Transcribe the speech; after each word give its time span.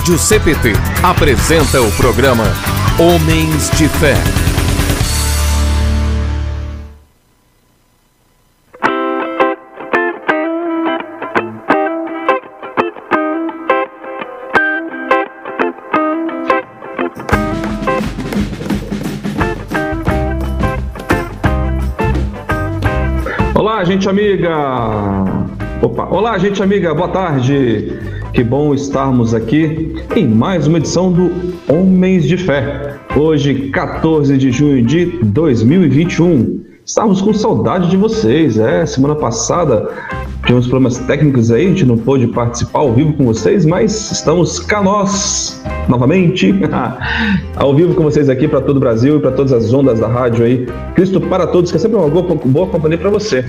Rádio 0.00 0.18
CPT 0.18 0.72
apresenta 1.02 1.82
o 1.82 1.92
programa 1.92 2.44
Homens 2.98 3.70
de 3.76 3.86
Fé. 3.86 4.14
Olá, 23.54 23.84
gente 23.84 24.08
amiga! 24.08 24.50
Opa! 25.82 26.06
Olá, 26.06 26.38
gente 26.38 26.62
amiga, 26.62 26.94
boa 26.94 27.08
tarde! 27.08 28.19
Que 28.32 28.44
bom 28.44 28.72
estarmos 28.72 29.34
aqui 29.34 29.92
em 30.14 30.26
mais 30.26 30.68
uma 30.68 30.78
edição 30.78 31.10
do 31.10 31.30
Homens 31.68 32.24
de 32.24 32.36
Fé. 32.36 32.96
Hoje, 33.16 33.70
14 33.70 34.38
de 34.38 34.52
junho 34.52 34.82
de 34.84 35.06
2021. 35.24 36.60
Estávamos 36.86 37.20
com 37.20 37.34
saudade 37.34 37.90
de 37.90 37.96
vocês, 37.96 38.56
é? 38.56 38.86
Semana 38.86 39.16
passada 39.16 39.88
tivemos 40.44 40.68
problemas 40.68 40.98
técnicos 40.98 41.50
aí, 41.50 41.66
a 41.66 41.68
gente 41.68 41.84
não 41.84 41.98
pôde 41.98 42.28
participar 42.28 42.80
ao 42.80 42.92
vivo 42.92 43.12
com 43.14 43.24
vocês, 43.24 43.66
mas 43.66 44.12
estamos 44.12 44.60
cá 44.60 44.80
nós 44.80 45.62
novamente 45.88 46.54
ao 47.56 47.74
vivo 47.74 47.94
com 47.94 48.04
vocês 48.04 48.28
aqui 48.28 48.46
para 48.46 48.60
todo 48.60 48.76
o 48.76 48.80
Brasil 48.80 49.16
e 49.16 49.20
para 49.20 49.32
todas 49.32 49.52
as 49.52 49.72
ondas 49.72 49.98
da 49.98 50.06
rádio 50.06 50.44
aí. 50.44 50.66
Cristo 50.94 51.20
para 51.20 51.48
todos, 51.48 51.72
que 51.72 51.76
é 51.76 51.80
sempre 51.80 51.96
uma 51.96 52.08
boa, 52.08 52.36
boa 52.44 52.66
companhia 52.68 52.98
para 52.98 53.10
você. 53.10 53.44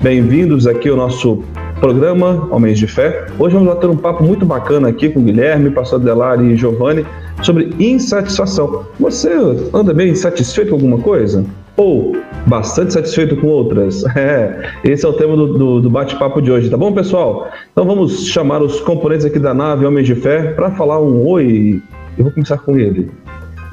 Bem-vindos 0.00 0.66
aqui 0.66 0.88
ao 0.88 0.96
nosso 0.96 1.42
programa 1.80 2.48
Homens 2.50 2.78
de 2.78 2.86
Fé. 2.86 3.26
Hoje 3.38 3.54
vamos 3.54 3.72
bater 3.74 3.88
um 3.88 3.96
papo 3.96 4.22
muito 4.22 4.46
bacana 4.46 4.88
aqui 4.88 5.08
com 5.08 5.22
Guilherme, 5.22 5.70
Pastor 5.70 5.98
Delari 5.98 6.44
e 6.44 6.56
Giovanni 6.56 7.04
sobre 7.42 7.74
insatisfação. 7.78 8.86
Você 8.98 9.30
anda 9.72 9.92
bem 9.92 10.10
insatisfeito 10.10 10.70
com 10.70 10.76
alguma 10.76 10.98
coisa? 10.98 11.44
Ou 11.76 12.16
bastante 12.46 12.92
satisfeito 12.92 13.36
com 13.36 13.48
outras? 13.48 14.04
É, 14.16 14.70
esse 14.84 15.04
é 15.04 15.08
o 15.08 15.12
tema 15.12 15.36
do, 15.36 15.58
do, 15.58 15.80
do 15.80 15.90
bate-papo 15.90 16.40
de 16.40 16.50
hoje, 16.50 16.70
tá 16.70 16.76
bom, 16.76 16.92
pessoal? 16.92 17.48
Então 17.72 17.84
vamos 17.84 18.26
chamar 18.28 18.62
os 18.62 18.80
componentes 18.80 19.26
aqui 19.26 19.38
da 19.38 19.52
nave 19.52 19.84
Homens 19.84 20.06
de 20.06 20.14
Fé 20.14 20.52
para 20.52 20.70
falar 20.70 21.00
um 21.00 21.26
oi. 21.26 21.82
Eu 22.16 22.24
vou 22.24 22.32
começar 22.32 22.58
com 22.58 22.78
ele, 22.78 23.10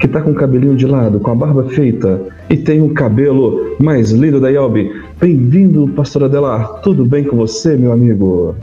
que 0.01 0.07
tá 0.07 0.19
com 0.19 0.31
o 0.31 0.35
cabelinho 0.35 0.75
de 0.75 0.87
lado, 0.87 1.19
com 1.19 1.29
a 1.29 1.35
barba 1.35 1.63
feita 1.65 2.19
e 2.49 2.57
tem 2.57 2.81
um 2.81 2.91
cabelo 2.91 3.77
mais 3.79 4.09
lindo 4.09 4.41
da 4.41 4.49
Yelbi. 4.49 4.91
Bem-vindo, 5.19 5.87
pastor 5.89 6.23
Adelar. 6.23 6.81
Tudo 6.81 7.05
bem 7.05 7.23
com 7.23 7.37
você, 7.37 7.77
meu 7.77 7.93
amigo? 7.93 8.55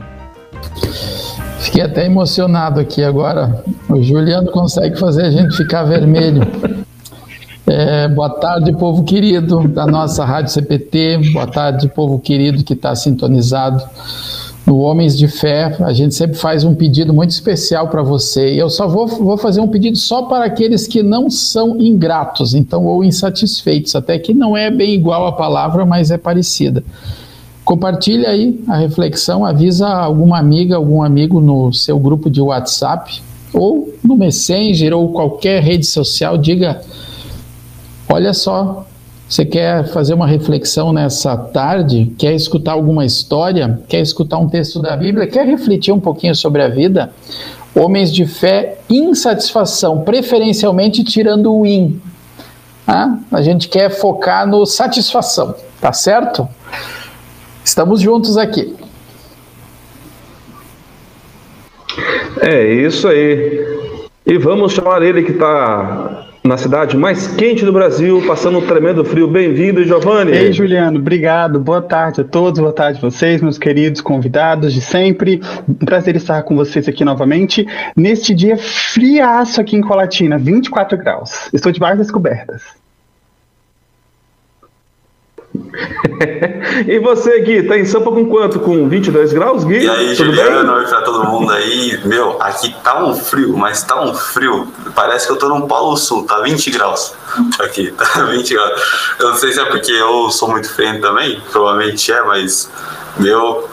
Fiquei 1.59 1.81
até 1.81 2.05
emocionado 2.05 2.81
aqui 2.81 3.01
agora. 3.01 3.63
O 3.87 4.03
Juliano 4.03 4.51
consegue 4.51 4.99
fazer 4.99 5.23
a 5.23 5.31
gente 5.31 5.55
ficar 5.55 5.83
vermelho. 5.83 6.41
É, 7.65 8.09
boa 8.09 8.31
tarde, 8.31 8.73
povo 8.73 9.05
querido 9.05 9.65
da 9.69 9.85
nossa 9.85 10.25
Rádio 10.25 10.51
CPT. 10.51 11.31
Boa 11.31 11.47
tarde, 11.47 11.87
povo 11.87 12.19
querido 12.19 12.65
que 12.65 12.73
está 12.73 12.93
sintonizado 12.95 13.81
no 14.69 14.77
Homens 14.77 15.17
de 15.17 15.27
Fé. 15.27 15.75
A 15.79 15.91
gente 15.91 16.13
sempre 16.13 16.37
faz 16.37 16.63
um 16.63 16.75
pedido 16.75 17.11
muito 17.11 17.31
especial 17.31 17.87
para 17.87 18.03
você. 18.03 18.53
Eu 18.53 18.69
só 18.69 18.87
vou, 18.87 19.07
vou 19.07 19.35
fazer 19.35 19.59
um 19.61 19.67
pedido 19.67 19.97
só 19.97 20.21
para 20.21 20.45
aqueles 20.45 20.85
que 20.85 21.01
não 21.01 21.27
são 21.27 21.81
ingratos, 21.81 22.53
então, 22.53 22.85
ou 22.85 23.03
insatisfeitos. 23.03 23.95
Até 23.95 24.19
que 24.19 24.31
não 24.31 24.55
é 24.55 24.69
bem 24.69 24.93
igual 24.93 25.25
a 25.25 25.31
palavra, 25.31 25.87
mas 25.87 26.11
é 26.11 26.19
parecida. 26.19 26.83
Compartilha 27.65 28.29
aí 28.29 28.63
a 28.67 28.77
reflexão, 28.77 29.43
avisa 29.43 29.87
alguma 29.87 30.37
amiga, 30.37 30.75
algum 30.75 31.01
amigo 31.01 31.41
no 31.41 31.73
seu 31.73 31.97
grupo 31.97 32.29
de 32.29 32.39
WhatsApp 32.39 33.23
ou 33.51 33.91
no 34.03 34.15
Messenger 34.15 34.93
ou 34.93 35.11
qualquer 35.11 35.63
rede 35.63 35.87
social, 35.87 36.37
diga 36.37 36.81
Olha 38.11 38.33
só, 38.33 38.87
você 39.29 39.45
quer 39.45 39.87
fazer 39.89 40.15
uma 40.15 40.25
reflexão 40.25 40.91
nessa 40.91 41.37
tarde? 41.37 42.11
Quer 42.17 42.33
escutar 42.33 42.71
alguma 42.71 43.05
história? 43.05 43.79
Quer 43.87 44.01
escutar 44.01 44.39
um 44.39 44.49
texto 44.49 44.81
da 44.81 44.97
Bíblia? 44.97 45.27
Quer 45.27 45.45
refletir 45.45 45.93
um 45.93 45.99
pouquinho 45.99 46.33
sobre 46.33 46.63
a 46.63 46.67
vida? 46.67 47.13
Homens 47.75 48.11
de 48.11 48.25
fé, 48.25 48.79
insatisfação, 48.89 50.01
preferencialmente 50.01 51.03
tirando 51.03 51.53
o 51.53 51.63
in. 51.63 52.01
Ah, 52.87 53.19
a 53.31 53.43
gente 53.43 53.69
quer 53.69 53.91
focar 53.91 54.47
no 54.47 54.65
satisfação, 54.65 55.53
tá 55.79 55.93
certo? 55.93 56.49
Estamos 57.63 58.01
juntos 58.01 58.35
aqui. 58.35 58.75
É 62.41 62.65
isso 62.65 63.07
aí. 63.07 63.99
E 64.25 64.39
vamos 64.39 64.73
chamar 64.73 65.03
ele 65.03 65.21
que 65.21 65.33
está 65.33 66.28
na 66.43 66.57
cidade 66.57 66.95
mais 66.95 67.27
quente 67.27 67.65
do 67.65 67.71
Brasil, 67.71 68.23
passando 68.25 68.59
um 68.59 68.65
tremendo 68.65 69.03
frio. 69.03 69.27
Bem-vindo, 69.27 69.83
Giovanni. 69.83 70.31
Ei, 70.31 70.53
Juliano, 70.53 70.97
obrigado. 70.97 71.59
Boa 71.59 71.81
tarde 71.81 72.21
a 72.21 72.23
todos, 72.23 72.59
boa 72.59 72.73
tarde 72.73 72.97
a 72.97 73.01
vocês, 73.01 73.41
meus 73.41 73.57
queridos 73.57 74.01
convidados 74.01 74.73
de 74.73 74.81
sempre. 74.81 75.41
Um 75.67 75.73
prazer 75.73 76.15
estar 76.15 76.43
com 76.43 76.55
vocês 76.55 76.87
aqui 76.87 77.03
novamente, 77.03 77.67
neste 77.95 78.33
dia 78.33 78.57
friaço 78.57 79.59
aqui 79.61 79.75
em 79.75 79.81
Colatina, 79.81 80.37
24 80.37 80.97
graus. 80.97 81.49
Estou 81.53 81.71
debaixo 81.71 81.97
das 81.97 82.11
cobertas. 82.11 82.63
E 86.87 86.99
você, 86.99 87.39
Gui, 87.41 87.63
tá 87.63 87.77
em 87.77 87.85
Sampa 87.85 88.11
com 88.11 88.25
quanto? 88.25 88.59
Com 88.59 88.87
22 88.87 89.33
graus, 89.33 89.63
Gui? 89.63 89.79
E 89.83 89.89
aí, 89.89 90.15
Tudo 90.15 90.33
Juliano, 90.33 90.73
oi 90.73 90.85
pra 90.85 91.01
todo 91.01 91.25
mundo 91.25 91.51
aí. 91.51 91.99
Meu, 92.05 92.41
aqui 92.41 92.75
tá 92.83 93.03
um 93.03 93.13
frio, 93.15 93.55
mas 93.57 93.83
tá 93.83 94.01
um 94.01 94.13
frio. 94.13 94.67
Parece 94.95 95.27
que 95.27 95.33
eu 95.33 95.37
tô 95.37 95.49
no 95.49 95.67
Polo 95.67 95.95
Sul, 95.97 96.25
tá 96.25 96.41
20 96.41 96.71
graus. 96.71 97.13
Aqui, 97.59 97.91
tá 97.91 98.25
20 98.31 98.53
graus. 98.53 99.15
Eu 99.19 99.29
não 99.29 99.37
sei 99.37 99.51
se 99.51 99.59
é 99.59 99.65
porque 99.65 99.91
eu 99.91 100.29
sou 100.31 100.49
muito 100.49 100.73
feio 100.73 100.99
também, 101.01 101.41
provavelmente 101.51 102.11
é, 102.11 102.21
mas 102.23 102.69
meu 103.17 103.67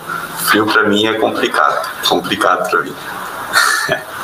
frio 0.47 0.67
pra 0.67 0.85
mim 0.85 1.07
é 1.07 1.15
complicado. 1.15 1.89
Complicado 2.09 2.71
pra 2.71 2.83
mim. 2.83 2.93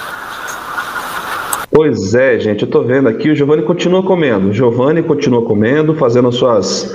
Pois 1.75 2.15
é, 2.15 2.39
gente, 2.39 2.65
eu 2.65 2.69
tô 2.69 2.83
vendo 2.83 3.09
aqui, 3.09 3.31
o 3.31 3.35
Giovanni 3.35 3.63
continua 3.63 4.03
comendo. 4.03 4.51
O 4.51 4.53
Giovanni 4.53 5.03
continua 5.03 5.43
comendo, 5.43 5.95
fazendo 5.95 6.29
as 6.29 6.35
suas 6.35 6.95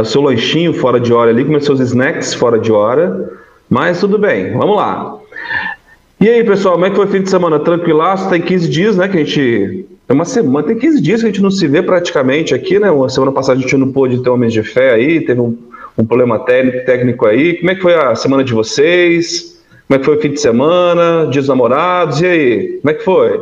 o 0.00 0.04
seu 0.04 0.22
lanchinho 0.22 0.72
fora 0.72 0.98
de 0.98 1.12
hora 1.12 1.30
ali, 1.30 1.44
comer 1.44 1.62
seus 1.62 1.80
snacks 1.80 2.32
fora 2.34 2.58
de 2.58 2.72
hora. 2.72 3.30
Mas 3.68 4.00
tudo 4.00 4.18
bem, 4.18 4.52
vamos 4.52 4.76
lá. 4.76 5.18
E 6.20 6.28
aí, 6.28 6.44
pessoal, 6.44 6.74
como 6.74 6.86
é 6.86 6.90
que 6.90 6.96
foi 6.96 7.04
o 7.04 7.08
fim 7.08 7.22
de 7.22 7.30
semana? 7.30 7.58
Tranquilaço? 7.58 8.30
Tem 8.30 8.40
15 8.40 8.68
dias, 8.68 8.96
né? 8.96 9.08
Que 9.08 9.18
a 9.18 9.24
gente. 9.24 9.86
É 10.08 10.12
uma 10.12 10.24
semana, 10.24 10.66
tem 10.66 10.78
15 10.78 11.00
dias 11.00 11.20
que 11.20 11.26
a 11.26 11.30
gente 11.30 11.42
não 11.42 11.50
se 11.50 11.66
vê 11.66 11.82
praticamente 11.82 12.54
aqui, 12.54 12.78
né? 12.78 12.90
Uma 12.90 13.08
semana 13.08 13.32
passada 13.32 13.58
a 13.58 13.62
gente 13.62 13.76
não 13.76 13.90
pôde 13.90 14.22
ter 14.22 14.30
homens 14.30 14.52
de 14.52 14.62
fé 14.62 14.92
aí, 14.92 15.20
teve 15.22 15.40
um, 15.40 15.56
um 15.96 16.04
problema 16.04 16.38
técnico, 16.38 16.84
técnico 16.84 17.26
aí. 17.26 17.54
Como 17.54 17.70
é 17.70 17.74
que 17.74 17.82
foi 17.82 17.94
a 17.94 18.14
semana 18.14 18.44
de 18.44 18.52
vocês? 18.52 19.60
Como 19.88 19.96
é 19.96 19.98
que 19.98 20.04
foi 20.04 20.16
o 20.16 20.20
fim 20.20 20.30
de 20.30 20.40
semana? 20.40 21.26
Dias 21.30 21.48
namorados? 21.48 22.20
E 22.20 22.26
aí? 22.26 22.78
Como 22.82 22.90
é 22.90 22.94
que 22.94 23.04
foi? 23.04 23.40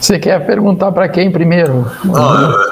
Você 0.00 0.18
quer 0.18 0.44
perguntar 0.46 0.90
para 0.92 1.08
quem 1.08 1.30
primeiro? 1.30 1.86
Oh, 2.08 2.69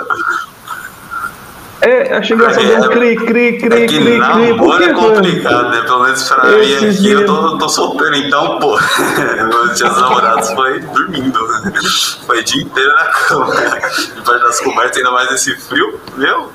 é, 1.80 2.16
achei 2.16 2.34
engraçado 2.34 2.64
é, 2.64 2.80
um 2.80 2.88
cri, 2.88 3.16
cri, 3.16 3.58
cri, 3.58 3.82
é 3.82 3.86
que 3.86 3.98
cri, 3.98 4.18
namoro 4.18 4.82
é 4.82 4.92
complicado, 4.92 5.70
né? 5.70 5.82
Pelo 5.82 6.02
menos 6.02 6.22
pra 6.24 6.44
mim 6.44 6.74
aqui, 6.74 7.10
eu 7.10 7.24
tô, 7.24 7.58
tô 7.58 7.68
solteiro, 7.68 8.16
então, 8.16 8.58
pô, 8.58 8.76
meus 9.48 9.76
dias 9.76 9.96
namorados 9.96 10.50
foi 10.50 10.80
dormindo. 10.80 11.38
Foi 12.26 12.40
o 12.40 12.44
dia 12.44 12.62
inteiro 12.62 12.92
na 12.94 13.04
cama. 13.04 13.54
Depois 14.16 14.42
das 14.42 14.60
cobertas, 14.60 14.96
ainda 14.96 15.10
mais 15.12 15.30
esse 15.30 15.54
frio, 15.56 16.00
meu, 16.16 16.50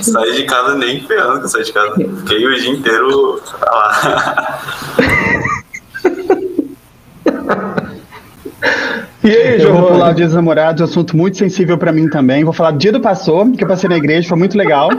saí 0.00 0.36
de 0.36 0.44
casa 0.44 0.74
nem 0.74 1.06
ferrando 1.06 1.40
que 1.40 1.44
eu 1.44 1.48
saí 1.48 1.64
de 1.64 1.72
casa. 1.72 1.94
Fiquei 1.94 2.46
o 2.46 2.54
dia 2.54 2.70
inteiro 2.70 3.42
lá. 3.60 4.58
E 9.24 9.30
aí, 9.30 9.62
eu 9.62 9.72
vou 9.72 9.88
falar 9.88 10.10
do 10.10 10.16
Dia 10.16 10.26
dos 10.26 10.34
Namorados, 10.34 10.82
assunto 10.82 11.16
muito 11.16 11.36
sensível 11.36 11.78
para 11.78 11.92
mim 11.92 12.08
também. 12.08 12.42
Vou 12.42 12.52
falar 12.52 12.72
do 12.72 12.78
Dia 12.78 12.90
do 12.90 13.00
Pastor, 13.00 13.48
que 13.52 13.62
eu 13.62 13.68
passei 13.68 13.88
na 13.88 13.96
igreja, 13.96 14.28
foi 14.28 14.36
muito 14.36 14.58
legal. 14.58 14.90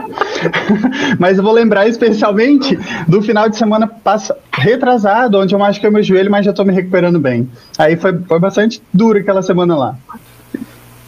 Mas 1.19 1.37
eu 1.37 1.43
vou 1.43 1.51
lembrar 1.51 1.89
especialmente 1.89 2.79
do 3.05 3.21
final 3.21 3.49
de 3.49 3.57
semana 3.57 3.85
passa... 3.85 4.37
retrasado, 4.53 5.37
onde 5.37 5.53
eu 5.53 5.59
machuquei 5.59 5.89
meu 5.89 6.01
joelho, 6.01 6.31
mas 6.31 6.45
já 6.45 6.53
tô 6.53 6.63
me 6.63 6.71
recuperando 6.71 7.19
bem. 7.19 7.49
Aí 7.77 7.97
foi, 7.97 8.17
foi 8.17 8.39
bastante 8.39 8.81
duro 8.93 9.19
aquela 9.19 9.41
semana 9.41 9.75
lá. 9.75 9.95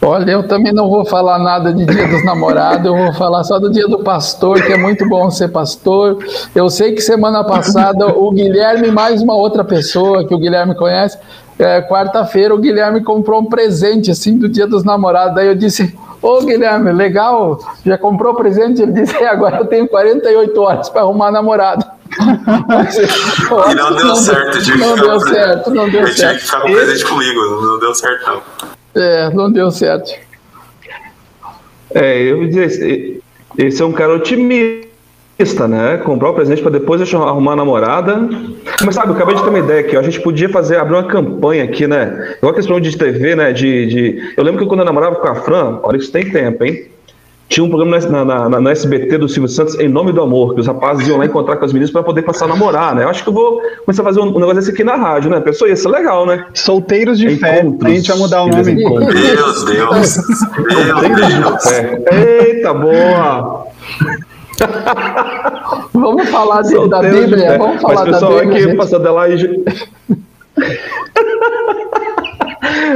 Olha, 0.01 0.29
eu 0.29 0.47
também 0.47 0.71
não 0.71 0.87
vou 0.87 1.03
falar 1.05 1.39
nada 1.39 1.73
de 1.73 1.85
Dia 1.85 2.07
dos 2.07 2.23
Namorados, 2.23 2.85
eu 2.85 2.95
vou 2.95 3.13
falar 3.13 3.43
só 3.43 3.57
do 3.57 3.71
Dia 3.71 3.87
do 3.87 3.99
Pastor, 3.99 4.61
que 4.61 4.73
é 4.73 4.77
muito 4.77 5.07
bom 5.09 5.31
ser 5.31 5.47
pastor. 5.47 6.19
Eu 6.53 6.69
sei 6.69 6.93
que 6.93 7.01
semana 7.01 7.43
passada 7.43 8.07
o 8.07 8.29
Guilherme, 8.31 8.91
mais 8.91 9.21
uma 9.23 9.35
outra 9.35 9.63
pessoa 9.63 10.27
que 10.27 10.35
o 10.35 10.37
Guilherme 10.37 10.75
conhece, 10.75 11.17
é, 11.57 11.81
quarta-feira 11.81 12.53
o 12.53 12.57
Guilherme 12.57 13.03
comprou 13.03 13.41
um 13.41 13.45
presente 13.45 14.11
assim 14.11 14.37
do 14.37 14.49
Dia 14.49 14.67
dos 14.67 14.83
Namorados. 14.83 15.35
Daí 15.35 15.47
eu 15.47 15.55
disse: 15.55 15.97
Ô 16.21 16.41
Guilherme, 16.41 16.91
legal, 16.91 17.59
já 17.85 17.97
comprou 17.97 18.33
presente? 18.35 18.81
Ele 18.81 18.91
disse: 18.91 19.15
é, 19.15 19.27
agora 19.27 19.57
eu 19.57 19.65
tenho 19.65 19.87
48 19.87 20.61
horas 20.61 20.89
para 20.89 21.01
arrumar 21.01 21.31
namorado. 21.31 21.85
e 23.71 23.75
não 23.75 23.95
deu 23.95 24.15
certo. 24.15 24.77
Não, 24.77 24.95
deu 24.95 25.19
certo, 25.19 25.71
não 25.71 25.89
deu 25.89 26.07
certo. 26.07 26.07
Ele 26.07 26.15
tinha 26.15 26.33
que 26.33 26.39
ficar 26.39 26.61
com 26.61 26.71
presente 26.71 27.05
comigo, 27.05 27.39
não 27.61 27.79
deu 27.79 27.95
certo 27.95 28.25
não. 28.27 28.41
É, 29.01 29.29
não 29.33 29.51
deu 29.51 29.71
certo. 29.71 30.11
É, 31.93 32.21
eu 32.23 32.47
disse, 32.47 33.21
esse 33.57 33.81
é 33.81 33.85
um 33.85 33.93
cara 33.93 34.15
otimista, 34.15 34.84
né? 35.67 35.97
Comprar 35.97 36.29
o 36.29 36.33
presente 36.33 36.61
para 36.61 36.71
depois 36.71 37.01
arrumar 37.13 37.53
a 37.53 37.55
namorada. 37.57 38.17
Mas 38.85 38.95
sabe, 38.95 39.09
eu 39.09 39.15
acabei 39.15 39.35
de 39.35 39.43
ter 39.43 39.49
uma 39.49 39.59
ideia 39.59 39.81
aqui. 39.81 39.97
Ó. 39.97 39.99
A 39.99 40.03
gente 40.03 40.21
podia 40.21 40.47
fazer, 40.47 40.77
abrir 40.77 40.95
uma 40.95 41.03
campanha 41.03 41.65
aqui, 41.65 41.85
né? 41.85 42.35
Igual 42.37 42.51
aquele 42.51 42.67
programa 42.67 42.81
de 42.81 42.97
TV, 42.97 43.35
né? 43.35 43.51
De, 43.51 43.85
de... 43.87 44.33
Eu 44.37 44.43
lembro 44.43 44.61
que 44.61 44.67
quando 44.67 44.79
eu 44.79 44.85
namorava 44.85 45.15
com 45.15 45.27
a 45.27 45.35
Fran, 45.35 45.79
olha, 45.83 45.97
isso 45.97 46.11
tem 46.11 46.29
tempo, 46.31 46.63
hein? 46.63 46.85
Tinha 47.47 47.63
um 47.63 47.69
programa 47.69 47.99
na, 47.99 48.25
na, 48.25 48.49
na, 48.49 48.59
na, 48.59 48.71
SBT 48.71 49.19
do 49.19 49.29
Silvio 49.29 49.47
Santos, 49.47 49.79
Em 49.79 49.87
Nome 49.87 50.11
do 50.11 50.19
Amor, 50.19 50.55
que 50.55 50.61
os 50.61 50.67
rapazes 50.67 51.07
iam 51.07 51.17
lá 51.17 51.25
encontrar 51.27 51.57
com 51.57 51.65
as 51.65 51.71
meninas 51.71 51.91
para 51.91 52.01
poder 52.01 52.23
passar 52.23 52.45
a 52.45 52.47
namorar, 52.47 52.95
né? 52.95 53.03
Eu 53.03 53.09
acho 53.09 53.21
que 53.21 53.29
eu 53.29 53.33
vou 53.33 53.61
começar 53.85 54.01
a 54.01 54.05
fazer 54.05 54.19
um, 54.19 54.23
um 54.23 54.39
negócio 54.39 54.55
desse 54.55 54.71
aqui 54.71 54.83
na 54.83 54.95
rádio, 54.95 55.29
né? 55.29 55.39
Pessoal, 55.39 55.69
ia 55.69 55.75
ser 55.75 55.89
legal, 55.89 56.25
né? 56.25 56.43
Solteiros 56.55 57.19
de 57.19 57.35
Fé. 57.35 57.61
A 57.83 57.89
gente 57.89 58.07
vai 58.07 58.17
mudar 58.17 58.41
o 58.41 58.47
nome. 58.47 58.63
Deus, 58.63 59.63
Deus. 59.63 59.65
Deus, 59.65 60.15
Deus. 61.05 61.65
Eita, 62.11 62.73
boa! 62.73 63.67
Vamos 65.93 66.29
falar 66.29 66.61
de, 66.61 66.89
da 66.89 67.01
Bíblia. 67.01 67.57
Vamos 67.57 67.81
falar 67.81 68.05
Mas, 68.05 68.13
pessoal, 68.13 68.33
da 68.35 68.41
Bíblia. 68.41 68.65
Aqui, 68.67 68.75
passando 68.75 69.13
lá 69.13 69.29
e... 69.29 69.63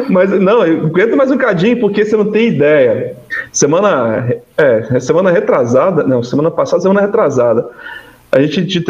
Mas 0.09 0.29
não, 0.31 0.61
aguenta 0.61 1.15
mais 1.15 1.31
um 1.31 1.38
cadinho, 1.38 1.79
porque 1.79 2.03
você 2.06 2.15
não 2.15 2.31
tem 2.31 2.47
ideia. 2.47 3.15
Semana, 3.51 4.35
é, 4.57 5.00
semana 5.00 5.31
retrasada, 5.31 6.03
não, 6.03 6.23
semana 6.23 6.50
passada, 6.50 6.81
semana 6.81 7.01
retrasada, 7.01 7.67
a 8.31 8.41
gente 8.41 8.83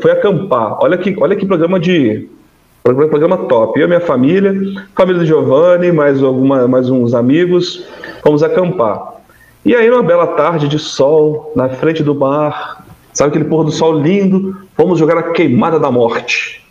foi 0.00 0.10
acampar. 0.10 0.78
Olha 0.82 0.98
que, 0.98 1.16
olha 1.18 1.36
que 1.36 1.46
programa 1.46 1.78
de 1.80 2.28
programa 2.82 3.36
top. 3.48 3.78
Eu 3.80 3.86
e 3.86 3.88
minha 3.88 4.00
família, 4.00 4.54
família 4.94 5.20
do 5.20 5.26
Giovanni, 5.26 5.90
mais 5.90 6.22
alguma, 6.22 6.68
mais 6.68 6.88
uns 6.88 7.14
amigos, 7.14 7.84
fomos 8.22 8.42
acampar. 8.42 9.15
E 9.66 9.74
aí, 9.74 9.90
numa 9.90 10.00
bela 10.00 10.28
tarde 10.28 10.68
de 10.68 10.78
sol, 10.78 11.50
na 11.56 11.68
frente 11.68 12.00
do 12.00 12.14
mar, 12.14 12.86
sabe 13.12 13.30
aquele 13.30 13.46
pôr 13.46 13.64
do 13.64 13.72
sol 13.72 13.98
lindo? 13.98 14.56
Fomos 14.76 14.96
jogar 14.96 15.18
a 15.18 15.32
queimada 15.32 15.76
da 15.76 15.90
morte. 15.90 16.64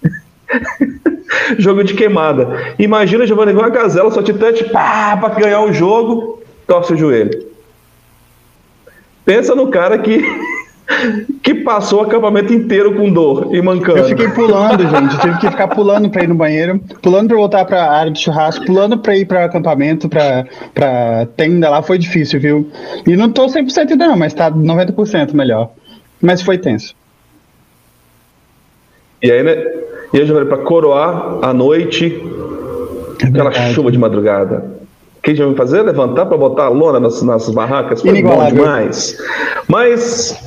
jogo 1.59 1.83
de 1.83 1.93
queimada. 1.93 2.73
Imagina, 2.79 3.27
Giovanni, 3.27 3.51
uma 3.51 3.67
gazela, 3.67 4.09
só 4.11 4.23
te 4.23 4.33
touch, 4.33 4.63
pá, 4.71 5.17
pra 5.17 5.27
ganhar 5.27 5.59
o 5.63 5.73
jogo, 5.73 6.41
torce 6.65 6.93
o 6.93 6.97
joelho. 6.97 7.45
Pensa 9.25 9.53
no 9.53 9.67
cara 9.67 9.97
que, 9.97 10.23
que 11.41 11.55
passou 11.55 11.99
o 11.99 12.03
acampamento 12.03 12.53
inteiro 12.53 12.95
com 12.95 13.11
dor 13.11 13.55
e 13.55 13.61
mancando. 13.61 13.99
Eu 13.99 14.05
fiquei 14.05 14.29
pulando, 14.29 14.83
gente. 14.83 15.13
Eu 15.13 15.19
tive 15.19 15.37
que 15.39 15.49
ficar 15.49 15.67
pulando 15.69 16.09
pra 16.09 16.23
ir 16.23 16.27
no 16.27 16.35
banheiro, 16.35 16.79
pulando 17.01 17.29
pra 17.29 17.37
voltar 17.37 17.65
pra 17.65 17.91
área 17.91 18.11
de 18.11 18.19
churrasco, 18.19 18.65
pulando 18.65 18.97
pra 18.97 19.17
ir 19.17 19.25
pra 19.25 19.45
acampamento, 19.45 20.07
pra, 20.07 20.45
pra 20.73 21.27
tenda 21.35 21.69
lá. 21.69 21.81
Foi 21.81 21.97
difícil, 21.97 22.39
viu? 22.39 22.71
E 23.05 23.15
não 23.15 23.31
tô 23.31 23.47
100% 23.47 23.91
ainda 23.91 24.07
não, 24.07 24.17
mas 24.17 24.33
tá 24.33 24.51
90% 24.51 25.33
melhor. 25.33 25.71
Mas 26.21 26.41
foi 26.41 26.57
tenso. 26.57 26.95
E 29.21 29.31
aí, 29.31 29.43
né? 29.43 29.55
E 30.13 30.19
aí, 30.19 30.25
Giovanni, 30.25 30.47
para 30.47 30.59
coroar 30.59 31.39
a 31.41 31.53
noite, 31.53 32.23
é 33.23 33.27
aquela 33.27 33.51
chuva 33.73 33.91
de 33.91 33.97
madrugada. 33.97 34.75
O 35.17 35.21
que 35.21 35.31
a 35.31 35.33
gente 35.33 35.45
vai 35.45 35.55
fazer? 35.55 35.81
Levantar 35.81 36.27
para 36.27 36.37
botar 36.37 36.65
a 36.65 36.69
lona 36.69 36.99
nas, 36.99 37.21
nas 37.23 37.49
barracas? 37.49 38.01
Foi 38.01 38.21
bom 38.21 38.45
demais. 38.45 39.17
Mas. 39.67 40.39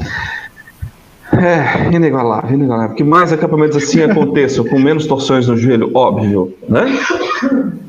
É, 1.32 1.94
inigualável, 1.94 2.54
inigualável. 2.54 2.96
Que 2.96 3.04
mais 3.04 3.32
acampamentos 3.32 3.76
assim 3.76 4.02
aconteçam, 4.02 4.64
com 4.64 4.78
menos 4.78 5.06
torções 5.06 5.46
no 5.46 5.56
joelho, 5.56 5.90
óbvio, 5.94 6.54
né? 6.68 6.86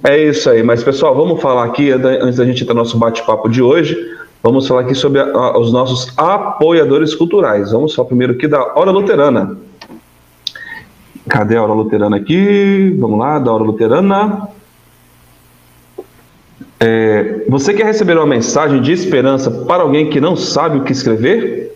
É 0.03 0.17
isso 0.17 0.49
aí. 0.49 0.61
Mas, 0.61 0.83
pessoal, 0.83 1.15
vamos 1.15 1.41
falar 1.41 1.65
aqui, 1.65 1.91
antes 1.91 2.37
da 2.37 2.45
gente 2.45 2.63
entrar 2.63 2.73
no 2.73 2.81
nosso 2.81 2.97
bate-papo 2.97 3.49
de 3.49 3.61
hoje, 3.61 3.97
vamos 4.43 4.67
falar 4.67 4.81
aqui 4.81 4.93
sobre 4.93 5.21
a, 5.21 5.25
a, 5.25 5.59
os 5.59 5.71
nossos 5.71 6.13
apoiadores 6.17 7.15
culturais. 7.15 7.71
Vamos 7.71 7.95
falar 7.95 8.07
primeiro 8.07 8.33
aqui 8.33 8.47
da 8.47 8.61
Hora 8.77 8.91
Luterana. 8.91 9.57
Cadê 11.29 11.57
a 11.57 11.63
hora 11.63 11.73
luterana 11.73 12.17
aqui? 12.17 12.95
Vamos 12.99 13.19
lá, 13.19 13.37
da 13.37 13.53
hora 13.53 13.63
luterana. 13.63 14.49
É, 16.79 17.43
você 17.47 17.73
quer 17.73 17.85
receber 17.85 18.17
uma 18.17 18.25
mensagem 18.25 18.81
de 18.81 18.91
esperança 18.91 19.51
para 19.51 19.83
alguém 19.83 20.09
que 20.09 20.19
não 20.19 20.35
sabe 20.35 20.79
o 20.79 20.83
que 20.83 20.91
escrever? 20.91 21.68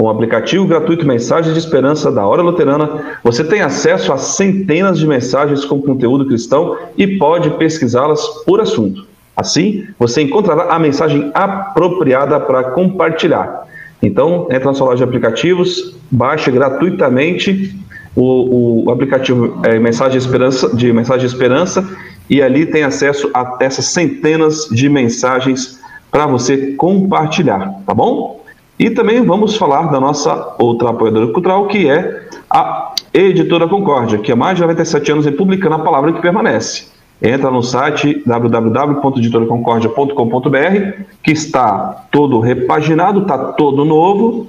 Com 0.00 0.06
o 0.06 0.08
aplicativo 0.08 0.66
gratuito 0.66 1.06
Mensagens 1.06 1.52
de 1.52 1.60
Esperança 1.60 2.10
da 2.10 2.26
Hora 2.26 2.40
Luterana, 2.40 3.18
você 3.22 3.44
tem 3.44 3.60
acesso 3.60 4.10
a 4.14 4.16
centenas 4.16 4.98
de 4.98 5.06
mensagens 5.06 5.62
com 5.62 5.78
conteúdo 5.78 6.24
cristão 6.24 6.74
e 6.96 7.18
pode 7.18 7.50
pesquisá-las 7.50 8.26
por 8.46 8.62
assunto. 8.62 9.06
Assim, 9.36 9.86
você 9.98 10.22
encontrará 10.22 10.74
a 10.74 10.78
mensagem 10.78 11.30
apropriada 11.34 12.40
para 12.40 12.70
compartilhar. 12.70 13.66
Então, 14.02 14.48
entra 14.50 14.64
na 14.64 14.72
sua 14.72 14.86
loja 14.86 14.96
de 14.96 15.04
aplicativos, 15.04 15.94
baixe 16.10 16.50
gratuitamente 16.50 17.78
o, 18.16 18.86
o 18.86 18.90
aplicativo 18.90 19.60
é, 19.66 19.78
Mensagem 19.78 20.16
Esperança, 20.16 20.74
de 20.74 20.90
Mensagem 20.94 21.26
de 21.26 21.30
Esperança 21.30 21.86
e 22.30 22.40
ali 22.40 22.64
tem 22.64 22.84
acesso 22.84 23.30
a 23.34 23.58
essas 23.60 23.84
centenas 23.84 24.66
de 24.72 24.88
mensagens 24.88 25.78
para 26.10 26.26
você 26.26 26.72
compartilhar, 26.72 27.82
tá 27.86 27.92
bom? 27.92 28.39
E 28.80 28.88
também 28.88 29.22
vamos 29.22 29.56
falar 29.58 29.90
da 29.90 30.00
nossa 30.00 30.54
outra 30.58 30.88
apoiadora 30.88 31.26
cultural, 31.26 31.66
que 31.66 31.86
é 31.86 32.22
a 32.48 32.94
Editora 33.12 33.68
Concórdia, 33.68 34.18
que 34.18 34.32
há 34.32 34.36
mais 34.36 34.56
de 34.56 34.62
97 34.62 35.12
anos 35.12 35.26
vem 35.26 35.36
publicando 35.36 35.74
a 35.74 35.80
palavra 35.80 36.14
que 36.14 36.22
permanece. 36.22 36.86
Entra 37.20 37.50
no 37.50 37.62
site 37.62 38.22
www.editoraconcordia.com.br, 38.24 41.04
que 41.22 41.30
está 41.30 42.06
todo 42.10 42.40
repaginado, 42.40 43.20
está 43.20 43.52
todo 43.52 43.84
novo, 43.84 44.46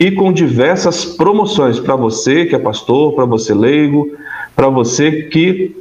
e 0.00 0.10
com 0.10 0.32
diversas 0.32 1.04
promoções 1.04 1.78
para 1.78 1.94
você 1.94 2.46
que 2.46 2.54
é 2.54 2.58
pastor, 2.58 3.12
para 3.12 3.26
você 3.26 3.52
leigo, 3.52 4.08
para 4.56 4.70
você 4.70 5.24
que 5.24 5.76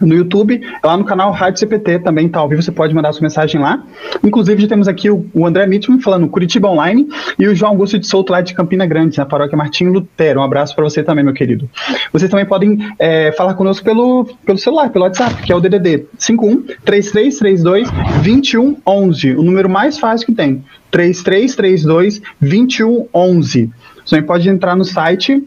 no 0.00 0.14
YouTube, 0.14 0.60
lá 0.84 0.96
no 0.96 1.04
canal 1.04 1.32
Rádio 1.32 1.60
CPT 1.60 2.00
também 2.00 2.26
está 2.26 2.40
ao 2.40 2.48
vivo, 2.48 2.62
você 2.62 2.72
pode 2.72 2.94
mandar 2.94 3.12
sua 3.12 3.22
mensagem 3.22 3.60
lá. 3.60 3.82
Inclusive, 4.24 4.62
já 4.62 4.68
temos 4.68 4.88
aqui 4.88 5.10
o, 5.10 5.26
o 5.34 5.46
André 5.46 5.66
Mitman 5.66 6.00
falando 6.00 6.28
Curitiba 6.28 6.68
Online 6.68 7.08
e 7.38 7.46
o 7.46 7.54
João 7.54 7.72
Augusto 7.72 7.98
de 7.98 8.06
Souto 8.06 8.32
lá 8.32 8.40
de 8.40 8.54
Campina 8.54 8.86
Grande, 8.86 9.18
na 9.18 9.26
paróquia 9.26 9.56
Martinho 9.56 9.92
Lutero. 9.92 10.40
Um 10.40 10.42
abraço 10.42 10.74
para 10.74 10.84
você 10.84 11.02
também, 11.02 11.24
meu 11.24 11.34
querido. 11.34 11.68
Vocês 12.12 12.30
também 12.30 12.46
podem 12.46 12.78
é, 12.98 13.32
falar 13.32 13.54
conosco 13.54 13.84
pelo, 13.84 14.24
pelo 14.44 14.58
celular, 14.58 14.90
pelo 14.90 15.04
WhatsApp, 15.04 15.42
que 15.42 15.52
é 15.52 15.56
o 15.56 15.60
DDD 15.60 16.06
51 16.18 16.62
3332 16.84 17.90
2111, 18.22 19.32
o 19.34 19.42
número 19.42 19.68
mais 19.68 19.98
fácil 19.98 20.26
que 20.26 20.32
tem. 20.32 20.64
3332 20.90 22.22
2111. 22.40 23.70
Você 24.04 24.16
também 24.16 24.26
pode 24.26 24.48
entrar 24.48 24.74
no 24.74 24.84
site 24.84 25.46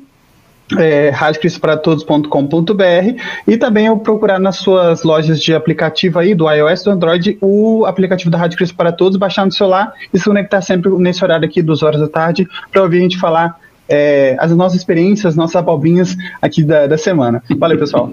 é, 0.77 1.11
e 3.47 3.57
também 3.57 3.87
eu 3.87 3.97
procurar 3.97 4.39
nas 4.39 4.57
suas 4.57 5.03
lojas 5.03 5.41
de 5.41 5.53
aplicativo 5.53 6.19
aí 6.19 6.33
do 6.33 6.49
iOS 6.49 6.83
do 6.83 6.91
Android 6.91 7.37
o 7.41 7.85
aplicativo 7.85 8.29
da 8.29 8.37
Rádio 8.37 8.57
Cristo 8.57 8.75
para 8.75 8.91
Todos, 8.91 9.17
baixar 9.17 9.45
no 9.45 9.51
celular 9.51 9.93
e 10.13 10.19
se 10.19 10.25
conectar 10.25 10.61
sempre 10.61 10.89
nesse 10.91 11.23
horário 11.23 11.45
aqui, 11.45 11.61
duas 11.61 11.83
horas 11.83 11.99
da 11.99 12.07
tarde, 12.07 12.47
para 12.71 12.81
ouvir 12.81 12.99
a 12.99 13.01
gente 13.01 13.17
falar 13.17 13.57
é, 13.89 14.37
as 14.39 14.55
nossas 14.55 14.79
experiências, 14.79 15.35
nossas 15.35 15.57
abobrinhas 15.57 16.15
aqui 16.41 16.63
da, 16.63 16.87
da 16.87 16.97
semana. 16.97 17.43
Valeu, 17.57 17.77
pessoal. 17.77 18.09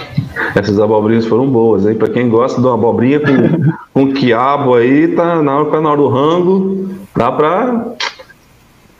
Essas 0.54 0.78
abobrinhas 0.78 1.24
foram 1.26 1.46
boas, 1.46 1.86
hein? 1.86 1.94
Para 1.94 2.08
quem 2.08 2.28
gosta 2.28 2.60
de 2.60 2.66
uma 2.66 2.74
abobrinha 2.74 3.20
com, 3.20 3.72
com 3.94 4.12
quiabo 4.12 4.74
aí, 4.74 5.08
tá 5.08 5.42
na 5.42 5.58
hora 5.58 5.96
do 5.96 6.08
rango, 6.08 6.90
dá 7.16 7.32
para 7.32 7.94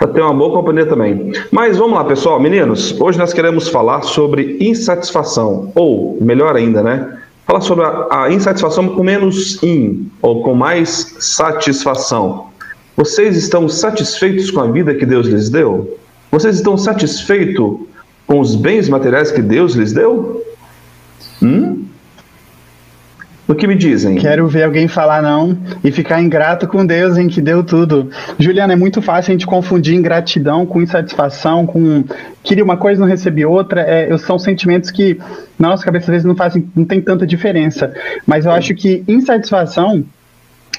para 0.03 0.13
ter 0.15 0.21
uma 0.21 0.35
boa 0.35 0.51
companhia 0.51 0.85
também. 0.85 1.33
Mas 1.53 1.77
vamos 1.77 1.95
lá, 1.95 2.05
pessoal, 2.05 2.41
meninos. 2.41 3.01
Hoje 3.01 3.17
nós 3.17 3.33
queremos 3.33 3.69
falar 3.69 4.03
sobre 4.03 4.57
insatisfação, 4.61 5.71
ou 5.77 6.19
melhor 6.21 6.57
ainda, 6.57 6.83
né? 6.83 7.19
Falar 7.47 7.61
sobre 7.61 7.85
a, 7.85 8.25
a 8.25 8.33
insatisfação 8.33 8.89
com 8.89 9.05
menos 9.05 9.63
in, 9.63 10.11
ou 10.21 10.43
com 10.43 10.55
mais 10.55 11.15
satisfação. 11.21 12.49
Vocês 12.97 13.37
estão 13.37 13.69
satisfeitos 13.69 14.51
com 14.51 14.61
a 14.61 14.67
vida 14.67 14.93
que 14.93 15.07
Deus 15.07 15.29
lhes 15.29 15.49
deu? 15.49 15.97
Vocês 16.33 16.57
estão 16.57 16.77
satisfeitos 16.77 17.79
com 18.27 18.41
os 18.41 18.57
bens 18.57 18.89
materiais 18.89 19.31
que 19.31 19.41
Deus 19.41 19.75
lhes 19.75 19.93
deu? 19.93 20.45
Hum? 21.41 21.72
O 23.53 23.55
que 23.55 23.67
me 23.67 23.75
dizem? 23.75 24.17
Quero 24.17 24.49
ver 24.49 24.63
alguém 24.63 24.89
falar 24.89 25.21
não 25.21 25.59
e 25.85 25.93
ficar 25.93 26.23
ingrato 26.23 26.67
com 26.67 26.87
Deus 26.87 27.19
em 27.19 27.29
que 27.29 27.39
deu 27.39 27.63
tudo. 27.63 28.09
Juliana, 28.39 28.73
é 28.73 28.77
muito 28.77 29.03
fácil 29.03 29.31
a 29.31 29.35
gente 29.35 29.47
confundir 29.47 29.95
ingratidão 29.95 30.65
com 30.65 30.81
insatisfação, 30.81 31.67
com 31.67 32.03
queria 32.43 32.65
uma 32.65 32.79
coisa 32.79 33.03
não 33.03 33.07
recebi 33.07 33.45
outra. 33.45 33.83
É, 33.83 34.17
são 34.17 34.39
sentimentos 34.39 34.91
que 34.91 35.19
na 35.59 35.69
nossa 35.69 35.85
cabeça 35.85 36.07
às 36.07 36.13
vezes 36.13 36.25
não 36.25 36.35
fazem, 36.35 36.67
não 36.75 36.87
tem 36.87 37.03
tanta 37.03 37.27
diferença. 37.27 37.93
Mas 38.27 38.47
eu 38.47 38.53
acho 38.53 38.75
que 38.75 39.05
insatisfação 39.07 40.03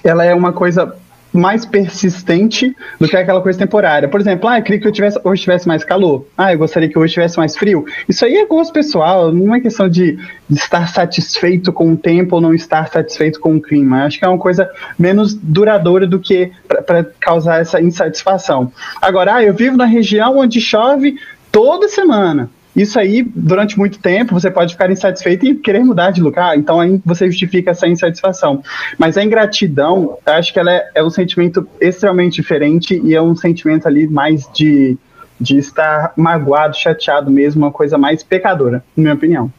ela 0.04 0.26
é 0.26 0.34
uma 0.34 0.52
coisa 0.52 0.96
mais 1.34 1.66
persistente 1.66 2.76
do 3.00 3.08
que 3.08 3.18
aquela 3.18 3.42
coisa 3.42 3.58
temporária. 3.58 4.08
Por 4.08 4.22
exemplo, 4.22 4.48
ah, 4.48 4.60
eu 4.60 4.64
queria 4.64 4.80
que 4.80 4.88
eu 4.88 4.92
tivesse, 4.92 5.20
hoje 5.24 5.42
tivesse 5.42 5.68
mais 5.68 5.84
calor. 5.84 6.26
Ah, 6.38 6.54
eu 6.54 6.60
gostaria 6.60 6.88
que 6.88 6.98
hoje 6.98 7.14
tivesse 7.14 7.38
mais 7.38 7.58
frio. 7.58 7.86
Isso 8.08 8.24
aí 8.24 8.36
é 8.36 8.46
gosto 8.46 8.72
pessoal, 8.72 9.32
não 9.32 9.54
é 9.56 9.60
questão 9.60 9.90
de, 9.90 10.18
de 10.50 10.60
estar 10.60 10.88
satisfeito 10.88 11.74
com 11.74 11.92
o 11.92 11.98
tempo 11.98 12.36
ou 12.36 12.42
não 12.42 12.54
estar 12.54 12.88
satisfeito 12.88 13.40
com 13.40 13.56
o 13.56 13.62
clima. 13.62 14.06
Acho 14.06 14.20
que 14.20 14.26
é 14.26 14.28
uma 14.28 14.38
coisa 14.38 14.70
menos 14.98 15.34
duradoura 15.34 16.06
do 16.06 16.20
que 16.20 16.52
para 16.86 17.04
causar 17.20 17.62
essa 17.62 17.82
insatisfação. 17.82 18.72
Agora, 19.02 19.36
ah, 19.36 19.44
eu 19.44 19.54
vivo 19.54 19.76
na 19.76 19.86
região 19.86 20.38
onde 20.38 20.62
chove 20.62 21.18
toda 21.52 21.88
semana. 21.88 22.50
Isso 22.76 23.00
aí, 23.00 23.22
durante 23.24 23.78
muito 23.78 24.00
tempo, 24.00 24.34
você 24.34 24.50
pode 24.50 24.74
ficar 24.74 24.92
insatisfeito 24.92 25.46
e 25.46 25.56
querer 25.56 25.84
mudar 25.84 26.10
de 26.10 26.22
lugar, 26.22 26.58
então 26.58 26.80
aí 26.80 27.00
você 27.06 27.28
justifica 27.28 27.72
essa 27.72 27.88
insatisfação. 27.88 28.64
Mas 28.98 29.16
a 29.16 29.24
ingratidão, 29.24 30.18
acho 30.26 30.52
que 30.52 30.60
ela 30.60 30.72
é, 30.72 30.90
é 30.96 31.04
um 31.04 31.10
sentimento 31.10 31.68
extremamente 31.80 32.36
diferente 32.36 33.00
e 33.04 33.14
é 33.14 33.22
um 33.22 33.36
sentimento 33.36 33.88
ali 33.88 34.08
mais 34.08 34.50
de, 34.52 34.98
de 35.40 35.58
estar 35.58 36.14
magoado, 36.16 36.76
chateado 36.76 37.30
mesmo, 37.30 37.64
uma 37.64 37.72
coisa 37.72 37.98
mais 37.98 38.24
pecadora, 38.24 38.84
na 38.98 39.04
minha 39.04 39.14
opinião. 39.14 39.52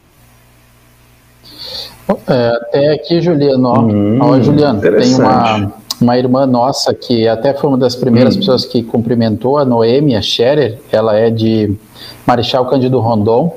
É, 2.27 2.49
até 2.49 2.93
aqui, 2.95 3.21
Juliano, 3.21 3.69
ó, 3.69 3.81
hum, 3.81 4.19
ó 4.21 4.41
Juliano, 4.41 4.81
tem 4.81 5.15
uma, 5.15 5.73
uma 6.01 6.19
irmã 6.19 6.47
nossa 6.47 6.93
que 6.93 7.27
até 7.29 7.55
foi 7.55 7.69
uma 7.69 7.79
das 7.79 7.95
primeiras 7.95 8.35
hum. 8.35 8.41
pessoas 8.41 8.65
que 8.65 8.83
cumprimentou, 8.83 9.59
a 9.59 9.65
Noêmia 9.65 10.21
Scherer, 10.21 10.79
ela 10.91 11.17
é 11.17 11.31
de 11.31 11.75
Marechal 12.27 12.67
Cândido 12.67 13.01
Rondon. 13.01 13.55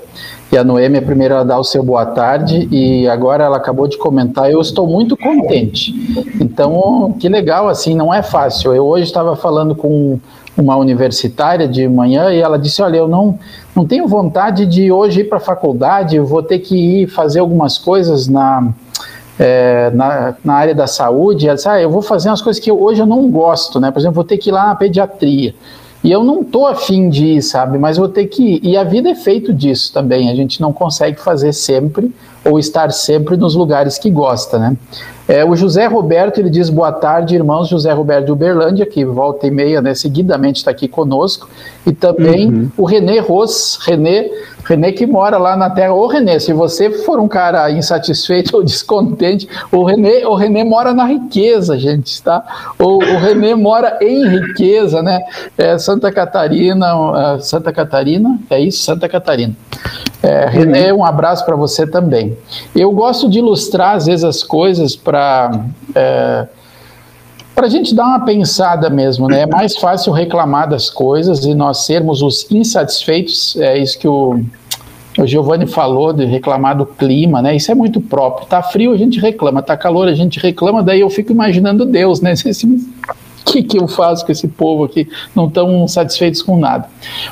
E 0.50 0.58
a 0.58 0.64
Noemi 0.64 0.96
é 0.96 1.00
a 1.00 1.02
primeira 1.02 1.42
a 1.42 1.44
dar 1.44 1.60
o 1.60 1.64
seu 1.64 1.84
boa 1.84 2.06
tarde 2.06 2.70
e 2.72 3.06
agora 3.10 3.44
ela 3.44 3.58
acabou 3.58 3.86
de 3.86 3.98
comentar, 3.98 4.50
eu 4.50 4.62
estou 4.62 4.88
muito 4.88 5.18
contente. 5.18 5.94
Então, 6.40 7.14
que 7.20 7.28
legal, 7.28 7.68
assim, 7.68 7.94
não 7.94 8.14
é 8.14 8.24
fácil. 8.24 8.74
Eu 8.74 8.86
hoje 8.86 9.04
estava 9.04 9.36
falando 9.36 9.76
com 9.76 10.18
uma 10.58 10.78
universitária 10.78 11.68
de 11.68 11.86
manhã 11.88 12.32
e 12.32 12.40
ela 12.40 12.58
disse, 12.58 12.82
olha, 12.82 12.96
eu 12.96 13.10
não, 13.10 13.38
não 13.76 13.86
tenho 13.86 14.08
vontade 14.08 14.66
de 14.66 14.90
hoje 14.90 15.20
ir 15.22 15.24
para 15.26 15.38
a 15.38 15.42
faculdade, 15.42 16.16
eu 16.16 16.26
vou 16.26 16.42
ter 16.42 16.60
que 16.60 16.76
ir 17.02 17.08
fazer 17.08 17.40
algumas 17.40 17.78
coisas 17.78 18.30
na, 18.30 18.70
é, 19.40 19.92
na, 19.94 20.36
na, 20.44 20.54
área 20.54 20.76
da 20.76 20.88
saúde. 20.88 21.48
Ela 21.48 21.56
disse, 21.56 21.70
ah, 21.70 21.80
eu 21.80 21.90
vou 21.90 22.02
fazer 22.02 22.30
umas 22.30 22.42
coisas 22.42 22.62
que 22.62 22.72
hoje 22.72 23.02
eu 23.02 23.06
não 23.06 23.30
gosto, 23.30 23.80
né? 23.80 23.92
Por 23.92 24.00
exemplo, 24.00 24.16
vou 24.16 24.24
ter 24.24 24.38
que 24.38 24.50
ir 24.50 24.54
lá 24.54 24.68
na 24.68 24.76
pediatria. 24.76 25.54
E 26.04 26.12
eu 26.12 26.24
não 26.24 26.44
tô 26.44 26.68
afim 26.68 27.10
de 27.10 27.26
ir, 27.26 27.42
sabe? 27.42 27.78
Mas 27.78 27.98
vou 27.98 28.08
ter 28.08 28.28
que 28.28 28.56
ir. 28.56 28.60
E 28.64 28.78
a 28.78 28.84
vida 28.84 29.10
é 29.10 29.16
feito 29.16 29.54
disso 29.54 29.92
também. 29.92 30.30
A 30.30 30.36
gente 30.36 30.62
não 30.62 30.72
consegue 30.72 31.20
fazer 31.20 31.54
sempre 31.54 32.14
ou 32.46 32.60
estar 32.60 32.92
sempre 32.92 33.36
nos 33.36 33.56
lugares 33.56 33.98
que 33.98 34.10
gosta, 34.10 34.58
né? 34.58 34.78
É, 35.28 35.44
o 35.44 35.56
José 35.56 35.86
Roberto, 35.86 36.40
ele 36.40 36.50
diz, 36.50 36.70
boa 36.70 36.92
tarde, 36.92 37.36
irmãos, 37.36 37.68
José 37.68 37.92
Roberto 37.92 38.26
de 38.28 38.32
Uberlândia, 38.32 38.86
que 38.86 39.04
volta 39.04 39.46
e 39.46 39.52
meia, 39.52 39.82
né, 39.82 39.94
seguidamente 39.94 40.58
está 40.58 40.72
aqui 40.72 40.88
conosco, 40.88 41.50
e 41.86 41.92
também 41.92 42.48
uhum. 42.48 42.72
o 42.78 42.86
René 42.86 43.20
Ros, 43.20 43.78
René, 43.86 44.30
René 44.64 44.92
que 44.92 45.06
mora 45.06 45.38
lá 45.38 45.56
na 45.56 45.70
terra. 45.70 45.94
Ô 45.94 46.08
René, 46.08 46.40
se 46.40 46.52
você 46.52 46.90
for 46.90 47.20
um 47.20 47.28
cara 47.28 47.70
insatisfeito 47.72 48.56
ou 48.58 48.64
descontente, 48.64 49.48
o 49.72 49.84
René, 49.84 50.26
o 50.26 50.36
René 50.36 50.64
mora 50.64 50.94
na 50.94 51.06
riqueza, 51.06 51.78
gente, 51.78 52.22
tá? 52.22 52.44
O, 52.78 52.98
o 52.98 53.18
René 53.18 53.56
mora 53.56 53.98
em 54.02 54.28
riqueza, 54.28 55.02
né? 55.02 55.22
É, 55.58 55.78
Santa 55.78 56.12
Catarina, 56.12 56.96
uh, 56.96 57.42
Santa 57.42 57.72
Catarina, 57.72 58.38
é 58.50 58.60
isso, 58.60 58.84
Santa 58.84 59.08
Catarina. 59.08 59.54
É, 60.28 60.46
René, 60.50 60.94
um 60.94 61.06
abraço 61.06 61.46
para 61.46 61.56
você 61.56 61.88
também. 61.88 62.38
Eu 62.76 62.92
gosto 62.92 63.30
de 63.30 63.40
ilustrar, 63.40 63.96
às 63.96 64.08
vezes, 64.08 64.26
as 64.26 64.44
coisas 64.44 64.94
para 64.94 65.52
é, 65.96 66.48
para 67.56 67.66
a 67.66 67.70
gente 67.70 67.96
dar 67.96 68.06
uma 68.06 68.26
pensada 68.26 68.90
mesmo, 68.90 69.30
né? 69.30 69.44
É 69.44 69.46
mais 69.46 69.78
fácil 69.78 70.12
reclamar 70.12 70.70
das 70.70 70.90
coisas 70.90 71.46
e 71.46 71.56
nós 71.56 71.86
sermos 71.86 72.22
os 72.22 72.46
insatisfeitos, 72.52 73.56
é 73.56 73.78
isso 73.80 73.98
que 73.98 74.08
o, 74.08 74.42
o 75.18 75.26
Giovanni 75.26 75.66
falou, 75.66 76.12
de 76.12 76.26
reclamar 76.26 76.78
do 76.78 76.86
clima, 76.86 77.42
né? 77.42 77.56
Isso 77.56 77.72
é 77.72 77.76
muito 77.76 78.02
próprio. 78.02 78.48
Tá 78.48 78.62
frio, 78.62 78.92
a 78.92 78.98
gente 78.98 79.22
reclama, 79.22 79.64
tá 79.64 79.78
calor, 79.78 80.10
a 80.10 80.14
gente 80.14 80.40
reclama, 80.40 80.84
daí 80.84 81.00
eu 81.00 81.10
fico 81.10 81.32
imaginando 81.32 81.86
Deus, 81.86 82.20
né? 82.20 82.34
O 83.18 83.27
que, 83.48 83.64
que 83.64 83.80
eu 83.80 83.88
faço 83.88 84.26
com 84.26 84.32
esse 84.32 84.48
povo 84.48 84.84
aqui? 84.84 85.08
Não 85.34 85.48
estão 85.48 85.88
satisfeitos 85.88 86.42
com 86.42 86.58
nada. 86.58 86.88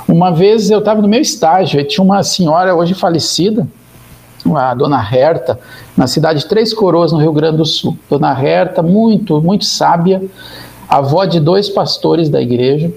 Uma 0.08 0.32
vez 0.32 0.72
eu 0.72 0.80
estava 0.80 1.02
no 1.02 1.08
meu 1.08 1.22
estágio 1.22 1.80
e 1.80 1.84
tinha 1.84 2.04
uma 2.04 2.24
senhora 2.24 2.74
hoje 2.74 2.94
falecida, 2.94 3.68
a 4.56 4.74
dona 4.74 5.02
Herta, 5.02 5.60
na 5.98 6.08
cidade 6.08 6.40
de 6.40 6.48
Três 6.48 6.74
Coroas, 6.74 7.12
no 7.12 7.20
Rio 7.20 7.34
Grande 7.34 7.58
do 7.58 7.66
Sul. 7.66 7.98
Dona 8.10 8.32
Herta, 8.32 8.82
muito, 8.82 9.42
muito 9.42 9.66
sábia, 9.66 10.24
avó 10.88 11.26
de 11.26 11.40
dois 11.40 11.68
pastores 11.68 12.30
da 12.30 12.42
igreja. 12.42 12.92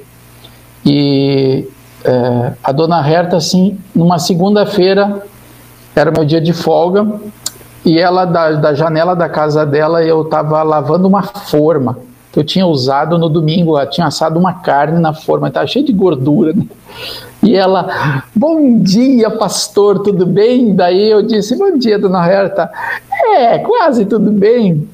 E 0.84 1.66
é, 2.04 2.52
a 2.62 2.70
dona 2.70 3.06
Herta, 3.06 3.36
assim, 3.36 3.78
numa 3.94 4.18
segunda-feira, 4.18 5.26
era 5.96 6.10
meu 6.10 6.24
dia 6.24 6.40
de 6.40 6.52
folga, 6.52 7.20
e 7.84 7.98
ela, 7.98 8.24
da, 8.24 8.52
da 8.52 8.74
janela 8.74 9.16
da 9.16 9.28
casa 9.28 9.64
dela, 9.64 10.04
eu 10.04 10.22
estava 10.22 10.62
lavando 10.62 11.08
uma 11.08 11.22
forma 11.22 12.07
que 12.32 12.38
eu 12.38 12.44
tinha 12.44 12.66
usado 12.66 13.18
no 13.18 13.28
domingo. 13.28 13.76
Ela 13.76 13.86
tinha 13.86 14.06
assado 14.06 14.38
uma 14.38 14.54
carne 14.54 15.00
na 15.00 15.12
forma, 15.12 15.48
estava 15.48 15.66
cheia 15.66 15.84
de 15.84 15.92
gordura. 15.92 16.52
Né? 16.52 16.66
E 17.42 17.56
ela, 17.56 18.24
bom 18.34 18.78
dia, 18.80 19.30
pastor, 19.30 20.00
tudo 20.02 20.26
bem? 20.26 20.74
Daí 20.74 21.10
eu 21.10 21.22
disse, 21.22 21.56
bom 21.56 21.76
dia, 21.78 21.98
dona 21.98 22.26
Herta. 22.26 22.70
É, 23.36 23.58
quase 23.58 24.04
tudo 24.04 24.30
bem. 24.30 24.88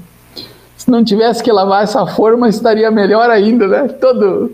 Se 0.76 0.90
não 0.90 1.02
tivesse 1.02 1.42
que 1.42 1.50
lavar 1.50 1.82
essa 1.82 2.06
forma, 2.06 2.46
estaria 2.46 2.90
melhor 2.90 3.30
ainda, 3.30 3.66
né? 3.66 3.88
Todo. 3.88 4.52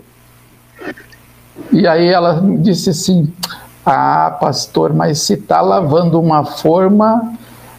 E 1.73 1.85
aí 1.85 2.07
ela 2.07 2.41
disse 2.59 2.91
assim: 2.91 3.31
Ah, 3.85 4.37
pastor, 4.39 4.93
mas 4.93 5.19
se 5.19 5.33
está 5.33 5.59
lavando 5.59 6.19
uma 6.21 6.45
forma, 6.45 7.33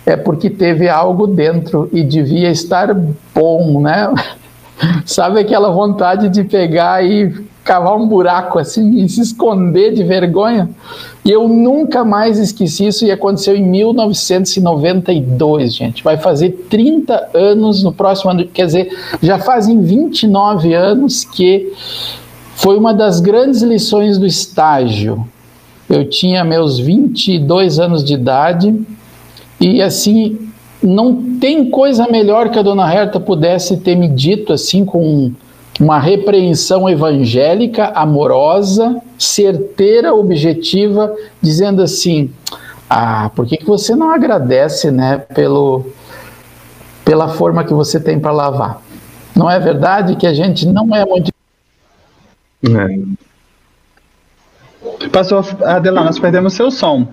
é 0.04 0.16
porque 0.16 0.50
teve 0.50 0.86
algo 0.86 1.26
dentro 1.26 1.88
e 1.92 2.02
devia 2.02 2.50
estar 2.50 2.94
bom, 3.34 3.80
né? 3.80 4.12
Sabe 5.04 5.40
aquela 5.40 5.70
vontade 5.70 6.28
de 6.28 6.44
pegar 6.44 7.04
e 7.04 7.50
cavar 7.64 7.96
um 7.96 8.06
buraco 8.06 8.58
assim 8.58 9.02
e 9.02 9.08
se 9.08 9.20
esconder 9.20 9.92
de 9.92 10.02
vergonha. 10.02 10.68
E 11.24 11.30
eu 11.30 11.48
nunca 11.48 12.04
mais 12.04 12.38
esqueci 12.38 12.88
isso 12.88 13.06
e 13.06 13.12
aconteceu 13.12 13.56
em 13.56 13.62
1992, 13.62 15.74
gente. 15.74 16.02
Vai 16.02 16.16
fazer 16.16 16.66
30 16.68 17.30
anos 17.32 17.82
no 17.82 17.92
próximo 17.92 18.32
ano, 18.32 18.44
quer 18.46 18.66
dizer, 18.66 18.88
já 19.22 19.38
fazem 19.38 19.80
29 19.80 20.74
anos 20.74 21.24
que 21.24 21.72
foi 22.56 22.76
uma 22.76 22.92
das 22.92 23.20
grandes 23.20 23.62
lições 23.62 24.18
do 24.18 24.26
estágio. 24.26 25.24
Eu 25.88 26.08
tinha 26.08 26.44
meus 26.44 26.78
22 26.78 27.78
anos 27.78 28.04
de 28.04 28.14
idade 28.14 28.74
e 29.60 29.80
assim, 29.80 30.51
não 30.82 31.38
tem 31.38 31.70
coisa 31.70 32.06
melhor 32.08 32.50
que 32.50 32.58
a 32.58 32.62
dona 32.62 32.92
Herta 32.92 33.20
pudesse 33.20 33.76
ter 33.78 33.94
me 33.94 34.08
dito 34.08 34.52
assim 34.52 34.84
com 34.84 35.32
uma 35.80 35.98
repreensão 35.98 36.88
evangélica, 36.88 37.86
amorosa, 37.94 39.00
certeira, 39.18 40.14
objetiva, 40.14 41.14
dizendo 41.40 41.82
assim: 41.82 42.30
ah, 42.88 43.30
por 43.34 43.46
que, 43.46 43.56
que 43.56 43.64
você 43.64 43.96
não 43.96 44.10
agradece, 44.10 44.90
né, 44.90 45.18
pelo, 45.18 45.86
pela 47.04 47.28
forma 47.28 47.64
que 47.64 47.72
você 47.72 47.98
tem 47.98 48.20
para 48.20 48.32
lavar? 48.32 48.82
Não 49.34 49.50
é 49.50 49.58
verdade 49.58 50.16
que 50.16 50.26
a 50.26 50.34
gente 50.34 50.66
não 50.66 50.94
é 50.94 51.04
muito. 51.06 51.32
É. 52.64 52.98
Pastor 55.08 55.44
Adelano, 55.64 56.06
nós 56.06 56.18
perdemos 56.18 56.54
seu 56.54 56.70
som. 56.70 57.06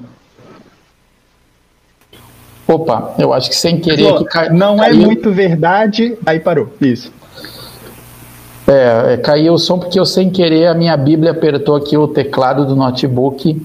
Opa, 2.70 3.16
eu 3.18 3.34
acho 3.34 3.50
que 3.50 3.56
sem 3.56 3.80
querer. 3.80 4.14
Pô, 4.14 4.24
que 4.24 4.50
não 4.50 4.76
é 4.76 4.90
caiu. 4.90 5.02
é 5.02 5.06
muito 5.06 5.32
verdade. 5.32 6.16
Aí 6.24 6.40
parou. 6.40 6.72
Isso. 6.80 7.12
É, 8.68 9.14
é, 9.14 9.18
caiu 9.18 9.54
o 9.54 9.58
som 9.58 9.80
porque 9.80 10.00
eu 10.00 10.06
sem 10.06 10.30
querer 10.30 10.68
a 10.68 10.76
minha 10.76 10.96
Bíblia 10.96 11.32
apertou 11.32 11.76
aqui 11.76 11.98
o 11.98 12.08
teclado 12.08 12.68
do 12.68 12.76
notebook. 12.76 13.60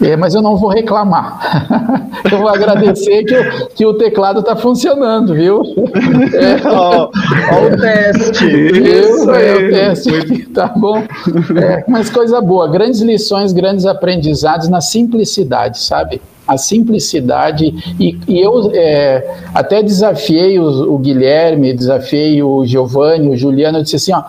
É, 0.00 0.16
mas 0.16 0.36
eu 0.36 0.42
não 0.42 0.56
vou 0.56 0.70
reclamar. 0.70 1.40
eu 2.30 2.38
vou 2.38 2.48
agradecer 2.48 3.24
que, 3.24 3.34
eu, 3.34 3.66
que 3.68 3.86
o 3.86 3.94
teclado 3.94 4.40
está 4.40 4.54
funcionando, 4.54 5.34
viu? 5.34 5.62
É. 6.34 6.62
Ó, 6.70 7.10
ó, 7.10 7.66
o 7.66 7.76
teste. 7.76 8.46
Isso, 8.46 9.30
é 9.30 9.54
o 9.54 9.70
teste 9.70 10.14
aqui, 10.14 10.46
tá 10.46 10.68
bom? 10.68 10.98
É, 10.98 11.84
mas 11.88 12.08
coisa 12.08 12.40
boa, 12.40 12.68
grandes 12.68 13.00
lições, 13.00 13.52
grandes 13.52 13.86
aprendizados 13.86 14.68
na 14.68 14.80
simplicidade, 14.80 15.80
sabe? 15.80 16.20
A 16.46 16.56
simplicidade. 16.56 17.94
E, 17.98 18.18
e 18.28 18.40
eu 18.40 18.70
é, 18.74 19.36
até 19.54 19.82
desafiei 19.82 20.58
o, 20.58 20.94
o, 20.94 20.98
Guilherme, 20.98 21.72
desafiei 21.72 22.42
o 22.42 22.64
Giovanni, 22.64 23.30
o 23.30 23.36
Juliano, 23.36 23.78
eu 23.78 23.82
disse 23.82 23.96
assim: 23.96 24.12
ó, 24.12 24.22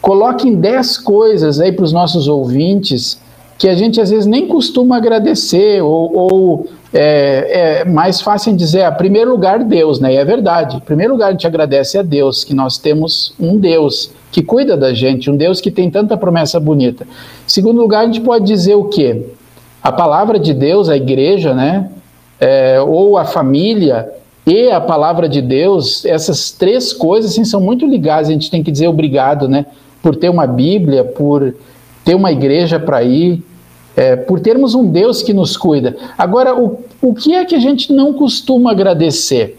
coloquem 0.00 0.54
10 0.54 0.98
coisas 0.98 1.60
aí 1.60 1.72
para 1.72 1.84
os 1.84 1.92
nossos 1.92 2.28
ouvintes 2.28 3.20
que 3.58 3.68
a 3.68 3.74
gente 3.74 4.00
às 4.00 4.10
vezes 4.10 4.24
nem 4.24 4.46
costuma 4.46 4.96
agradecer, 4.96 5.82
ou, 5.82 6.16
ou 6.16 6.66
é, 6.92 7.80
é, 7.80 7.84
mais 7.84 8.20
fácil 8.20 8.54
dizer, 8.56 8.82
a 8.82 8.92
primeiro 8.92 9.32
lugar, 9.32 9.64
Deus, 9.64 9.98
né? 9.98 10.14
E 10.14 10.16
é 10.16 10.24
verdade. 10.24 10.76
Em 10.76 10.80
primeiro 10.80 11.14
lugar, 11.14 11.28
a 11.28 11.32
gente 11.32 11.46
agradece 11.46 11.98
a 11.98 12.02
Deus, 12.02 12.44
que 12.44 12.54
nós 12.54 12.78
temos 12.78 13.34
um 13.38 13.58
Deus 13.58 14.12
que 14.30 14.42
cuida 14.42 14.76
da 14.76 14.94
gente, 14.94 15.28
um 15.28 15.36
Deus 15.36 15.60
que 15.60 15.70
tem 15.70 15.90
tanta 15.90 16.16
promessa 16.16 16.60
bonita. 16.60 17.04
Em 17.04 17.48
segundo 17.48 17.80
lugar, 17.80 18.02
a 18.02 18.06
gente 18.06 18.20
pode 18.20 18.44
dizer 18.44 18.76
o 18.76 18.84
quê? 18.84 19.26
A 19.82 19.92
palavra 19.92 20.38
de 20.38 20.52
Deus, 20.52 20.88
a 20.88 20.96
igreja, 20.96 21.54
né? 21.54 21.90
É, 22.40 22.80
ou 22.80 23.16
a 23.16 23.24
família 23.24 24.08
e 24.46 24.70
a 24.70 24.80
palavra 24.80 25.28
de 25.28 25.42
Deus, 25.42 26.04
essas 26.06 26.50
três 26.50 26.92
coisas 26.92 27.32
assim, 27.32 27.44
são 27.44 27.60
muito 27.60 27.86
ligadas. 27.86 28.28
A 28.28 28.32
gente 28.32 28.50
tem 28.50 28.62
que 28.62 28.70
dizer 28.70 28.88
obrigado, 28.88 29.48
né? 29.48 29.66
Por 30.02 30.16
ter 30.16 30.28
uma 30.28 30.46
Bíblia, 30.46 31.04
por 31.04 31.54
ter 32.04 32.14
uma 32.14 32.32
igreja 32.32 32.78
para 32.80 33.02
ir, 33.02 33.42
é, 33.94 34.16
por 34.16 34.40
termos 34.40 34.74
um 34.74 34.90
Deus 34.90 35.22
que 35.22 35.34
nos 35.34 35.56
cuida. 35.56 35.96
Agora, 36.16 36.58
o, 36.58 36.78
o 37.02 37.14
que 37.14 37.34
é 37.34 37.44
que 37.44 37.54
a 37.54 37.58
gente 37.58 37.92
não 37.92 38.14
costuma 38.14 38.70
agradecer? 38.70 39.57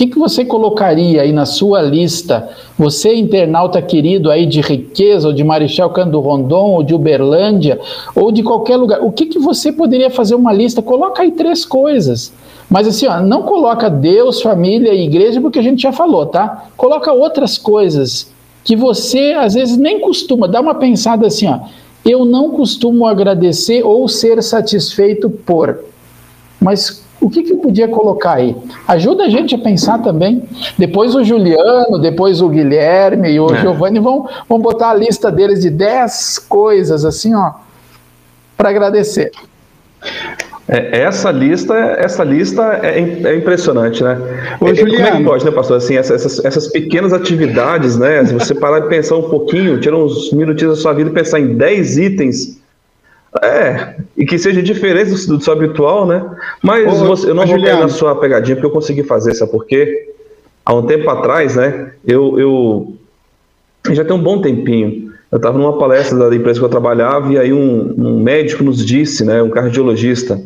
Que, 0.00 0.06
que 0.06 0.18
você 0.18 0.46
colocaria 0.46 1.20
aí 1.20 1.30
na 1.30 1.44
sua 1.44 1.82
lista, 1.82 2.48
você 2.78 3.14
internauta 3.14 3.82
querido 3.82 4.30
aí 4.30 4.46
de 4.46 4.62
Riqueza, 4.62 5.28
ou 5.28 5.34
de 5.34 5.44
Marechal 5.44 5.90
Cândido 5.90 6.20
Rondon, 6.20 6.70
ou 6.70 6.82
de 6.82 6.94
Uberlândia, 6.94 7.78
ou 8.16 8.32
de 8.32 8.42
qualquer 8.42 8.78
lugar, 8.78 9.02
o 9.02 9.12
que, 9.12 9.26
que 9.26 9.38
você 9.38 9.70
poderia 9.70 10.08
fazer 10.08 10.34
uma 10.34 10.54
lista? 10.54 10.80
Coloca 10.80 11.20
aí 11.20 11.30
três 11.32 11.66
coisas. 11.66 12.32
Mas 12.70 12.88
assim, 12.88 13.06
ó, 13.08 13.20
não 13.20 13.42
coloca 13.42 13.90
Deus, 13.90 14.40
família 14.40 14.94
e 14.94 15.04
igreja, 15.04 15.38
porque 15.38 15.58
a 15.58 15.62
gente 15.62 15.82
já 15.82 15.92
falou, 15.92 16.24
tá? 16.24 16.68
Coloca 16.78 17.12
outras 17.12 17.58
coisas 17.58 18.32
que 18.64 18.74
você 18.74 19.34
às 19.38 19.52
vezes 19.52 19.76
nem 19.76 20.00
costuma, 20.00 20.48
dá 20.48 20.62
uma 20.62 20.76
pensada 20.76 21.26
assim, 21.26 21.46
ó, 21.46 21.58
eu 22.06 22.24
não 22.24 22.52
costumo 22.52 23.06
agradecer 23.06 23.84
ou 23.84 24.08
ser 24.08 24.42
satisfeito 24.42 25.28
por. 25.28 25.80
Mas 26.58 27.04
o 27.20 27.28
que, 27.28 27.42
que 27.42 27.52
eu 27.52 27.58
podia 27.58 27.86
colocar 27.86 28.34
aí? 28.34 28.56
Ajuda 28.88 29.24
a 29.24 29.28
gente 29.28 29.54
a 29.54 29.58
pensar 29.58 29.98
também. 29.98 30.42
Depois 30.78 31.14
o 31.14 31.22
Juliano, 31.22 31.98
depois 31.98 32.40
o 32.40 32.48
Guilherme 32.48 33.30
e 33.30 33.38
o 33.38 33.54
é. 33.54 33.60
Giovanni 33.60 34.00
vão, 34.00 34.26
vão 34.48 34.58
botar 34.58 34.90
a 34.90 34.94
lista 34.94 35.30
deles 35.30 35.60
de 35.60 35.70
10 35.70 36.38
coisas 36.48 37.04
assim, 37.04 37.34
ó, 37.34 37.52
para 38.56 38.70
agradecer. 38.70 39.30
É, 40.66 41.02
essa 41.02 41.32
lista, 41.32 41.74
essa 41.74 42.22
lista 42.22 42.80
é, 42.82 43.00
é 43.00 43.36
impressionante, 43.36 44.04
né? 44.04 44.16
Ô, 44.60 44.68
é, 44.68 44.76
Como 44.76 44.94
é 44.94 45.16
que 45.16 45.24
pode, 45.24 45.44
né, 45.44 45.50
pastor? 45.50 45.78
Assim, 45.78 45.96
essas, 45.96 46.42
essas 46.44 46.68
pequenas 46.68 47.12
atividades, 47.12 47.98
né? 47.98 48.24
Se 48.24 48.32
você 48.32 48.54
parar 48.54 48.78
de 48.78 48.88
pensar 48.88 49.16
um 49.16 49.28
pouquinho, 49.28 49.80
tirar 49.80 49.96
uns 49.96 50.32
minutinhos 50.32 50.76
da 50.76 50.80
sua 50.80 50.92
vida 50.92 51.10
e 51.10 51.12
pensar 51.12 51.40
em 51.40 51.56
10 51.56 51.98
itens, 51.98 52.59
é, 53.42 53.96
e 54.16 54.24
que 54.26 54.38
seja 54.38 54.62
diferente 54.62 55.10
do, 55.10 55.36
do 55.38 55.44
seu 55.44 55.52
habitual, 55.52 56.06
né? 56.06 56.24
Mas 56.62 57.00
Ô, 57.00 57.06
você, 57.06 57.30
eu 57.30 57.34
não 57.34 57.46
vou 57.46 57.62
cair 57.62 57.78
na 57.78 57.88
sua 57.88 58.16
pegadinha, 58.16 58.56
porque 58.56 58.66
eu 58.66 58.72
consegui 58.72 59.02
fazer, 59.02 59.34
sabe 59.34 59.52
por 59.52 59.66
quê? 59.66 60.12
Há 60.64 60.74
um 60.74 60.82
tempo 60.82 61.08
atrás, 61.08 61.54
né? 61.54 61.92
Eu, 62.06 62.38
eu 62.38 62.94
já 63.92 64.04
tem 64.04 64.14
um 64.14 64.22
bom 64.22 64.40
tempinho. 64.40 65.10
Eu 65.30 65.36
estava 65.36 65.56
numa 65.56 65.78
palestra 65.78 66.18
da 66.18 66.34
empresa 66.34 66.58
que 66.58 66.64
eu 66.64 66.70
trabalhava 66.70 67.32
e 67.32 67.38
aí 67.38 67.52
um, 67.52 67.94
um 67.96 68.20
médico 68.20 68.64
nos 68.64 68.84
disse, 68.84 69.24
né, 69.24 69.40
um 69.40 69.48
cardiologista, 69.48 70.42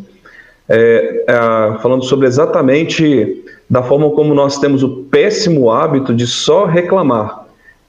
é, 0.69 1.25
é, 1.27 1.79
falando 1.81 2.05
sobre 2.05 2.27
exatamente 2.27 3.43
da 3.69 3.83
forma 3.83 4.11
como 4.11 4.35
nós 4.35 4.59
temos 4.59 4.83
o 4.83 5.05
péssimo 5.05 5.71
hábito 5.71 6.15
de 6.15 6.27
só 6.27 6.67
reclamar, 6.67 7.44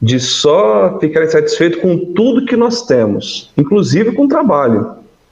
de 0.06 0.20
só 0.20 1.00
ficar 1.00 1.24
insatisfeito 1.24 1.80
com 1.80 1.98
tudo 2.14 2.46
que 2.46 2.56
nós 2.56 2.84
temos, 2.84 3.50
inclusive 3.58 4.12
com 4.12 4.26
o 4.26 4.28
trabalho, 4.28 4.92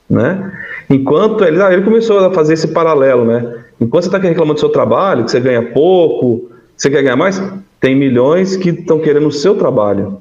né? 0.09 0.51
Enquanto 0.89 1.43
ele, 1.43 1.62
ah, 1.62 1.71
ele 1.71 1.83
começou 1.83 2.17
a 2.25 2.33
fazer 2.33 2.55
esse 2.55 2.69
paralelo, 2.69 3.23
né? 3.23 3.65
Enquanto 3.79 4.05
você 4.05 4.07
está 4.07 4.17
reclamando 4.17 4.55
do 4.55 4.59
seu 4.59 4.69
trabalho, 4.69 5.25
que 5.25 5.29
você 5.29 5.39
ganha 5.39 5.62
pouco, 5.62 6.49
você 6.75 6.89
quer 6.89 7.03
ganhar 7.03 7.15
mais, 7.15 7.39
tem 7.79 7.95
milhões 7.95 8.57
que 8.57 8.69
estão 8.69 8.99
querendo 8.99 9.27
o 9.27 9.31
seu 9.31 9.53
trabalho. 9.55 10.19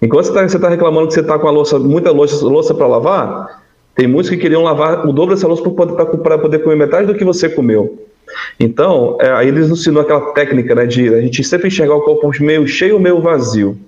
Enquanto 0.00 0.26
você 0.26 0.42
está 0.46 0.60
tá 0.60 0.68
reclamando 0.68 1.08
que 1.08 1.14
você 1.14 1.20
está 1.20 1.36
com 1.36 1.48
a 1.48 1.50
louça, 1.50 1.76
muita 1.76 2.12
louça, 2.12 2.44
louça 2.46 2.72
para 2.72 2.86
lavar, 2.86 3.64
tem 3.96 4.06
muitos 4.06 4.30
que 4.30 4.36
queriam 4.36 4.62
lavar 4.62 5.04
o 5.08 5.12
dobro 5.12 5.34
dessa 5.34 5.48
louça 5.48 5.68
para 6.22 6.38
poder 6.38 6.60
comer 6.60 6.76
metade 6.76 7.08
do 7.08 7.16
que 7.16 7.24
você 7.24 7.48
comeu. 7.48 7.98
Então, 8.58 9.18
é, 9.20 9.30
aí 9.32 9.48
eles 9.48 9.68
ensinou 9.68 10.02
aquela 10.02 10.32
técnica 10.32 10.74
né, 10.74 10.86
de 10.86 11.08
a 11.14 11.20
gente 11.20 11.42
sempre 11.44 11.68
enxergar 11.68 11.94
o 11.94 12.02
copo 12.02 12.30
meio 12.40 12.66
cheio 12.66 12.94
ou 12.94 13.00
meio 13.00 13.20
vazio. 13.20 13.78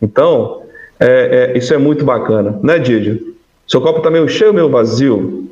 Então, 0.00 0.62
é, 0.98 1.52
é, 1.54 1.58
isso 1.58 1.72
é 1.72 1.78
muito 1.78 2.04
bacana, 2.04 2.58
né, 2.62 2.78
Didio? 2.78 3.36
Seu 3.66 3.80
copo 3.80 3.98
está 3.98 4.10
meio 4.10 4.28
cheio 4.28 4.48
ou 4.48 4.54
meio 4.54 4.70
vazio? 4.70 5.50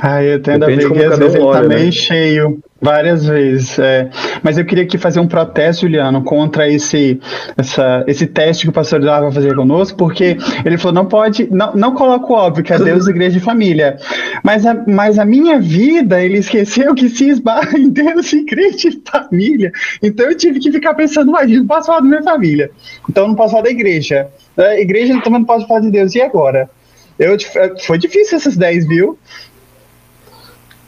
Ah, 0.00 0.22
eu 0.22 0.40
tendo 0.40 0.60
Depende 0.60 0.86
a 0.86 0.88
ver 0.88 0.94
que 0.94 1.04
às 1.04 1.18
vezes 1.18 1.34
um 1.34 1.38
ele 1.38 1.46
está 1.46 1.62
né? 1.62 1.76
meio 1.76 1.92
cheio. 1.92 2.62
Várias 2.80 3.26
vezes. 3.26 3.78
É. 3.78 4.10
Mas 4.42 4.58
eu 4.58 4.64
queria 4.64 4.84
aqui 4.84 4.98
fazer 4.98 5.18
um 5.18 5.26
protesto, 5.26 5.82
Juliano, 5.82 6.22
contra 6.22 6.68
esse, 6.68 7.18
essa, 7.56 8.04
esse 8.06 8.26
teste 8.26 8.64
que 8.64 8.68
o 8.68 8.72
pastor 8.72 9.00
Eduardo 9.00 9.24
vai 9.24 9.32
fazer 9.32 9.54
conosco, 9.54 9.96
porque 9.96 10.36
ele 10.64 10.76
falou: 10.76 10.94
não 10.94 11.06
pode, 11.06 11.48
não, 11.50 11.74
não 11.74 11.94
coloca 11.94 12.30
o 12.30 12.36
óbvio, 12.36 12.62
que 12.62 12.72
é 12.72 12.78
Deus, 12.78 13.06
igreja 13.06 13.38
e 13.38 13.40
família. 13.40 13.96
Mas 14.42 14.66
a, 14.66 14.74
mas 14.86 15.18
a 15.18 15.24
minha 15.24 15.58
vida, 15.58 16.22
ele 16.22 16.38
esqueceu 16.38 16.94
que 16.94 17.08
se 17.08 17.30
esbarra 17.30 17.78
em 17.78 17.88
Deus, 17.88 18.30
igreja 18.34 18.88
e 18.88 19.02
família. 19.10 19.72
Então 20.02 20.26
eu 20.26 20.36
tive 20.36 20.58
que 20.60 20.70
ficar 20.70 20.92
pensando, 20.92 21.32
mas 21.32 21.50
não 21.50 21.66
posso 21.66 21.86
falar 21.86 22.00
da 22.00 22.06
minha 22.06 22.22
família. 22.22 22.70
Então 23.08 23.28
não 23.28 23.34
posso 23.34 23.52
falar 23.52 23.64
da 23.64 23.70
igreja. 23.70 24.28
A 24.58 24.78
igreja 24.78 25.14
também 25.22 25.40
não 25.40 25.46
pode 25.46 25.66
falar 25.66 25.80
de 25.80 25.90
Deus. 25.90 26.14
E 26.14 26.20
agora? 26.20 26.68
Eu, 27.18 27.36
foi 27.86 27.96
difícil 27.96 28.36
essas 28.36 28.56
10, 28.56 28.88
viu? 28.88 29.18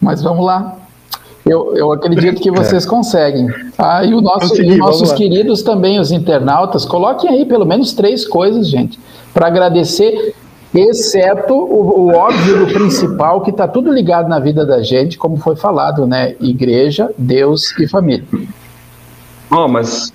Mas 0.00 0.22
vamos 0.22 0.44
lá. 0.44 0.76
Eu, 1.46 1.76
eu 1.76 1.92
acredito 1.92 2.40
que 2.40 2.50
vocês 2.50 2.84
é. 2.84 2.88
conseguem. 2.88 3.46
Ah, 3.78 4.04
e 4.04 4.12
o 4.12 4.20
nosso, 4.20 4.48
Consegui, 4.48 4.76
nossos 4.76 5.12
queridos 5.12 5.62
também, 5.62 6.00
os 6.00 6.10
internautas, 6.10 6.84
coloquem 6.84 7.30
aí 7.30 7.46
pelo 7.46 7.64
menos 7.64 7.92
três 7.92 8.26
coisas, 8.26 8.68
gente, 8.68 8.98
para 9.32 9.46
agradecer, 9.46 10.34
exceto 10.74 11.54
o, 11.54 12.00
o, 12.00 12.12
óbvio 12.12 12.66
do 12.66 12.72
principal, 12.72 13.42
que 13.42 13.50
está 13.50 13.68
tudo 13.68 13.92
ligado 13.92 14.28
na 14.28 14.40
vida 14.40 14.66
da 14.66 14.82
gente, 14.82 15.16
como 15.16 15.36
foi 15.36 15.54
falado, 15.54 16.04
né? 16.04 16.34
Igreja, 16.40 17.12
Deus 17.16 17.78
e 17.78 17.86
família. 17.86 18.24
Ó, 19.48 19.64
oh, 19.64 19.68
mas. 19.68 20.12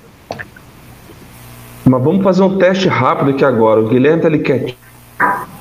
Mas 1.85 2.03
vamos 2.03 2.23
fazer 2.23 2.43
um 2.43 2.57
teste 2.57 2.89
rápido 2.89 3.31
aqui 3.31 3.45
agora. 3.45 3.79
O 3.79 3.87
Guilherme 3.87 4.17
está 4.17 4.27
ali 4.27 4.39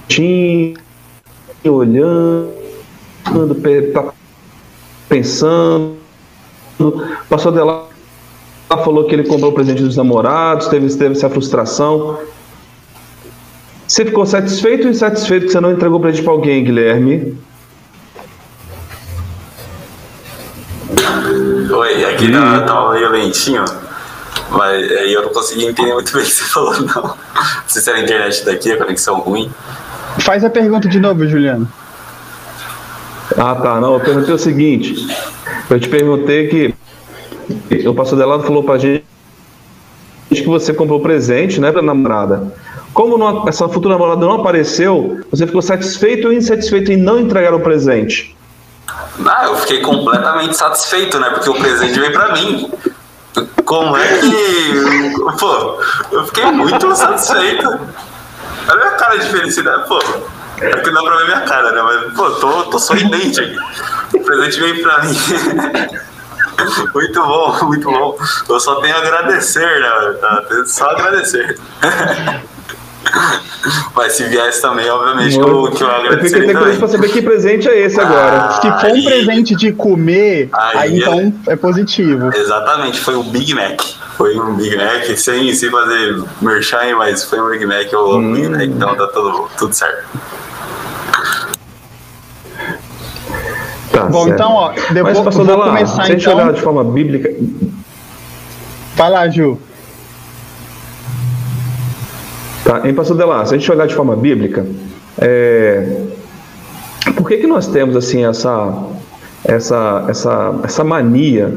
quietinho, 0.09 0.74
olhando, 1.64 2.60
tá 3.92 4.12
pensando. 5.09 5.96
Passou 7.28 7.52
dela 7.52 7.90
falou 8.85 9.04
que 9.04 9.14
ele 9.14 9.24
comprou 9.24 9.50
o 9.50 9.54
presente 9.54 9.83
dos 9.83 9.96
namorados, 9.96 10.68
teve, 10.68 10.88
teve 10.94 11.12
essa 11.12 11.28
frustração. 11.28 12.18
Você 13.87 14.04
ficou 14.04 14.24
satisfeito 14.24 14.85
ou 14.85 14.90
insatisfeito 14.90 15.46
que 15.46 15.52
você 15.52 15.61
não 15.61 15.72
entregou 15.72 15.98
o 15.98 16.00
presente 16.00 16.22
para 16.22 16.33
alguém, 16.33 16.62
Guilherme? 16.62 17.37
Oi, 21.72 22.04
aqui 22.04 22.28
hum. 22.28 22.33
tá, 22.33 22.61
tá 22.62 22.90
meio 22.90 23.11
lentinho, 23.11 23.64
mas 24.50 24.90
aí 24.92 25.12
eu 25.12 25.22
não 25.22 25.30
consegui 25.30 25.66
entender 25.66 25.92
muito 25.92 26.12
bem 26.12 26.22
o 26.22 26.24
que 26.24 26.30
você 26.30 26.44
falou, 26.50 26.80
não. 26.80 27.02
Não 27.02 27.16
sei 27.66 27.83
se 27.83 27.90
era 27.90 27.98
a 27.98 28.02
internet 28.02 28.44
daqui, 28.44 28.72
a 28.72 28.76
conexão 28.76 29.18
ruim. 29.20 29.50
Faz 30.20 30.44
a 30.44 30.50
pergunta 30.50 30.88
de 30.88 31.00
novo, 31.00 31.26
Juliano. 31.26 31.70
Ah, 33.42 33.55
tá. 33.55 33.81
Não, 33.81 33.94
eu 33.94 34.00
perguntei 34.00 34.35
o 34.35 34.38
seguinte. 34.38 34.94
Eu 35.70 35.81
te 35.81 35.88
perguntei 35.88 36.48
que 36.48 36.74
o 37.87 37.94
pastor 37.94 38.18
Delado 38.18 38.42
falou 38.42 38.62
pra 38.62 38.76
gente 38.76 39.03
que 40.29 40.46
você 40.46 40.74
comprou 40.74 41.00
presente, 41.00 41.59
né, 41.59 41.72
pra 41.72 41.81
namorada. 41.81 42.53
Como 42.92 43.16
não, 43.16 43.48
essa 43.48 43.66
futura 43.66 43.94
namorada 43.94 44.20
não 44.20 44.35
apareceu, 44.35 45.24
você 45.31 45.46
ficou 45.46 45.62
satisfeito 45.62 46.26
ou 46.26 46.35
insatisfeito 46.35 46.92
em 46.92 46.98
não 46.98 47.18
entregar 47.18 47.55
o 47.55 47.61
presente? 47.61 48.37
Ah, 49.24 49.46
eu 49.46 49.57
fiquei 49.57 49.81
completamente 49.81 50.55
satisfeito, 50.55 51.18
né? 51.18 51.31
Porque 51.31 51.48
o 51.48 51.55
presente 51.55 51.98
veio 51.98 52.12
pra 52.12 52.33
mim. 52.33 52.70
Como 53.64 53.96
é 53.96 54.18
que. 54.18 55.14
Pô, 55.38 55.81
eu 56.12 56.26
fiquei 56.26 56.44
muito 56.46 56.94
satisfeito. 56.94 57.68
Olha 58.68 58.85
a 58.85 58.90
cara 58.96 59.16
de 59.16 59.26
felicidade, 59.26 59.88
pô. 59.88 59.98
É 60.61 60.68
porque 60.68 60.90
não 60.90 61.03
dá 61.03 61.11
pra 61.11 61.18
ver 61.18 61.25
minha 61.25 61.40
cara, 61.42 61.73
né? 61.73 61.83
Mas, 61.83 62.14
pô, 62.14 62.31
tô, 62.33 62.64
tô 62.64 62.79
sorridente 62.79 63.40
aqui. 63.40 63.57
O 64.14 64.25
presente 64.25 64.61
veio 64.61 64.83
pra 64.83 65.03
mim. 65.03 65.16
Muito 66.94 67.23
bom, 67.23 67.64
muito 67.64 67.90
bom. 67.90 68.18
Eu 68.49 68.61
só 68.61 68.77
tenho 68.83 68.94
a 68.94 68.99
agradecer, 68.99 69.81
né? 69.81 70.64
Só 70.66 70.90
agradecer. 70.90 71.59
Mas 73.94 74.12
se 74.12 74.25
viesse 74.25 74.61
também, 74.61 74.88
obviamente, 74.90 75.35
que 75.35 75.40
eu, 75.40 75.70
que 75.70 75.83
eu 75.83 75.90
agradeceria. 75.90 76.37
Eu 76.37 76.49
fiquei 76.49 76.55
curioso 76.55 76.79
pra 76.79 76.88
saber 76.88 77.09
que 77.09 77.23
presente 77.23 77.68
é 77.68 77.81
esse 77.81 78.01
agora. 78.01 78.42
Ah, 78.42 78.61
se 78.61 78.81
for 78.81 78.90
um 78.96 79.05
presente 79.05 79.57
de 79.57 79.73
comer, 79.73 80.49
aí, 80.53 80.79
aí 80.79 80.99
então 80.99 81.35
é... 81.46 81.53
é 81.53 81.57
positivo. 81.57 82.31
Exatamente, 82.35 83.01
foi 83.01 83.16
o 83.16 83.23
Big 83.23 83.55
Mac. 83.55 83.81
Foi 84.16 84.38
um 84.38 84.55
Big 84.55 84.77
Mac, 84.77 85.05
sem, 85.16 85.53
sem 85.55 85.70
fazer 85.70 86.23
merchan, 86.40 86.96
mas 86.96 87.25
foi 87.25 87.40
um 87.40 87.51
Big 87.51 87.66
Mac, 87.66 87.90
eu 87.92 88.12
amo 88.12 88.29
hum. 88.29 88.33
Big 88.35 88.49
Mac, 88.49 88.62
então 88.62 88.94
tá 88.94 89.07
tudo, 89.09 89.49
tudo 89.59 89.75
certo. 89.75 90.05
Tá 94.02 94.08
Bom, 94.08 94.24
certo. 94.24 94.34
então, 94.34 94.52
ó, 94.52 94.72
depois 94.92 95.18
Mas, 95.18 95.34
vou 95.34 95.56
lá, 95.56 95.66
começar 95.66 95.94
se 95.94 96.00
a 96.00 96.04
gente 96.06 96.22
então... 96.22 96.34
olhar 96.36 96.52
de 96.52 96.60
forma 96.60 96.84
bíblica... 96.84 97.34
Vai 98.96 99.10
lá, 99.10 99.28
Ju. 99.28 99.58
Tá, 102.64 102.88
em 102.88 102.94
Pastor 102.94 103.16
Delar, 103.16 103.46
se 103.46 103.54
a 103.54 103.58
gente 103.58 103.70
olhar 103.70 103.86
de 103.86 103.94
forma 103.94 104.14
bíblica, 104.16 104.66
é... 105.18 106.02
por 107.16 107.26
que 107.26 107.38
que 107.38 107.46
nós 107.46 107.66
temos, 107.66 107.96
assim, 107.96 108.24
essa, 108.24 108.74
essa, 109.44 110.04
essa, 110.08 110.54
essa 110.64 110.84
mania 110.84 111.54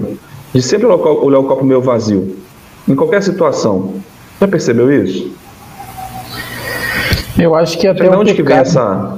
de 0.53 0.61
sempre 0.61 0.87
olhar 0.87 1.39
o 1.39 1.43
copo 1.43 1.65
meio 1.65 1.81
vazio? 1.81 2.37
Em 2.87 2.95
qualquer 2.95 3.21
situação. 3.21 3.95
Já 4.39 4.47
percebeu 4.47 4.91
isso? 4.91 5.31
Eu 7.37 7.55
acho 7.55 7.77
que 7.77 7.87
até 7.87 8.07
de 8.07 8.15
onde 8.15 8.33
pecado... 8.33 8.35
que 8.35 8.43
vem 8.43 8.57
essa 8.57 9.17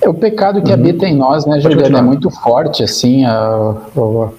é 0.00 0.08
o 0.08 0.14
pecado 0.14 0.62
que 0.62 0.68
uhum. 0.68 0.74
habita 0.74 1.06
em 1.06 1.16
nós, 1.16 1.44
né, 1.44 1.60
Juliana? 1.60 1.98
É 1.98 2.02
muito 2.02 2.30
forte, 2.30 2.82
assim. 2.82 3.24
A, 3.24 3.74
o 3.96 4.32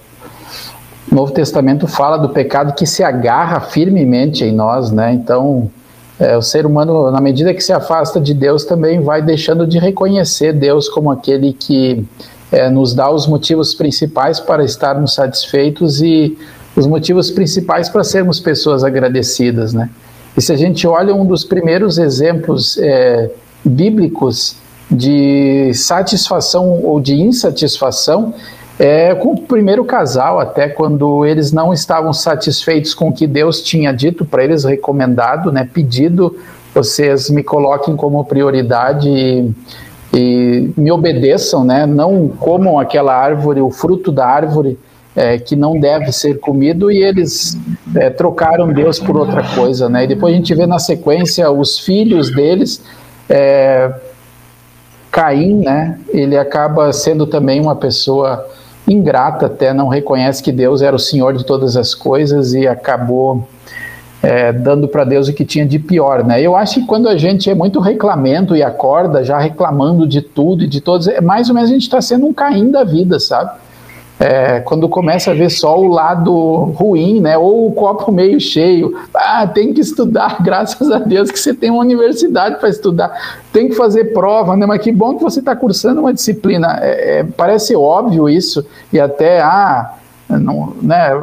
Novo 1.10 1.32
Testamento 1.32 1.86
fala 1.86 2.16
do 2.16 2.28
pecado 2.30 2.74
que 2.74 2.86
se 2.86 3.02
agarra 3.02 3.60
firmemente 3.60 4.44
em 4.44 4.52
nós, 4.52 4.90
né? 4.90 5.12
Então, 5.12 5.70
é, 6.18 6.36
o 6.36 6.42
ser 6.42 6.66
humano, 6.66 7.10
na 7.10 7.20
medida 7.20 7.52
que 7.52 7.62
se 7.62 7.72
afasta 7.72 8.20
de 8.20 8.32
Deus, 8.32 8.64
também 8.64 9.00
vai 9.00 9.20
deixando 9.20 9.66
de 9.66 9.78
reconhecer 9.78 10.52
Deus 10.52 10.88
como 10.88 11.10
aquele 11.10 11.52
que 11.52 12.06
é, 12.52 12.68
nos 12.70 12.94
dá 12.94 13.10
os 13.10 13.26
motivos 13.26 13.74
principais 13.74 14.40
para 14.40 14.64
estarmos 14.64 15.14
satisfeitos 15.14 16.00
e 16.00 16.36
os 16.74 16.86
motivos 16.86 17.30
principais 17.30 17.88
para 17.88 18.04
sermos 18.04 18.40
pessoas 18.40 18.82
agradecidas, 18.82 19.72
né? 19.72 19.90
E 20.36 20.40
se 20.40 20.52
a 20.52 20.56
gente 20.56 20.86
olha 20.86 21.14
um 21.14 21.26
dos 21.26 21.44
primeiros 21.44 21.98
exemplos 21.98 22.78
é, 22.78 23.30
bíblicos 23.64 24.56
de 24.90 25.72
satisfação 25.74 26.82
ou 26.82 27.00
de 27.00 27.14
insatisfação 27.14 28.34
é, 28.80 29.14
com 29.14 29.32
o 29.32 29.40
primeiro 29.42 29.84
casal, 29.84 30.40
até 30.40 30.66
quando 30.66 31.26
eles 31.26 31.52
não 31.52 31.70
estavam 31.70 32.14
satisfeitos 32.14 32.94
com 32.94 33.10
o 33.10 33.12
que 33.12 33.26
Deus 33.26 33.60
tinha 33.60 33.92
dito 33.92 34.24
para 34.24 34.42
eles, 34.42 34.64
recomendado, 34.64 35.52
né, 35.52 35.68
pedido, 35.70 36.34
vocês 36.74 37.28
me 37.28 37.42
coloquem 37.42 37.94
como 37.94 38.24
prioridade 38.24 39.06
e, 39.06 39.52
e 40.14 40.72
me 40.78 40.90
obedeçam, 40.90 41.62
né, 41.62 41.84
não 41.84 42.26
comam 42.28 42.78
aquela 42.78 43.14
árvore, 43.14 43.60
o 43.60 43.70
fruto 43.70 44.10
da 44.10 44.26
árvore 44.26 44.78
é, 45.14 45.38
que 45.38 45.54
não 45.54 45.78
deve 45.78 46.10
ser 46.10 46.40
comido, 46.40 46.90
e 46.90 47.02
eles 47.02 47.58
é, 47.94 48.08
trocaram 48.08 48.72
Deus 48.72 48.98
por 48.98 49.14
outra 49.14 49.42
coisa, 49.54 49.90
né, 49.90 50.04
e 50.04 50.06
depois 50.06 50.32
a 50.32 50.36
gente 50.38 50.54
vê 50.54 50.66
na 50.66 50.78
sequência 50.78 51.50
os 51.50 51.78
filhos 51.78 52.34
deles 52.34 52.82
é, 53.28 53.92
Caim, 55.10 55.56
né, 55.56 55.98
ele 56.08 56.36
acaba 56.36 56.92
sendo 56.92 57.26
também 57.26 57.60
uma 57.60 57.74
pessoa 57.74 58.46
ingrata, 58.86 59.46
até 59.46 59.72
não 59.72 59.88
reconhece 59.88 60.42
que 60.42 60.52
Deus 60.52 60.82
era 60.82 60.94
o 60.94 60.98
Senhor 60.98 61.36
de 61.36 61.44
todas 61.44 61.76
as 61.76 61.94
coisas 61.94 62.54
e 62.54 62.66
acabou 62.66 63.46
é, 64.22 64.52
dando 64.52 64.86
para 64.86 65.04
Deus 65.04 65.28
o 65.28 65.32
que 65.32 65.44
tinha 65.44 65.64
de 65.64 65.78
pior, 65.78 66.24
né? 66.24 66.40
Eu 66.40 66.54
acho 66.54 66.80
que 66.80 66.86
quando 66.86 67.08
a 67.08 67.16
gente 67.16 67.48
é 67.48 67.54
muito 67.54 67.80
reclamento 67.80 68.54
e 68.54 68.62
acorda 68.62 69.24
já 69.24 69.38
reclamando 69.38 70.06
de 70.06 70.20
tudo 70.20 70.64
e 70.64 70.66
de 70.66 70.80
todos, 70.80 71.08
é 71.08 71.20
mais 71.20 71.48
ou 71.48 71.54
menos 71.54 71.70
a 71.70 71.72
gente 71.72 71.82
está 71.82 72.00
sendo 72.00 72.26
um 72.26 72.32
Caim 72.32 72.70
da 72.70 72.84
vida, 72.84 73.18
sabe? 73.18 73.52
É, 74.20 74.60
quando 74.60 74.86
começa 74.86 75.30
a 75.30 75.34
ver 75.34 75.48
só 75.48 75.80
o 75.80 75.88
lado 75.88 76.34
ruim, 76.76 77.22
né? 77.22 77.38
Ou 77.38 77.68
o 77.68 77.72
copo 77.72 78.12
meio 78.12 78.38
cheio. 78.38 78.94
Ah, 79.14 79.46
tem 79.46 79.72
que 79.72 79.80
estudar, 79.80 80.36
graças 80.44 80.90
a 80.90 80.98
Deus 80.98 81.30
que 81.30 81.40
você 81.40 81.54
tem 81.54 81.70
uma 81.70 81.80
universidade 81.80 82.60
para 82.60 82.68
estudar. 82.68 83.10
Tem 83.50 83.70
que 83.70 83.74
fazer 83.74 84.12
prova, 84.12 84.54
né? 84.58 84.66
Mas 84.66 84.82
que 84.82 84.92
bom 84.92 85.16
que 85.16 85.22
você 85.22 85.40
está 85.40 85.56
cursando 85.56 86.02
uma 86.02 86.12
disciplina. 86.12 86.78
É, 86.82 87.20
é, 87.20 87.24
parece 87.24 87.74
óbvio 87.74 88.28
isso 88.28 88.62
e 88.92 89.00
até 89.00 89.40
ah, 89.40 89.94
não, 90.28 90.74
né? 90.82 91.18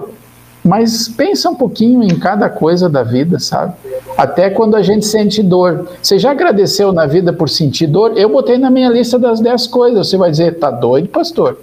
Mas 0.65 1.07
pensa 1.07 1.51
um 1.51 1.55
pouquinho 1.55 2.01
em 2.01 2.17
cada 2.17 2.49
coisa 2.49 2.89
da 2.89 3.03
vida, 3.03 3.37
sabe? 3.37 3.73
Até 4.17 4.49
quando 4.49 4.75
a 4.75 4.81
gente 4.81 5.05
sente 5.05 5.43
dor. 5.43 5.87
Você 6.01 6.17
já 6.17 6.31
agradeceu 6.31 6.91
na 6.91 7.05
vida 7.05 7.31
por 7.31 7.47
sentir 7.47 7.85
dor? 7.85 8.17
Eu 8.17 8.27
botei 8.29 8.57
na 8.57 8.71
minha 8.71 8.89
lista 8.89 9.19
das 9.19 9.39
10 9.39 9.67
coisas. 9.67 10.09
Você 10.09 10.17
vai 10.17 10.31
dizer, 10.31 10.57
tá 10.57 10.71
doido, 10.71 11.09
pastor? 11.09 11.57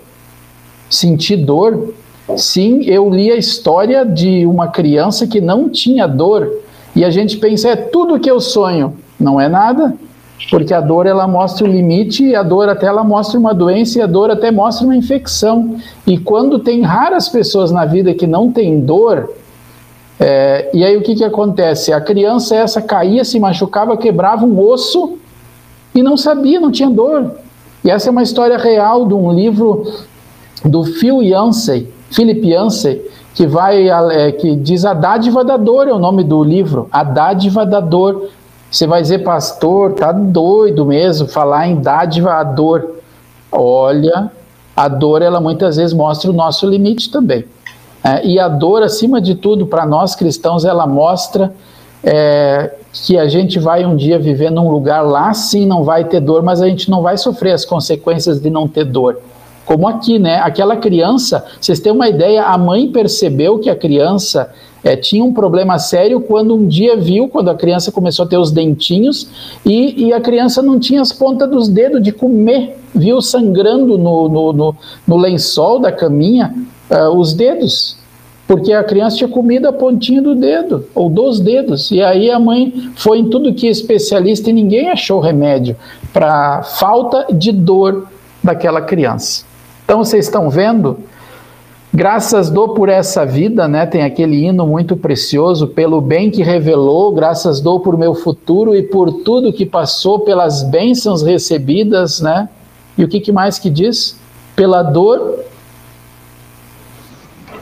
Sentir 0.95 1.37
dor. 1.37 1.95
Sim, 2.37 2.85
eu 2.85 3.11
li 3.11 3.31
a 3.31 3.37
história 3.37 4.05
de 4.05 4.47
uma 4.47 4.69
criança 4.69 5.27
que 5.27 5.41
não 5.41 5.69
tinha 5.69 6.07
dor 6.07 6.51
e 6.97 7.05
a 7.05 7.11
gente 7.11 7.37
pensa 7.39 7.71
é 7.71 7.77
tudo 7.77 8.21
que 8.21 8.31
eu 8.31 8.41
sonho. 8.41 8.95
Não 9.19 9.41
é 9.41 9.49
nada, 9.49 9.95
porque 10.51 10.73
a 10.73 10.81
dor 10.81 11.07
ela 11.07 11.27
mostra 11.27 11.65
o 11.65 11.71
limite, 11.71 12.35
a 12.35 12.43
dor 12.43 12.69
até 12.69 12.87
ela 12.87 13.03
mostra 13.03 13.39
uma 13.39 13.53
doença 13.53 13.99
e 13.99 14.03
a 14.03 14.07
dor 14.07 14.31
até 14.31 14.51
mostra 14.51 14.87
uma 14.87 14.97
infecção. 14.97 15.77
E 16.07 16.19
quando 16.19 16.59
tem 16.59 16.83
raras 16.83 17.29
pessoas 17.29 17.71
na 17.71 17.85
vida 17.85 18.15
que 18.15 18.27
não 18.27 18.51
tem 18.51 18.81
dor, 18.81 19.31
é, 20.21 20.71
e 20.73 20.85
aí 20.85 20.97
o 20.97 21.03
que, 21.03 21.17
que 21.17 21.25
acontece? 21.25 21.93
A 21.93 22.01
criança 22.01 22.55
essa 22.55 22.81
caía, 22.81 23.25
se 23.25 23.41
machucava, 23.41 23.97
quebrava 23.97 24.47
um 24.47 24.59
osso 24.61 25.19
e 25.95 26.03
não 26.03 26.17
sabia, 26.17 26.61
não 26.61 26.71
tinha 26.71 26.91
dor. 26.91 27.33
E 27.85 27.91
essa 27.91 28.09
é 28.09 28.11
uma 28.11 28.23
história 28.23 28.57
real 28.57 29.07
de 29.07 29.15
um 29.15 29.33
livro 29.33 29.85
do 30.65 30.85
Phil 30.85 31.23
Yancey, 31.23 31.89
Philip 32.11 32.47
Yancey, 32.47 33.03
que 33.35 33.47
vai 33.47 33.89
é, 33.89 34.33
que 34.33 34.55
diz 34.57 34.85
a 34.85 34.95
dádiva 34.95 35.45
da 35.45 35.57
dor 35.57 35.89
é 35.89 35.93
o 35.93 35.99
nome 35.99 36.23
do 36.23 36.43
livro, 36.43 36.89
a 36.91 37.03
dádiva 37.03 37.67
da 37.67 37.81
dor. 37.81 38.29
Você 38.71 38.87
vai 38.87 39.03
dizer, 39.03 39.19
pastor, 39.21 39.93
tá 39.93 40.11
doido 40.11 40.85
mesmo 40.85 41.29
falar 41.29 41.69
em 41.69 41.77
dádiva 41.77 42.35
a 42.35 42.43
dor. 42.45 42.97
Olha, 43.51 44.31
a 44.77 44.89
dor 44.89 45.23
ela 45.23 45.41
muitas 45.41 45.77
vezes 45.77 45.93
mostra 45.93 46.31
o 46.31 46.35
nosso 46.35 46.67
limite 46.69 47.11
também. 47.11 47.45
É, 48.03 48.27
e 48.27 48.39
a 48.39 48.49
dor, 48.49 48.83
acima 48.83 49.21
de 49.21 49.35
tudo, 49.35 49.67
para 49.67 49.87
nós 49.87 50.15
cristãos, 50.15 50.65
ela 50.65 50.87
mostra 50.87 51.53
é, 52.03 52.75
que 52.93 53.17
a 53.17 53.27
gente 53.27 53.59
vai 53.59 53.85
um 53.85 53.97
dia 53.97 54.19
viver 54.19 54.51
num 54.51 54.71
lugar 54.71 55.01
lá, 55.03 55.33
sim, 55.33 55.67
não 55.67 55.85
vai 55.85 56.05
ter 56.05 56.21
dor, 56.21 56.43
mas 56.43 56.61
a 56.61 56.69
gente 56.69 56.91
não 56.91 57.01
vai 57.01 57.17
sofrer 57.17 57.53
as 57.53 57.65
consequências 57.65 58.41
de 58.41 58.51
não 58.51 58.69
ter 58.69 58.85
dor. 58.85 59.19
Como 59.65 59.89
aqui, 59.89 60.19
né? 60.19 60.41
Aquela 60.41 60.77
criança, 60.77 61.45
vocês 61.61 61.81
têm 61.81 61.93
uma 61.93 62.09
ideia, 62.09 62.45
a 62.45 62.59
mãe 62.59 62.89
percebeu 62.89 63.59
que 63.59 63.71
a 63.71 63.77
criança 63.77 64.51
é, 64.85 64.95
tinha 64.95 65.25
um 65.25 65.33
problema 65.33 65.79
sério 65.79 66.21
quando 66.21 66.55
um 66.55 66.69
dia 66.69 66.97
viu, 66.97 67.27
quando 67.27 67.49
a 67.49 67.55
criança 67.55 67.91
começou 67.91 68.27
a 68.27 68.29
ter 68.29 68.37
os 68.37 68.53
dentinhos 68.53 69.27
e, 69.65 70.07
e 70.07 70.13
a 70.13 70.21
criança 70.21 70.61
não 70.61 70.79
tinha 70.79 71.01
as 71.01 71.11
pontas 71.11 71.49
dos 71.49 71.69
dedos 71.69 72.03
de 72.03 72.13
comer, 72.13 72.77
viu 72.95 73.23
sangrando 73.23 73.97
no, 73.97 74.29
no, 74.29 74.53
no, 74.53 74.77
no 75.07 75.17
lençol 75.17 75.81
da 75.81 75.91
caminha 75.91 76.55
uh, 76.91 77.09
os 77.19 77.33
dedos, 77.33 77.97
porque 78.47 78.75
a 78.75 78.85
criança 78.85 79.17
tinha 79.17 79.29
comido 79.29 79.67
a 79.67 79.73
pontinha 79.73 80.21
do 80.21 80.35
dedo, 80.35 80.85
ou 80.95 81.09
dos 81.09 81.41
dedos, 81.41 81.91
e 81.91 82.03
aí 82.03 82.31
a 82.31 82.39
mãe 82.39 82.91
foi 82.95 83.21
em 83.21 83.31
tudo 83.31 83.55
que 83.55 83.67
é 83.67 83.71
especialista 83.71 84.51
e 84.51 84.53
ninguém 84.53 84.91
achou 84.91 85.19
remédio 85.19 85.77
para 86.13 86.63
falta 86.63 87.27
de 87.33 87.51
dor 87.51 88.07
daquela 88.43 88.83
criança. 88.83 89.54
Então 89.85 89.99
vocês 89.99 90.25
estão 90.25 90.49
vendo? 90.51 90.99
Graças 91.93 92.51
dou 92.51 92.75
por 92.75 92.89
essa 92.89 93.25
vida, 93.25 93.69
né? 93.69 93.87
Tem 93.87 94.03
aquele 94.03 94.45
hino 94.45 94.67
muito 94.67 94.97
precioso, 94.97 95.69
pelo 95.69 96.01
bem 96.01 96.31
que 96.31 96.43
revelou, 96.43 97.13
graças 97.13 97.61
dou 97.61 97.79
por 97.79 97.97
meu 97.97 98.15
futuro 98.15 98.75
e 98.75 98.83
por 98.83 99.23
tudo 99.23 99.53
que 99.53 99.65
passou, 99.65 100.21
pelas 100.21 100.63
bênçãos 100.65 101.23
recebidas, 101.23 102.21
né? 102.21 102.49
E 102.99 103.05
o 103.05 103.09
que, 103.09 103.21
que 103.21 103.31
mais 103.31 103.59
que 103.59 103.71
diz? 103.71 104.19
Pela 104.57 104.83
dor. 104.83 105.39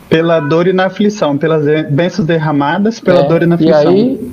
Pela 0.09 0.41
dor 0.41 0.67
e 0.67 0.73
na 0.73 0.87
aflição, 0.87 1.37
pelas 1.37 1.65
bênçãos 1.91 2.27
derramadas, 2.27 3.01
pela 3.01 3.21
é, 3.21 3.29
dor 3.29 3.43
e 3.43 3.47
na 3.47 3.55
aflição. 3.57 3.93
E 3.93 4.01
aí, 4.01 4.33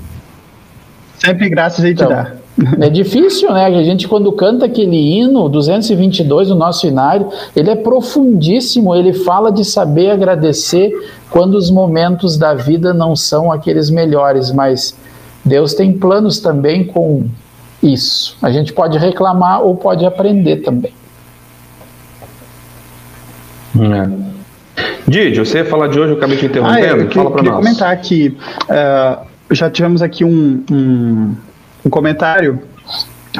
Sempre 1.19 1.49
graças 1.49 1.83
a 1.83 1.87
gente 1.87 2.01
então, 2.01 2.09
dá. 2.09 2.33
É 2.79 2.89
difícil, 2.89 3.51
né? 3.53 3.65
A 3.65 3.83
gente, 3.83 4.07
quando 4.07 4.31
canta 4.31 4.65
aquele 4.65 4.97
hino 4.97 5.47
222 5.47 6.49
do 6.49 6.55
nosso 6.55 6.87
inário, 6.87 7.29
ele 7.55 7.69
é 7.69 7.75
profundíssimo, 7.75 8.93
ele 8.93 9.13
fala 9.13 9.51
de 9.51 9.63
saber 9.63 10.11
agradecer 10.11 10.91
quando 11.29 11.55
os 11.55 11.69
momentos 11.71 12.37
da 12.37 12.53
vida 12.53 12.93
não 12.93 13.15
são 13.15 13.51
aqueles 13.51 13.89
melhores, 13.89 14.51
mas 14.51 14.95
Deus 15.45 15.73
tem 15.73 15.93
planos 15.93 16.39
também 16.39 16.83
com 16.83 17.25
isso. 17.81 18.35
A 18.41 18.51
gente 18.51 18.73
pode 18.73 18.97
reclamar 18.97 19.61
ou 19.61 19.75
pode 19.75 20.05
aprender 20.05 20.57
também. 20.57 20.93
É. 23.79 24.29
Didi, 25.07 25.39
você 25.39 25.59
ia 25.59 25.65
falar 25.65 25.87
de 25.87 25.99
hoje, 25.99 26.11
eu 26.11 26.17
acabei 26.17 26.37
te 26.37 26.45
interrompendo. 26.45 26.85
Ah, 26.85 26.97
eu 26.97 27.07
que, 27.07 27.15
Fala 27.15 27.31
para 27.31 27.43
nós. 27.43 27.55
comentar 27.55 27.97
que 27.97 28.27
uh, 28.29 29.25
já 29.51 29.69
tivemos 29.69 30.01
aqui 30.01 30.23
um, 30.23 30.63
um 30.69 31.35
um 31.85 31.89
comentário, 31.89 32.61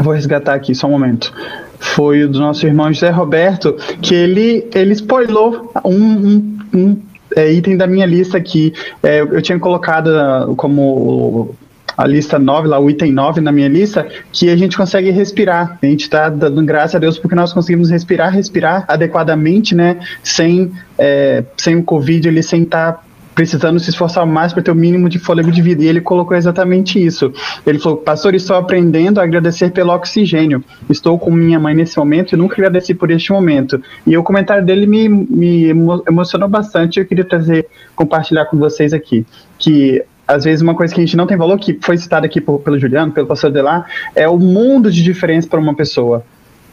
vou 0.02 0.14
resgatar 0.14 0.54
aqui 0.54 0.74
só 0.74 0.88
um 0.88 0.92
momento. 0.92 1.34
Foi 1.80 2.24
o 2.24 2.30
do 2.30 2.40
nosso 2.40 2.66
irmão 2.66 2.92
José 2.92 3.10
Roberto, 3.10 3.76
que 4.02 4.14
ele, 4.14 4.68
ele 4.74 4.94
spoilou 4.94 5.72
um, 5.86 5.94
um, 5.94 6.60
um 6.74 7.02
é, 7.36 7.52
item 7.52 7.78
da 7.78 7.88
minha 7.88 8.06
lista 8.06 8.38
aqui. 8.38 8.74
É, 9.02 9.22
eu 9.22 9.42
tinha 9.42 9.58
colocado 9.60 10.10
como 10.56 11.56
a 11.98 12.08
lista 12.08 12.40
9, 12.40 12.68
lá 12.68 12.80
o 12.80 12.90
item 12.90 13.12
9 13.12 13.42
na 13.42 13.52
minha 13.52 13.68
lista, 13.68 14.08
que 14.32 14.50
a 14.50 14.56
gente 14.56 14.78
consegue 14.78 15.10
respirar. 15.10 15.78
A 15.82 15.86
gente 15.86 16.04
está 16.04 16.30
dando 16.30 16.64
graças 16.64 16.96
a 16.96 17.00
Deus 17.00 17.18
porque 17.18 17.36
nós 17.36 17.52
conseguimos 17.52 17.90
respirar, 17.90 18.34
respirar 18.34 18.86
adequadamente, 18.88 19.76
né? 19.76 20.00
Sem, 20.24 20.72
é, 20.98 21.44
sem 21.58 21.76
o 21.76 21.84
Covid, 21.84 22.28
ele 22.28 22.42
sem 22.42 22.64
estar 22.64 22.94
tá 22.94 23.04
precisando 23.40 23.80
se 23.80 23.90
esforçar 23.90 24.26
mais 24.26 24.52
para 24.52 24.62
ter 24.62 24.70
o 24.70 24.76
mínimo 24.76 25.08
de 25.08 25.18
fôlego 25.18 25.50
de 25.50 25.62
vida. 25.62 25.82
E 25.82 25.88
ele 25.88 26.02
colocou 26.02 26.36
exatamente 26.36 27.02
isso. 27.02 27.32
Ele 27.66 27.80
falou: 27.80 27.98
Pastor, 27.98 28.36
estou 28.36 28.58
aprendendo 28.58 29.18
a 29.18 29.24
agradecer 29.24 29.72
pelo 29.72 29.94
oxigênio. 29.94 30.62
Estou 30.90 31.18
com 31.18 31.32
minha 31.32 31.58
mãe 31.58 31.74
nesse 31.74 31.98
momento 31.98 32.34
e 32.34 32.38
nunca 32.38 32.56
agradeci 32.56 32.94
por 32.94 33.10
este 33.10 33.32
momento. 33.32 33.82
E 34.06 34.18
o 34.18 34.24
comentário 34.24 34.66
dele 34.66 34.86
me, 34.86 35.08
me 35.08 35.70
emocionou 36.06 36.50
bastante. 36.50 37.00
Eu 37.00 37.06
queria 37.06 37.24
trazer, 37.24 37.68
compartilhar 37.96 38.44
com 38.44 38.58
vocês 38.58 38.92
aqui. 38.92 39.26
Que 39.58 40.04
às 40.28 40.44
vezes 40.44 40.62
uma 40.62 40.76
coisa 40.76 40.94
que 40.94 41.00
a 41.00 41.06
gente 41.06 41.16
não 41.16 41.26
tem 41.26 41.38
valor, 41.38 41.58
que 41.58 41.80
foi 41.82 41.96
citada 41.96 42.26
aqui 42.26 42.42
por, 42.42 42.60
pelo 42.60 42.78
Juliano, 42.78 43.14
pelo 43.14 43.26
pastor 43.26 43.52
Delar, 43.52 43.86
é 44.14 44.28
o 44.28 44.38
mundo 44.38 44.92
de 44.92 45.02
diferença 45.02 45.48
para 45.48 45.62
uma 45.62 45.74
pessoa. 45.74 46.26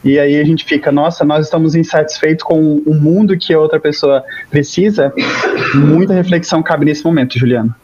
E 0.06 0.20
aí 0.20 0.38
a 0.38 0.44
gente 0.44 0.64
fica, 0.64 0.92
nossa, 0.92 1.24
nós 1.24 1.46
estamos 1.46 1.74
insatisfeitos 1.74 2.44
com 2.44 2.76
o 2.86 2.94
mundo 2.94 3.36
que 3.36 3.52
a 3.52 3.58
outra 3.58 3.80
pessoa 3.80 4.22
precisa. 4.48 5.12
Muita 5.74 6.14
reflexão 6.14 6.62
cabe 6.62 6.84
nesse 6.84 7.04
momento, 7.04 7.36
Juliano. 7.36 7.74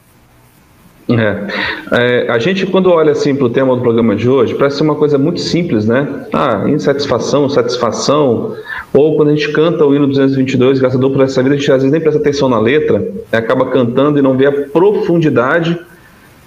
É. 1.11 2.27
é. 2.27 2.31
a 2.31 2.39
gente, 2.39 2.65
quando 2.65 2.93
olha 2.93 3.11
assim 3.11 3.35
para 3.35 3.47
o 3.47 3.51
tema 3.51 3.75
do 3.75 3.83
programa 3.83 4.15
de 4.15 4.29
hoje, 4.29 4.55
parece 4.55 4.77
ser 4.77 4.85
uma 4.85 4.95
coisa 4.95 5.19
muito 5.19 5.41
simples, 5.41 5.85
né? 5.85 6.07
Ah, 6.33 6.63
insatisfação, 6.69 7.49
satisfação. 7.49 8.55
Ou 8.93 9.17
quando 9.17 9.31
a 9.31 9.35
gente 9.35 9.51
canta 9.51 9.85
o 9.85 9.93
hino 9.93 10.07
222, 10.07 10.79
Gastador 10.79 11.11
por 11.11 11.23
essa 11.23 11.43
vida, 11.43 11.57
a 11.57 11.59
gente 11.59 11.73
às 11.73 11.79
vezes 11.79 11.91
nem 11.91 12.01
presta 12.01 12.21
atenção 12.21 12.49
na 12.49 12.61
letra, 12.61 13.01
né? 13.01 13.39
acaba 13.39 13.67
cantando 13.67 14.21
e 14.21 14.23
não 14.23 14.37
vê 14.37 14.47
a 14.47 14.53
profundidade 14.53 15.77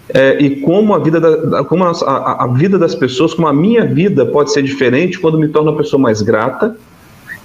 é, 0.09 0.37
e 0.39 0.61
como 0.61 0.93
a 0.93 0.99
vida 0.99 1.19
da, 1.19 1.63
como 1.63 1.83
a, 1.83 1.91
a, 1.91 2.43
a, 2.43 2.47
vida 2.47 2.77
das 2.77 2.93
pessoas, 2.93 3.33
como 3.33 3.47
a 3.47 3.53
minha 3.53 3.85
vida 3.85 4.25
pode 4.25 4.51
ser 4.51 4.61
diferente 4.61 5.19
quando 5.19 5.39
me 5.39 5.47
torno 5.47 5.71
uma 5.71 5.77
pessoa 5.77 5.99
mais 5.99 6.21
grata 6.21 6.75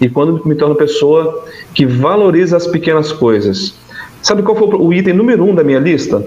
e 0.00 0.08
quando 0.08 0.46
me 0.46 0.54
torno 0.54 0.74
uma 0.74 0.78
pessoa 0.78 1.46
que 1.72 1.86
valoriza 1.86 2.56
as 2.56 2.66
pequenas 2.66 3.12
coisas. 3.12 3.78
Sabe 4.22 4.42
qual 4.42 4.56
foi 4.56 4.68
o 4.68 4.92
item 4.92 5.14
número 5.14 5.44
um 5.44 5.54
da 5.54 5.64
minha 5.64 5.78
lista? 5.78 6.26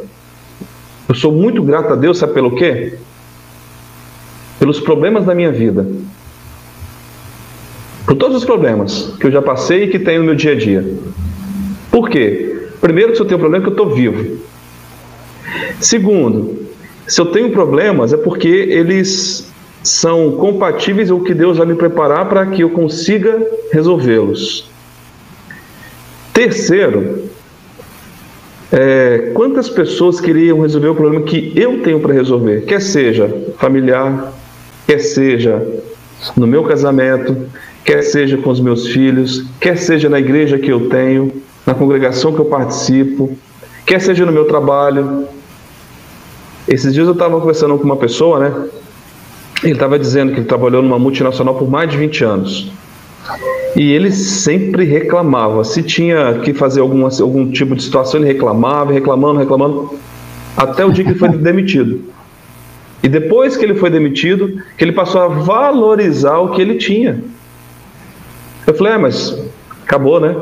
Eu 1.07 1.13
sou 1.13 1.31
muito 1.31 1.61
grato 1.61 1.93
a 1.93 1.95
Deus, 1.95 2.17
sabe 2.17 2.33
pelo 2.33 2.55
quê? 2.55 2.97
Pelos 4.57 4.79
problemas 4.79 5.25
da 5.25 5.35
minha 5.35 5.51
vida. 5.51 5.85
Por 8.05 8.15
todos 8.15 8.37
os 8.37 8.45
problemas 8.45 9.15
que 9.19 9.27
eu 9.27 9.31
já 9.31 9.41
passei 9.41 9.83
e 9.83 9.87
que 9.87 9.99
tenho 9.99 10.21
no 10.21 10.25
meu 10.25 10.35
dia 10.35 10.53
a 10.53 10.55
dia. 10.55 10.97
Por 11.91 12.09
quê? 12.09 12.69
Primeiro, 12.81 13.15
se 13.15 13.21
eu 13.21 13.25
tenho 13.25 13.39
problema, 13.39 13.63
é 13.63 13.65
que 13.65 13.71
eu 13.71 13.83
estou 13.83 13.95
vivo. 13.95 14.39
Segundo, 15.79 16.67
se 17.07 17.19
eu 17.19 17.27
tenho 17.27 17.51
problemas, 17.51 18.13
é 18.13 18.17
porque 18.17 18.47
eles 18.47 19.51
são 19.83 20.31
compatíveis 20.31 21.11
com 21.11 21.17
o 21.17 21.23
que 21.23 21.33
Deus 21.33 21.57
vai 21.57 21.67
me 21.67 21.75
preparar 21.75 22.29
para 22.29 22.45
que 22.45 22.63
eu 22.63 22.69
consiga 22.69 23.45
resolvê-los. 23.71 24.69
Terceiro, 26.33 27.29
é, 28.71 29.31
quantas 29.33 29.69
pessoas 29.69 30.19
queriam 30.19 30.61
resolver 30.61 30.87
o 30.87 30.95
problema 30.95 31.23
que 31.25 31.53
eu 31.55 31.81
tenho 31.83 31.99
para 31.99 32.13
resolver? 32.13 32.61
Quer 32.61 32.81
seja 32.81 33.29
familiar, 33.57 34.33
quer 34.87 34.99
seja 34.99 35.61
no 36.35 36.47
meu 36.47 36.63
casamento, 36.63 37.35
quer 37.83 38.01
seja 38.01 38.37
com 38.37 38.49
os 38.49 38.59
meus 38.59 38.87
filhos, 38.87 39.45
quer 39.59 39.77
seja 39.77 40.09
na 40.09 40.19
igreja 40.19 40.57
que 40.57 40.71
eu 40.71 40.89
tenho, 40.89 41.31
na 41.67 41.75
congregação 41.75 42.33
que 42.33 42.39
eu 42.39 42.45
participo, 42.45 43.37
quer 43.85 43.99
seja 43.99 44.25
no 44.25 44.31
meu 44.31 44.45
trabalho. 44.45 45.27
Esses 46.67 46.93
dias 46.93 47.07
eu 47.07 47.13
estava 47.13 47.39
conversando 47.39 47.77
com 47.77 47.83
uma 47.83 47.97
pessoa, 47.97 48.39
né? 48.39 48.69
Ele 49.63 49.73
estava 49.73 49.97
dizendo 49.97 50.33
que 50.33 50.39
ele 50.39 50.47
trabalhou 50.47 50.81
numa 50.81 50.99
multinacional 50.99 51.55
por 51.55 51.69
mais 51.69 51.89
de 51.89 51.97
20 51.97 52.23
anos. 52.23 52.71
E 53.75 53.91
ele 53.91 54.11
sempre 54.11 54.83
reclamava. 54.83 55.63
Se 55.63 55.81
tinha 55.81 56.39
que 56.39 56.53
fazer 56.53 56.81
alguma, 56.81 57.09
algum 57.21 57.49
tipo 57.51 57.75
de 57.75 57.83
situação, 57.83 58.19
ele 58.19 58.31
reclamava, 58.31 58.91
reclamando, 58.93 59.39
reclamando, 59.39 59.97
até 60.55 60.85
o 60.85 60.91
dia 60.91 61.03
que 61.03 61.11
ele 61.11 61.19
foi 61.19 61.29
demitido. 61.37 62.01
E 63.01 63.09
depois 63.09 63.57
que 63.57 63.65
ele 63.65 63.75
foi 63.75 63.89
demitido, 63.89 64.61
que 64.77 64.83
ele 64.83 64.93
passou 64.93 65.21
a 65.21 65.27
valorizar 65.27 66.37
o 66.37 66.51
que 66.51 66.61
ele 66.61 66.75
tinha. 66.75 67.21
Eu 68.65 68.73
falei, 68.73 68.93
é, 68.93 68.97
mas 68.97 69.37
acabou, 69.83 70.19
né? 70.19 70.33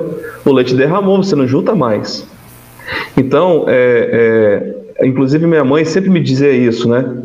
O 0.46 0.52
leite 0.52 0.76
derramou, 0.76 1.18
você 1.18 1.36
não 1.36 1.48
junta 1.48 1.74
mais. 1.74 2.28
Então, 3.18 3.66
é, 3.68 4.10
é, 4.12 4.81
inclusive 5.04 5.46
minha 5.48 5.64
mãe 5.64 5.86
sempre 5.86 6.10
me 6.10 6.20
dizia 6.20 6.52
isso, 6.52 6.90
né? 6.90 7.24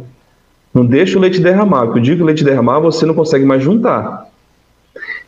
Não 0.72 0.84
deixa 0.84 1.18
o 1.18 1.20
leite 1.20 1.40
derramar, 1.40 1.86
porque 1.86 2.00
o 2.00 2.02
dia 2.02 2.16
que 2.16 2.22
o 2.22 2.26
leite 2.26 2.44
derramar, 2.44 2.80
você 2.80 3.06
não 3.06 3.14
consegue 3.14 3.44
mais 3.44 3.62
juntar. 3.62 4.26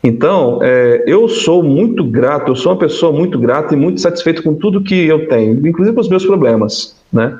Então, 0.03 0.59
é, 0.61 1.03
eu 1.05 1.27
sou 1.27 1.61
muito 1.61 2.03
grato, 2.03 2.51
eu 2.51 2.55
sou 2.55 2.71
uma 2.71 2.77
pessoa 2.77 3.11
muito 3.11 3.37
grata 3.37 3.73
e 3.73 3.77
muito 3.77 3.99
satisfeito 3.99 4.41
com 4.43 4.53
tudo 4.53 4.83
que 4.83 5.07
eu 5.07 5.27
tenho, 5.27 5.67
inclusive 5.67 5.93
com 5.93 6.01
os 6.01 6.09
meus 6.09 6.25
problemas, 6.25 6.95
né? 7.11 7.39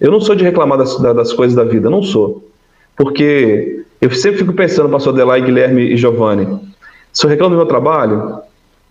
Eu 0.00 0.10
não 0.10 0.20
sou 0.20 0.34
de 0.34 0.44
reclamar 0.44 0.78
das, 0.78 0.96
das 0.98 1.32
coisas 1.32 1.56
da 1.56 1.64
vida, 1.64 1.90
não 1.90 2.02
sou. 2.02 2.48
Porque 2.96 3.84
eu 4.00 4.10
sempre 4.10 4.38
fico 4.38 4.52
pensando, 4.52 4.88
pastor 4.88 5.12
Adelaide, 5.14 5.46
Guilherme 5.46 5.82
e 5.92 5.96
Giovanni, 5.96 6.60
se 7.12 7.24
eu 7.24 7.30
reclamo 7.30 7.54
do 7.54 7.58
meu 7.58 7.66
trabalho, 7.66 8.40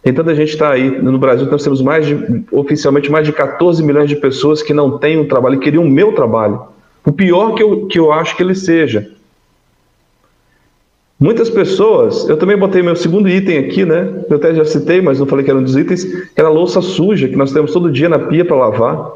tem 0.06 0.14
tanta 0.14 0.36
gente 0.36 0.50
está 0.50 0.70
aí, 0.70 1.02
no 1.02 1.18
Brasil 1.18 1.50
nós 1.50 1.64
temos 1.64 1.82
mais 1.82 2.06
de, 2.06 2.46
oficialmente 2.52 3.12
mais 3.12 3.26
de 3.26 3.34
14 3.34 3.82
milhões 3.82 4.08
de 4.08 4.16
pessoas 4.16 4.62
que 4.62 4.72
não 4.72 5.00
têm 5.00 5.18
um 5.18 5.28
trabalho 5.28 5.60
queriam 5.60 5.84
o 5.84 5.90
meu 5.90 6.14
trabalho. 6.14 6.62
O 7.04 7.12
pior 7.12 7.56
que 7.56 7.64
eu, 7.64 7.88
que 7.88 7.98
eu 7.98 8.12
acho 8.14 8.38
que 8.38 8.44
ele 8.44 8.54
seja. 8.54 9.10
Muitas 11.20 11.50
pessoas, 11.50 12.30
eu 12.30 12.38
também 12.38 12.56
botei 12.56 12.84
meu 12.84 12.96
segundo 12.96 13.28
item 13.28 13.58
aqui, 13.58 13.84
né? 13.84 14.24
Eu 14.30 14.36
até 14.38 14.54
já 14.54 14.64
citei, 14.64 15.02
mas 15.02 15.20
não 15.20 15.26
falei 15.26 15.44
que 15.44 15.50
era 15.50 15.60
um 15.60 15.64
dos 15.64 15.76
itens, 15.76 16.04
que 16.04 16.40
era 16.40 16.50
a 16.50 16.52
louça 16.52 16.84
suja, 16.84 17.28
que 17.28 17.36
nós 17.36 17.52
temos 17.52 17.74
todo 17.74 17.92
dia 17.92 18.08
na 18.08 18.20
pia 18.20 18.46
para 18.46 18.58
lavar. 18.58 19.14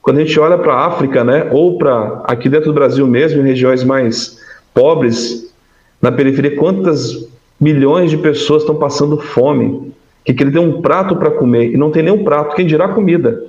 Quando 0.00 0.16
a 0.16 0.24
gente 0.24 0.40
olha 0.40 0.56
para 0.56 0.72
a 0.72 0.86
África, 0.86 1.22
né? 1.22 1.46
Ou 1.52 1.76
para 1.76 2.22
aqui 2.24 2.48
dentro 2.48 2.68
do 2.68 2.74
Brasil 2.74 3.06
mesmo, 3.06 3.42
em 3.42 3.44
regiões 3.44 3.84
mais 3.84 4.40
pobres, 4.72 5.52
na 6.00 6.10
periferia, 6.10 6.56
quantas 6.56 7.28
milhões 7.60 8.10
de 8.10 8.16
pessoas 8.16 8.62
estão 8.62 8.74
passando 8.74 9.18
fome, 9.18 9.92
que 10.24 10.34
querem 10.34 10.52
ter 10.52 10.58
um 10.58 10.80
prato 10.80 11.16
para 11.16 11.30
comer 11.30 11.72
e 11.72 11.76
não 11.76 11.90
tem 11.90 12.02
nenhum 12.02 12.22
prato, 12.22 12.54
quem 12.54 12.66
dirá 12.66 12.88
comida. 12.88 13.46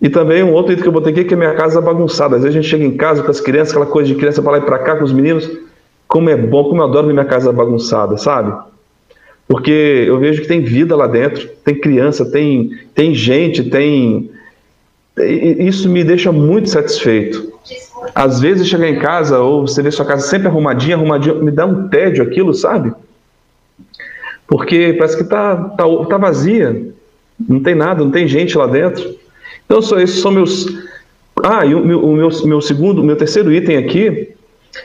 E 0.00 0.08
também 0.08 0.42
um 0.42 0.52
outro 0.52 0.72
item 0.72 0.82
que 0.82 0.88
eu 0.88 0.92
botei 0.92 1.12
aqui 1.12 1.24
que 1.24 1.34
é 1.34 1.36
minha 1.36 1.54
casa 1.54 1.80
bagunçada. 1.80 2.36
Às 2.36 2.42
vezes 2.42 2.56
a 2.56 2.60
gente 2.60 2.70
chega 2.70 2.84
em 2.84 2.96
casa 2.96 3.22
com 3.22 3.30
as 3.30 3.40
crianças, 3.40 3.70
aquela 3.70 3.86
coisa 3.86 4.08
de 4.08 4.14
criança 4.14 4.40
para 4.40 4.52
lá 4.52 4.58
e 4.58 4.62
para 4.62 4.78
cá 4.78 4.96
com 4.96 5.04
os 5.04 5.12
meninos. 5.12 5.50
Como 6.06 6.30
é 6.30 6.36
bom, 6.36 6.64
como 6.64 6.80
eu 6.80 6.86
adoro 6.86 7.08
ver 7.08 7.12
minha 7.12 7.24
casa 7.24 7.52
bagunçada, 7.52 8.16
sabe? 8.16 8.56
Porque 9.48 10.04
eu 10.06 10.18
vejo 10.18 10.42
que 10.42 10.48
tem 10.48 10.60
vida 10.60 10.94
lá 10.94 11.06
dentro, 11.06 11.48
tem 11.64 11.74
criança, 11.74 12.24
tem, 12.30 12.70
tem 12.94 13.14
gente, 13.14 13.64
tem. 13.64 14.30
Isso 15.16 15.88
me 15.88 16.04
deixa 16.04 16.30
muito 16.30 16.68
satisfeito. 16.68 17.52
Às 18.14 18.40
vezes 18.40 18.68
chegar 18.68 18.88
em 18.88 18.98
casa, 18.98 19.38
ou 19.40 19.66
você 19.66 19.82
vê 19.82 19.90
sua 19.90 20.04
casa 20.04 20.26
sempre 20.26 20.48
arrumadinha, 20.48 20.96
arrumadinha, 20.96 21.34
me 21.34 21.50
dá 21.50 21.66
um 21.66 21.88
tédio 21.88 22.22
aquilo, 22.22 22.54
sabe? 22.54 22.92
Porque 24.46 24.94
parece 24.98 25.16
que 25.16 25.24
tá, 25.24 25.56
tá, 25.56 25.84
tá 26.08 26.18
vazia, 26.18 26.90
não 27.38 27.60
tem 27.60 27.74
nada, 27.74 28.02
não 28.02 28.10
tem 28.10 28.26
gente 28.26 28.56
lá 28.56 28.66
dentro. 28.66 29.16
Então, 29.64 29.82
só 29.82 29.98
esses 29.98 30.20
são 30.20 30.30
meus. 30.30 30.66
Ah, 31.42 31.64
e 31.64 31.74
o 31.74 31.84
meu, 31.84 32.04
o 32.04 32.16
meu, 32.16 32.28
meu 32.44 32.60
segundo, 32.60 33.04
meu 33.04 33.14
terceiro 33.14 33.52
item 33.52 33.76
aqui, 33.76 34.30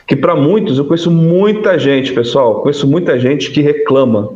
que 0.05 0.15
para 0.15 0.35
muitos, 0.35 0.77
eu 0.77 0.85
conheço 0.85 1.09
muita 1.09 1.79
gente, 1.79 2.13
pessoal, 2.13 2.61
conheço 2.61 2.85
muita 2.85 3.17
gente 3.17 3.51
que 3.51 3.61
reclama, 3.61 4.33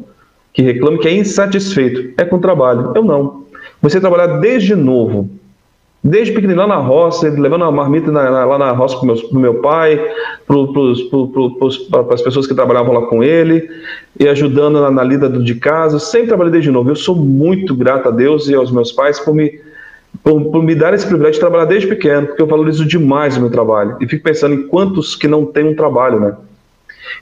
que 0.53 0.61
reclama 0.61 0.97
que 0.97 1.07
é 1.07 1.13
insatisfeito, 1.13 2.13
é 2.17 2.25
com 2.25 2.37
o 2.37 2.41
trabalho. 2.41 2.93
Eu 2.95 3.03
não. 3.03 3.45
A 3.83 3.99
trabalhar 3.99 4.39
desde 4.39 4.75
novo, 4.75 5.29
desde 6.03 6.33
pequenininho 6.33 6.67
lá 6.67 6.67
na 6.67 6.81
roça, 6.81 7.29
levando 7.29 7.65
a 7.65 7.71
marmita 7.71 8.11
na, 8.11 8.29
na, 8.29 8.45
lá 8.45 8.57
na 8.57 8.71
roça 8.71 8.97
para 8.97 9.07
o 9.07 9.39
meu 9.39 9.55
pai, 9.55 9.99
para 10.45 12.13
as 12.13 12.21
pessoas 12.21 12.47
que 12.47 12.53
trabalhavam 12.53 12.93
lá 12.93 13.07
com 13.07 13.23
ele, 13.23 13.69
e 14.19 14.27
ajudando 14.27 14.79
na, 14.79 14.91
na 14.91 15.03
lida 15.03 15.29
de 15.29 15.55
casa. 15.55 15.99
Sempre 15.99 16.27
trabalhei 16.27 16.51
desde 16.51 16.71
novo. 16.71 16.89
Eu 16.89 16.95
sou 16.95 17.15
muito 17.15 17.75
grato 17.75 18.07
a 18.09 18.11
Deus 18.11 18.47
e 18.47 18.55
aos 18.55 18.71
meus 18.71 18.91
pais 18.91 19.19
por 19.19 19.33
me 19.33 19.59
por, 20.23 20.45
por, 20.45 20.63
me 20.63 20.73
dar 20.73 20.93
esse 20.93 21.05
privilégio 21.05 21.33
de 21.33 21.39
trabalhar 21.39 21.65
desde 21.65 21.87
pequeno, 21.87 22.27
porque 22.27 22.41
eu 22.41 22.47
valorizo 22.47 22.85
demais 22.85 23.37
o 23.37 23.41
meu 23.41 23.51
trabalho. 23.51 23.97
E 24.01 24.07
fico 24.07 24.23
pensando 24.23 24.55
em 24.55 24.67
quantos 24.67 25.15
que 25.15 25.27
não 25.27 25.45
têm 25.45 25.65
um 25.65 25.75
trabalho, 25.75 26.19
né? 26.19 26.35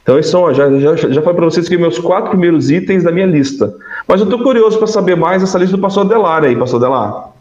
Então, 0.02 0.18
esses 0.18 0.32
são, 0.32 0.54
já, 0.54 0.70
já, 0.80 0.96
já 0.96 1.22
falei 1.22 1.36
para 1.36 1.46
vocês 1.46 1.68
que 1.68 1.78
meus 1.78 2.00
quatro 2.00 2.30
primeiros 2.30 2.72
itens 2.72 3.04
da 3.04 3.12
minha 3.12 3.26
lista. 3.26 3.74
Mas 4.08 4.22
eu 4.22 4.26
estou 4.26 4.42
curioso 4.42 4.78
para 4.78 4.88
saber 4.88 5.16
mais 5.16 5.44
essa 5.44 5.58
lista 5.58 5.76
do 5.76 5.82
pastor 5.82 6.06
Adelar 6.06 6.44
aí, 6.44 6.56
pastor 6.56 6.82
Adelar. 6.82 7.35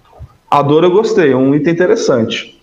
A 0.55 0.63
dor 0.63 0.85
eu 0.85 0.91
gostei, 0.93 1.33
é 1.33 1.37
um 1.37 1.53
item 1.53 1.73
interessante. 1.73 2.57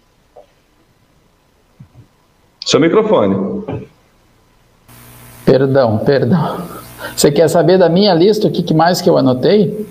Seu 2.65 2.79
microfone. 2.79 3.65
Perdão, 5.43 5.97
perdão. 5.97 6.61
Você 7.13 7.29
quer 7.29 7.49
saber 7.49 7.77
da 7.77 7.89
minha 7.89 8.13
lista 8.13 8.47
o 8.47 8.49
que 8.49 8.73
mais 8.73 9.01
que 9.01 9.09
eu 9.09 9.17
anotei? 9.17 9.85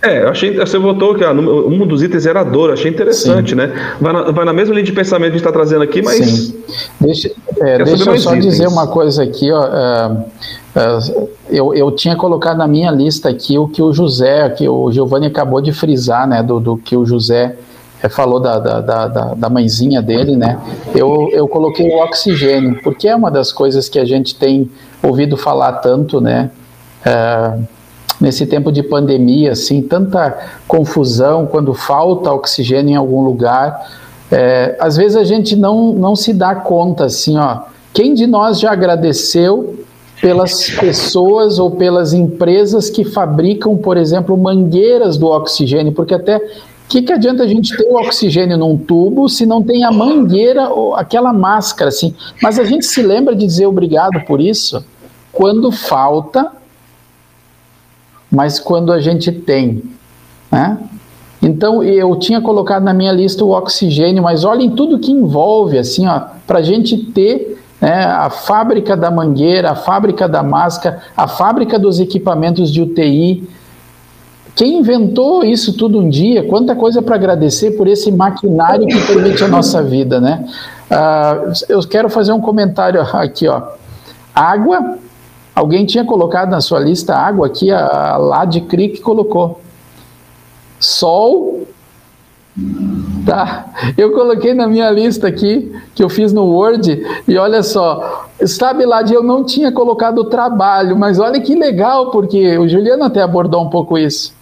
É, 0.00 0.22
eu 0.22 0.30
achei, 0.30 0.56
você 0.56 0.78
votou 0.78 1.14
que 1.14 1.22
um 1.26 1.86
dos 1.86 2.02
itens 2.02 2.24
era 2.24 2.40
a 2.40 2.44
dor, 2.44 2.72
achei 2.72 2.90
interessante, 2.90 3.50
Sim. 3.50 3.56
né? 3.56 3.96
Vai 4.00 4.12
na, 4.14 4.22
vai 4.30 4.44
na, 4.46 4.54
mesma 4.54 4.72
linha 4.72 4.86
de 4.86 4.92
pensamento 4.92 5.32
que 5.32 5.36
a 5.36 5.38
gente 5.38 5.46
está 5.46 5.52
trazendo 5.52 5.82
aqui, 5.82 6.00
mas. 6.00 6.16
Sim. 6.16 6.64
Deixa, 6.98 7.30
é, 7.58 7.84
deixa 7.84 8.10
eu 8.10 8.18
só 8.18 8.30
itens. 8.30 8.46
dizer 8.46 8.68
uma 8.68 8.86
coisa 8.86 9.22
aqui, 9.22 9.52
ó. 9.52 9.60
Uh, 9.60 10.24
uh, 10.76 11.28
eu, 11.50 11.74
eu 11.74 11.90
tinha 11.90 12.16
colocado 12.16 12.56
na 12.56 12.66
minha 12.66 12.90
lista 12.90 13.28
aqui 13.28 13.58
o 13.58 13.68
que 13.68 13.82
o 13.82 13.92
José, 13.92 14.48
que 14.50 14.68
o 14.68 14.90
Giovanni 14.90 15.26
acabou 15.26 15.60
de 15.60 15.72
frisar, 15.72 16.26
né? 16.26 16.42
Do, 16.42 16.60
do 16.60 16.76
que 16.76 16.96
o 16.96 17.04
José 17.04 17.56
é, 18.02 18.08
falou 18.08 18.40
da, 18.40 18.58
da, 18.58 18.80
da, 18.80 19.34
da, 19.34 19.50
mãezinha 19.50 20.00
dele, 20.00 20.36
né? 20.36 20.58
Eu, 20.94 21.28
eu 21.32 21.46
coloquei 21.46 21.88
o 21.88 21.98
oxigênio, 22.02 22.80
porque 22.82 23.08
é 23.08 23.14
uma 23.14 23.30
das 23.30 23.52
coisas 23.52 23.88
que 23.88 23.98
a 23.98 24.04
gente 24.04 24.34
tem 24.34 24.70
ouvido 25.02 25.36
falar 25.36 25.74
tanto, 25.74 26.20
né? 26.20 26.50
É, 27.04 27.58
nesse 28.20 28.46
tempo 28.46 28.70
de 28.70 28.82
pandemia, 28.82 29.52
assim, 29.52 29.82
tanta 29.82 30.38
confusão 30.68 31.46
quando 31.46 31.74
falta 31.74 32.32
oxigênio 32.32 32.92
em 32.92 32.96
algum 32.96 33.22
lugar. 33.22 33.86
É, 34.30 34.76
às 34.78 34.96
vezes 34.96 35.16
a 35.16 35.24
gente 35.24 35.56
não, 35.56 35.92
não 35.92 36.14
se 36.14 36.32
dá 36.32 36.54
conta, 36.54 37.06
assim, 37.06 37.36
ó. 37.36 37.62
Quem 37.92 38.14
de 38.14 38.26
nós 38.26 38.60
já 38.60 38.70
agradeceu 38.70 39.84
pelas 40.20 40.68
pessoas 40.70 41.58
ou 41.58 41.70
pelas 41.70 42.12
empresas 42.12 42.90
que 42.90 43.04
fabricam, 43.04 43.76
por 43.76 43.96
exemplo, 43.96 44.36
mangueiras 44.36 45.16
do 45.16 45.26
oxigênio? 45.26 45.92
Porque 45.92 46.14
até 46.14 46.40
que, 46.88 47.02
que 47.02 47.12
adianta 47.12 47.44
a 47.44 47.46
gente 47.46 47.76
ter 47.76 47.84
o 47.84 47.94
oxigênio 47.94 48.58
num 48.58 48.76
tubo 48.76 49.28
se 49.28 49.46
não 49.46 49.62
tem 49.62 49.84
a 49.84 49.92
mangueira 49.92 50.68
ou 50.68 50.94
aquela 50.94 51.32
máscara, 51.32 51.88
assim? 51.88 52.14
Mas 52.42 52.58
a 52.58 52.64
gente 52.64 52.84
se 52.84 53.02
lembra 53.02 53.34
de 53.34 53.46
dizer 53.46 53.66
obrigado 53.66 54.20
por 54.26 54.40
isso 54.40 54.84
quando 55.32 55.70
falta 55.70 56.50
mas 58.30 58.60
quando 58.60 58.92
a 58.92 59.00
gente 59.00 59.32
tem. 59.32 59.82
Né? 60.50 60.78
Então 61.42 61.82
eu 61.82 62.14
tinha 62.16 62.40
colocado 62.40 62.84
na 62.84 62.94
minha 62.94 63.12
lista 63.12 63.44
o 63.44 63.50
oxigênio, 63.50 64.22
mas 64.22 64.44
olhem 64.44 64.70
tudo 64.70 64.98
que 64.98 65.10
envolve, 65.10 65.78
assim, 65.78 66.04
para 66.46 66.58
a 66.60 66.62
gente 66.62 66.96
ter 66.96 67.49
né, 67.80 68.04
a 68.04 68.28
fábrica 68.30 68.96
da 68.96 69.10
mangueira, 69.10 69.70
a 69.70 69.74
fábrica 69.74 70.28
da 70.28 70.42
máscara, 70.42 71.00
a 71.16 71.26
fábrica 71.26 71.78
dos 71.78 72.00
equipamentos 72.00 72.70
de 72.70 72.82
UTI. 72.82 73.48
Quem 74.54 74.78
inventou 74.78 75.44
isso 75.44 75.76
tudo 75.76 76.00
um 76.00 76.08
dia? 76.08 76.46
Quanta 76.46 76.74
coisa 76.74 77.00
para 77.00 77.14
agradecer 77.14 77.72
por 77.72 77.86
esse 77.88 78.10
maquinário 78.10 78.86
que 78.86 79.06
permite 79.06 79.42
a 79.42 79.48
nossa 79.48 79.82
vida, 79.82 80.20
né? 80.20 80.44
Uh, 80.90 81.52
eu 81.68 81.80
quero 81.88 82.10
fazer 82.10 82.32
um 82.32 82.40
comentário 82.40 83.00
aqui, 83.14 83.46
ó. 83.48 83.62
Água 84.34 84.98
Alguém 85.60 85.84
tinha 85.84 86.04
colocado 86.04 86.50
na 86.50 86.60
sua 86.62 86.78
lista 86.80 87.14
água 87.14 87.46
aqui, 87.46 87.70
a, 87.70 88.12
a 88.12 88.16
Lad 88.16 88.60
Creek 88.62 89.00
colocou. 89.02 89.60
Sol. 90.78 91.66
Tá. 93.24 93.66
Eu 93.96 94.12
coloquei 94.12 94.54
na 94.54 94.66
minha 94.66 94.90
lista 94.90 95.28
aqui, 95.28 95.72
que 95.94 96.02
eu 96.02 96.08
fiz 96.08 96.32
no 96.32 96.44
Word, 96.44 97.06
e 97.28 97.36
olha 97.36 97.62
só, 97.62 98.28
sabe 98.46 98.84
lá 98.84 99.02
de 99.02 99.14
eu 99.14 99.22
não 99.22 99.44
tinha 99.44 99.70
colocado 99.70 100.24
trabalho, 100.24 100.96
mas 100.96 101.18
olha 101.18 101.40
que 101.40 101.54
legal, 101.54 102.10
porque 102.10 102.58
o 102.58 102.68
Juliano 102.68 103.04
até 103.04 103.22
abordou 103.22 103.62
um 103.62 103.70
pouco 103.70 103.98
isso. 103.98 104.34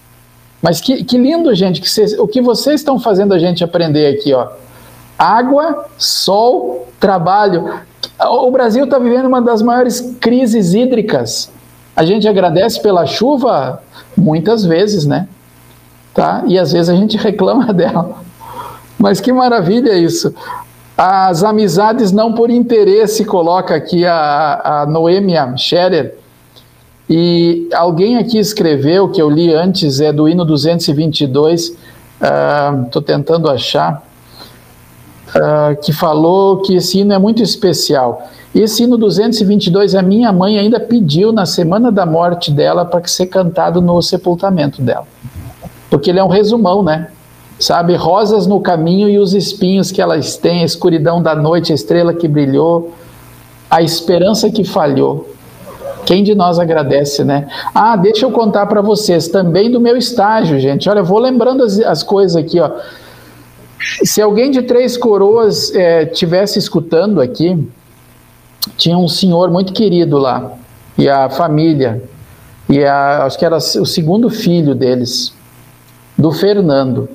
Mas 0.62 0.80
que, 0.80 1.04
que 1.04 1.18
lindo, 1.18 1.54
gente, 1.54 1.80
que 1.80 1.88
cês, 1.88 2.18
o 2.18 2.26
que 2.26 2.40
vocês 2.40 2.80
estão 2.80 2.98
fazendo 2.98 3.32
a 3.32 3.38
gente 3.38 3.62
aprender 3.62 4.06
aqui, 4.06 4.32
ó. 4.32 4.48
Água, 5.18 5.86
sol, 5.96 6.88
trabalho. 6.98 7.80
O 8.20 8.50
Brasil 8.50 8.84
está 8.84 8.98
vivendo 8.98 9.26
uma 9.26 9.40
das 9.40 9.62
maiores 9.62 10.16
crises 10.20 10.74
hídricas. 10.74 11.50
A 11.94 12.04
gente 12.04 12.28
agradece 12.28 12.80
pela 12.80 13.06
chuva 13.06 13.82
muitas 14.16 14.64
vezes, 14.64 15.04
né? 15.04 15.28
Tá? 16.18 16.42
E 16.48 16.58
às 16.58 16.72
vezes 16.72 16.88
a 16.88 16.96
gente 16.96 17.14
reclama 17.22 17.72
dela. 17.72 18.16
Mas 18.98 19.20
que 19.20 19.32
maravilha 19.32 19.96
isso. 19.96 20.34
As 20.96 21.44
amizades 21.44 22.10
não 22.10 22.32
por 22.32 22.50
interesse, 22.50 23.24
coloca 23.24 23.76
aqui 23.76 24.04
a, 24.04 24.80
a 24.82 24.86
Noêmia 24.86 25.56
Scherer. 25.56 26.16
E 27.08 27.68
alguém 27.72 28.16
aqui 28.16 28.36
escreveu, 28.36 29.08
que 29.08 29.22
eu 29.22 29.30
li 29.30 29.54
antes, 29.54 30.00
é 30.00 30.12
do 30.12 30.28
hino 30.28 30.44
222, 30.44 31.76
estou 32.84 33.00
uh, 33.00 33.04
tentando 33.04 33.48
achar 33.48 34.02
uh, 35.28 35.80
que 35.80 35.92
falou 35.92 36.62
que 36.62 36.74
esse 36.74 36.98
hino 36.98 37.12
é 37.12 37.18
muito 37.18 37.44
especial. 37.44 38.28
Esse 38.52 38.82
hino 38.82 38.98
222, 38.98 39.94
a 39.94 40.02
minha 40.02 40.32
mãe 40.32 40.58
ainda 40.58 40.80
pediu 40.80 41.32
na 41.32 41.46
semana 41.46 41.92
da 41.92 42.04
morte 42.04 42.50
dela 42.50 42.84
para 42.84 43.00
que 43.00 43.10
ser 43.10 43.26
cantado 43.26 43.80
no 43.80 44.02
sepultamento 44.02 44.82
dela. 44.82 45.06
Porque 45.90 46.10
ele 46.10 46.18
é 46.18 46.24
um 46.24 46.28
resumão, 46.28 46.82
né? 46.82 47.08
Sabe, 47.58 47.94
rosas 47.96 48.46
no 48.46 48.60
caminho 48.60 49.08
e 49.08 49.18
os 49.18 49.34
espinhos 49.34 49.90
que 49.90 50.00
elas 50.00 50.36
têm, 50.36 50.62
a 50.62 50.64
escuridão 50.64 51.20
da 51.20 51.34
noite, 51.34 51.72
a 51.72 51.74
estrela 51.74 52.14
que 52.14 52.28
brilhou, 52.28 52.94
a 53.68 53.82
esperança 53.82 54.48
que 54.50 54.62
falhou. 54.64 55.34
Quem 56.06 56.22
de 56.22 56.34
nós 56.34 56.58
agradece, 56.58 57.24
né? 57.24 57.48
Ah, 57.74 57.96
deixa 57.96 58.24
eu 58.24 58.30
contar 58.30 58.66
para 58.66 58.80
vocês 58.80 59.28
também 59.28 59.70
do 59.70 59.80
meu 59.80 59.96
estágio, 59.96 60.58
gente. 60.58 60.88
Olha, 60.88 61.02
vou 61.02 61.18
lembrando 61.18 61.64
as, 61.64 61.80
as 61.80 62.02
coisas 62.02 62.36
aqui, 62.36 62.60
ó. 62.60 62.70
Se 64.04 64.22
alguém 64.22 64.50
de 64.50 64.62
Três 64.62 64.96
Coroas 64.96 65.74
é, 65.74 66.10
escutando 66.56 67.20
aqui, 67.20 67.68
tinha 68.76 68.96
um 68.96 69.08
senhor 69.08 69.50
muito 69.50 69.72
querido 69.72 70.18
lá, 70.18 70.52
e 70.96 71.08
a 71.08 71.28
família, 71.28 72.02
e 72.68 72.84
a, 72.84 73.24
acho 73.24 73.38
que 73.38 73.44
era 73.44 73.56
o 73.56 73.86
segundo 73.86 74.28
filho 74.30 74.74
deles, 74.74 75.32
do 76.18 76.32
Fernando. 76.32 77.08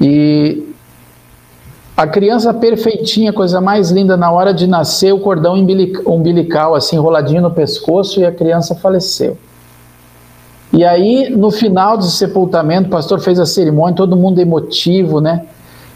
E 0.00 0.72
a 1.96 2.06
criança 2.06 2.54
perfeitinha, 2.54 3.32
coisa 3.32 3.60
mais 3.60 3.90
linda, 3.90 4.16
na 4.16 4.30
hora 4.30 4.54
de 4.54 4.66
nascer, 4.66 5.12
o 5.12 5.18
cordão 5.18 5.54
umbilical, 6.06 6.74
assim, 6.74 6.96
enroladinho 6.96 7.42
no 7.42 7.50
pescoço, 7.50 8.20
e 8.20 8.24
a 8.24 8.32
criança 8.32 8.74
faleceu. 8.74 9.36
E 10.72 10.84
aí, 10.84 11.28
no 11.28 11.50
final 11.50 11.98
do 11.98 12.04
sepultamento, 12.04 12.86
o 12.86 12.90
pastor 12.90 13.20
fez 13.20 13.38
a 13.38 13.44
cerimônia, 13.44 13.94
todo 13.94 14.16
mundo 14.16 14.40
emotivo, 14.40 15.20
né? 15.20 15.44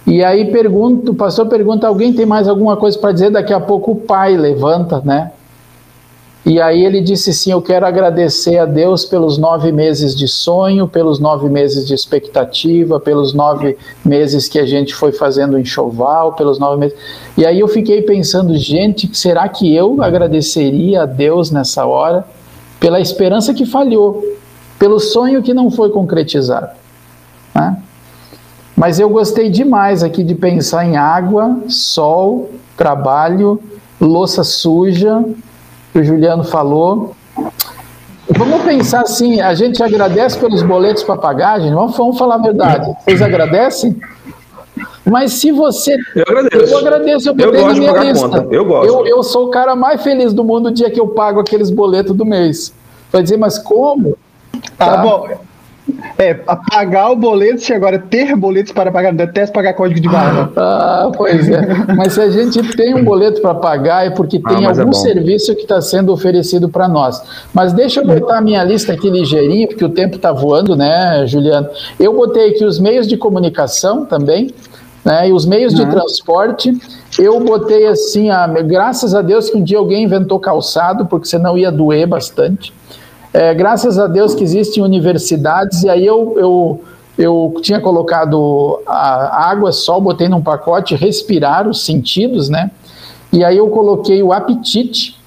E 0.06 0.22
aí 0.22 0.52
pergunta, 0.52 1.10
o 1.10 1.14
pastor 1.14 1.46
pergunta: 1.46 1.88
alguém 1.88 2.12
tem 2.12 2.26
mais 2.26 2.46
alguma 2.46 2.76
coisa 2.76 2.98
para 2.98 3.12
dizer? 3.12 3.30
Daqui 3.30 3.52
a 3.52 3.58
pouco 3.58 3.92
o 3.92 3.96
pai 3.96 4.36
levanta, 4.36 5.00
né? 5.02 5.32
E 6.46 6.60
aí 6.60 6.84
ele 6.84 7.00
disse 7.00 7.32
sim: 7.32 7.50
Eu 7.50 7.60
quero 7.60 7.84
agradecer 7.84 8.56
a 8.58 8.64
Deus 8.64 9.04
pelos 9.04 9.36
nove 9.36 9.72
meses 9.72 10.14
de 10.14 10.28
sonho, 10.28 10.86
pelos 10.86 11.18
nove 11.18 11.48
meses 11.48 11.84
de 11.84 11.92
expectativa, 11.92 13.00
pelos 13.00 13.34
nove 13.34 13.76
meses 14.04 14.46
que 14.46 14.60
a 14.60 14.64
gente 14.64 14.94
foi 14.94 15.10
fazendo 15.10 15.58
enxoval, 15.58 16.34
pelos 16.34 16.60
nove 16.60 16.78
meses. 16.78 16.96
E 17.36 17.44
aí 17.44 17.58
eu 17.58 17.66
fiquei 17.66 18.00
pensando: 18.00 18.56
gente, 18.56 19.10
será 19.12 19.48
que 19.48 19.74
eu 19.74 20.00
agradeceria 20.00 21.02
a 21.02 21.06
Deus 21.06 21.50
nessa 21.50 21.84
hora 21.84 22.24
pela 22.78 23.00
esperança 23.00 23.52
que 23.52 23.66
falhou, 23.66 24.22
pelo 24.78 25.00
sonho 25.00 25.42
que 25.42 25.52
não 25.52 25.68
foi 25.68 25.90
concretizado? 25.90 26.68
Né? 27.52 27.76
Mas 28.76 29.00
eu 29.00 29.10
gostei 29.10 29.50
demais 29.50 30.04
aqui 30.04 30.22
de 30.22 30.36
pensar 30.36 30.86
em 30.86 30.96
água, 30.96 31.58
sol, 31.68 32.50
trabalho, 32.76 33.60
louça 34.00 34.44
suja, 34.44 35.24
que 35.96 36.00
o 36.00 36.04
Juliano 36.04 36.44
falou. 36.44 37.16
Vamos 38.28 38.62
pensar 38.64 39.00
assim, 39.00 39.40
a 39.40 39.54
gente 39.54 39.82
agradece 39.82 40.38
pelos 40.38 40.62
boletos 40.62 41.02
para 41.02 41.16
pagar, 41.16 41.58
gente? 41.60 41.72
Vamos, 41.72 41.96
vamos 41.96 42.18
falar 42.18 42.34
a 42.34 42.38
verdade. 42.38 42.94
Vocês 43.02 43.22
agradecem? 43.22 43.96
Mas 45.06 45.32
se 45.34 45.50
você. 45.52 45.96
Eu 46.14 46.24
agradeço. 46.28 46.72
Eu 46.74 46.78
agradeço, 46.78 47.28
eu 47.30 47.34
botei 47.34 47.60
eu 47.60 47.66
na 47.66 47.72
minha 47.72 47.92
lista. 47.92 48.28
Conta. 48.28 48.46
Eu 48.50 48.64
gosto. 48.66 48.92
Eu, 48.92 49.06
eu 49.06 49.22
sou 49.22 49.46
o 49.46 49.50
cara 49.50 49.74
mais 49.74 50.02
feliz 50.02 50.34
do 50.34 50.44
mundo 50.44 50.68
o 50.68 50.72
dia 50.72 50.90
que 50.90 51.00
eu 51.00 51.08
pago 51.08 51.40
aqueles 51.40 51.70
boletos 51.70 52.14
do 52.14 52.26
mês. 52.26 52.74
Vai 53.10 53.22
dizer, 53.22 53.38
mas 53.38 53.58
como? 53.58 54.18
Tá, 54.76 54.96
tá 54.96 54.96
bom. 54.98 55.28
É, 56.18 56.34
pagar 56.34 57.10
o 57.10 57.16
boleto, 57.16 57.60
se 57.60 57.72
agora 57.72 57.98
ter 57.98 58.34
boletos 58.34 58.72
para 58.72 58.90
pagar, 58.90 59.12
não 59.12 59.16
detesto 59.16 59.52
pagar 59.52 59.74
código 59.74 60.00
de 60.00 60.08
barra. 60.08 60.50
Ah, 60.56 61.10
pois 61.14 61.48
é. 61.48 61.60
Mas 61.96 62.14
se 62.14 62.20
a 62.20 62.30
gente 62.30 62.62
tem 62.76 62.94
um 62.94 63.04
boleto 63.04 63.40
para 63.40 63.54
pagar, 63.54 64.06
é 64.06 64.10
porque 64.10 64.38
tem 64.38 64.66
ah, 64.66 64.70
é 64.70 64.80
algum 64.80 64.90
é 64.90 64.94
serviço 64.94 65.54
que 65.54 65.62
está 65.62 65.80
sendo 65.80 66.12
oferecido 66.12 66.68
para 66.68 66.88
nós. 66.88 67.22
Mas 67.52 67.72
deixa 67.72 68.00
eu 68.00 68.06
botar 68.06 68.38
a 68.38 68.40
minha 68.40 68.64
lista 68.64 68.92
aqui 68.92 69.10
ligeirinho, 69.10 69.68
porque 69.68 69.84
o 69.84 69.88
tempo 69.88 70.16
está 70.16 70.32
voando, 70.32 70.74
né, 70.74 71.24
Juliano? 71.26 71.68
Eu 72.00 72.14
botei 72.14 72.50
aqui 72.50 72.64
os 72.64 72.78
meios 72.78 73.06
de 73.06 73.16
comunicação 73.16 74.04
também, 74.04 74.52
né, 75.04 75.28
e 75.28 75.32
os 75.32 75.46
meios 75.46 75.72
uhum. 75.74 75.84
de 75.84 75.90
transporte. 75.90 76.76
Eu 77.18 77.38
botei 77.40 77.86
assim, 77.86 78.30
a, 78.30 78.46
graças 78.46 79.14
a 79.14 79.22
Deus 79.22 79.50
que 79.50 79.56
um 79.56 79.62
dia 79.62 79.78
alguém 79.78 80.04
inventou 80.04 80.40
calçado, 80.40 81.06
porque 81.06 81.26
senão 81.26 81.56
ia 81.56 81.70
doer 81.70 82.06
bastante. 82.06 82.72
É, 83.36 83.52
graças 83.52 83.98
a 83.98 84.06
Deus 84.06 84.34
que 84.34 84.42
existem 84.42 84.82
universidades, 84.82 85.82
e 85.82 85.90
aí 85.90 86.06
eu, 86.06 86.34
eu, 86.38 86.84
eu 87.18 87.54
tinha 87.60 87.78
colocado 87.78 88.80
a 88.86 89.50
água, 89.50 89.72
sol, 89.72 90.00
botei 90.00 90.26
num 90.26 90.40
pacote, 90.40 90.94
respirar 90.94 91.68
os 91.68 91.84
sentidos, 91.84 92.48
né? 92.48 92.70
E 93.30 93.44
aí 93.44 93.58
eu 93.58 93.68
coloquei 93.68 94.22
o 94.22 94.32
apetite. 94.32 95.20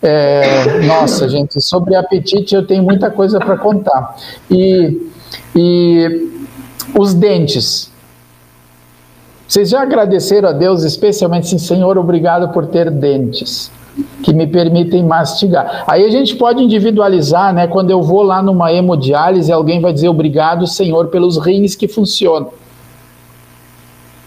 É, 0.00 0.80
nossa, 0.86 1.28
gente, 1.28 1.60
sobre 1.60 1.94
apetite 1.94 2.54
eu 2.54 2.66
tenho 2.66 2.82
muita 2.82 3.10
coisa 3.10 3.38
para 3.38 3.58
contar. 3.58 4.16
E, 4.50 5.10
e 5.54 6.46
os 6.98 7.12
dentes. 7.12 7.92
Vocês 9.46 9.68
já 9.68 9.82
agradeceram 9.82 10.48
a 10.48 10.52
Deus, 10.52 10.84
especialmente 10.84 11.48
assim, 11.48 11.58
Senhor, 11.58 11.98
obrigado 11.98 12.50
por 12.50 12.68
ter 12.68 12.90
dentes 12.90 13.70
que 14.22 14.32
me 14.32 14.46
permitem 14.46 15.04
mastigar. 15.04 15.84
Aí 15.86 16.04
a 16.04 16.10
gente 16.10 16.36
pode 16.36 16.62
individualizar, 16.62 17.52
né? 17.52 17.66
Quando 17.66 17.90
eu 17.90 18.02
vou 18.02 18.22
lá 18.22 18.42
numa 18.42 18.72
hemodiálise, 18.72 19.52
alguém 19.52 19.80
vai 19.80 19.92
dizer 19.92 20.08
obrigado, 20.08 20.66
Senhor, 20.66 21.08
pelos 21.08 21.36
rins 21.38 21.74
que 21.74 21.86
funcionam. 21.86 22.50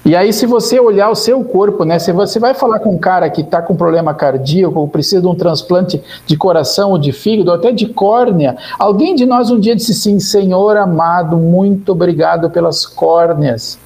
E 0.06 0.16
aí, 0.16 0.32
se 0.32 0.46
você 0.46 0.80
olhar 0.80 1.10
o 1.10 1.16
seu 1.16 1.44
corpo, 1.44 1.84
né? 1.84 1.98
Se 1.98 2.12
você 2.12 2.40
vai 2.40 2.54
falar 2.54 2.78
com 2.78 2.92
um 2.92 2.98
cara 2.98 3.28
que 3.28 3.42
está 3.42 3.60
com 3.60 3.76
problema 3.76 4.14
cardíaco, 4.14 4.80
ou 4.80 4.88
precisa 4.88 5.20
de 5.20 5.28
um 5.28 5.34
transplante 5.34 6.00
de 6.28 6.38
coração 6.38 6.92
ou 6.92 7.00
de 7.00 7.12
fígado, 7.12 7.50
ou 7.50 7.58
até 7.58 7.72
de 7.72 7.88
córnea, 7.88 8.56
alguém 8.78 9.16
de 9.16 9.26
nós 9.26 9.50
um 9.50 9.60
dia 9.60 9.76
disse 9.76 9.96
sim, 9.96 10.20
Senhor 10.20 10.78
amado, 10.78 11.38
muito 11.38 11.92
obrigado 11.92 12.52
pelas 12.52 12.86
córneas. 12.86 13.80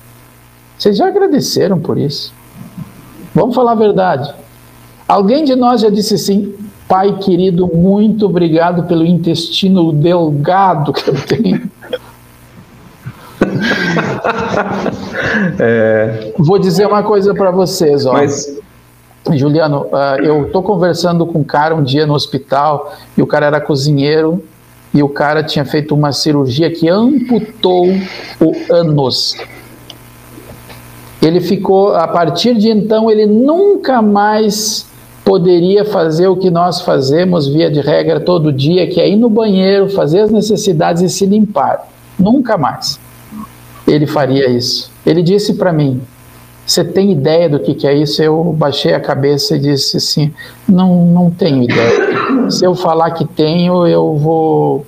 Vocês 0.77 0.97
já 0.97 1.07
agradeceram 1.07 1.79
por 1.79 1.97
isso? 1.97 2.33
Vamos 3.33 3.55
falar 3.55 3.71
a 3.71 3.75
verdade. 3.75 4.33
Alguém 5.09 5.43
de 5.43 5.55
nós 5.55 5.81
já 5.81 5.89
disse 5.89 6.13
assim, 6.13 6.53
Pai 6.87 7.17
querido, 7.17 7.67
muito 7.67 8.27
obrigado 8.27 8.83
pelo 8.83 9.03
intestino 9.03 9.91
delgado 9.91 10.93
que 10.93 11.09
eu 11.09 11.15
tenho. 11.15 11.67
é... 15.57 16.31
Vou 16.37 16.59
dizer 16.59 16.85
uma 16.85 17.01
coisa 17.01 17.33
para 17.33 17.49
vocês, 17.49 18.05
ó. 18.05 18.13
Mas... 18.13 18.55
Juliano, 19.33 19.87
uh, 19.87 20.23
eu 20.23 20.45
estou 20.45 20.61
conversando 20.61 21.25
com 21.25 21.39
um 21.39 21.43
cara 21.43 21.75
um 21.75 21.83
dia 21.83 22.05
no 22.05 22.13
hospital 22.13 22.93
e 23.17 23.23
o 23.23 23.27
cara 23.27 23.47
era 23.47 23.59
cozinheiro 23.59 24.43
e 24.93 25.01
o 25.01 25.09
cara 25.09 25.43
tinha 25.43 25.65
feito 25.65 25.95
uma 25.95 26.11
cirurgia 26.11 26.71
que 26.71 26.87
amputou 26.87 27.87
o 28.39 28.53
ânus. 28.71 29.35
Ele 31.21 31.41
ficou, 31.41 31.95
a 31.95 32.07
partir 32.07 32.55
de 32.55 32.69
então, 32.69 33.09
ele 33.09 33.25
nunca 33.25 34.01
mais 34.01 34.88
poderia 35.29 35.85
fazer 35.85 36.27
o 36.27 36.35
que 36.35 36.49
nós 36.49 36.81
fazemos 36.81 37.47
via 37.47 37.69
de 37.69 37.81
regra 37.81 38.19
todo 38.19 38.51
dia, 38.51 38.87
que 38.87 38.99
é 38.99 39.07
ir 39.07 39.15
no 39.15 39.29
banheiro, 39.29 39.87
fazer 39.87 40.21
as 40.21 40.31
necessidades 40.31 41.03
e 41.03 41.07
se 41.07 41.23
limpar. 41.23 41.87
Nunca 42.17 42.57
mais 42.57 42.99
ele 43.87 44.07
faria 44.07 44.49
isso. 44.49 44.91
Ele 45.05 45.21
disse 45.21 45.53
para 45.53 45.71
mim: 45.71 46.01
Você 46.65 46.83
tem 46.83 47.11
ideia 47.11 47.47
do 47.47 47.59
que, 47.59 47.75
que 47.75 47.85
é 47.85 47.93
isso? 47.93 48.23
Eu 48.23 48.43
baixei 48.57 48.95
a 48.95 48.99
cabeça 48.99 49.55
e 49.55 49.59
disse 49.59 49.97
assim: 49.97 50.33
Não, 50.67 51.05
não 51.05 51.29
tenho 51.29 51.61
ideia. 51.61 52.49
Se 52.49 52.65
eu 52.65 52.73
falar 52.73 53.11
que 53.11 53.23
tenho, 53.23 53.85
eu 53.85 54.15
vou 54.15 54.83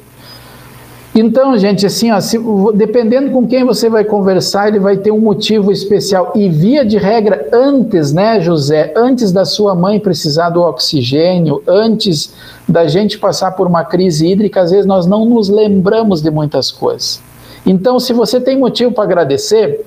então, 1.14 1.57
gente, 1.57 1.86
assim, 1.86 2.09
ó, 2.09 2.22
se, 2.22 2.39
dependendo 2.74 3.32
com 3.32 3.45
quem 3.45 3.66
você 3.66 3.89
vai 3.89 4.05
conversar, 4.05 4.70
ele 4.70 4.80
vai 4.80 4.95
ter 4.95 5.12
um 5.12 5.20
motivo 5.20 5.70
especial. 5.70 6.32
E 6.36 6.47
via 6.47 6.86
de 6.86 6.97
regra, 6.97 7.49
antes, 7.51 8.14
né, 8.14 8.39
José, 8.39 8.93
antes 8.95 9.32
da 9.32 9.43
sua 9.43 9.76
mãe 9.76 9.99
precisar 9.99 10.51
do 10.51 10.62
oxigênio, 10.62 11.62
antes 11.68 12.34
da 12.68 12.88
gente 12.88 13.18
passar 13.18 13.51
por 13.51 13.68
uma 13.68 13.84
crise 13.84 14.26
hídrica, 14.26 14.62
às 14.62 14.72
vezes 14.72 14.86
nós 14.86 15.05
não 15.05 15.26
nos 15.26 15.49
lembramos 15.49 16.22
de 16.22 16.32
muitas 16.32 16.72
coisas. 16.72 17.22
Então, 17.66 17.99
se 17.99 18.14
você 18.14 18.39
tem 18.39 18.57
motivo 18.57 18.93
para 18.93 19.03
agradecer, 19.03 19.86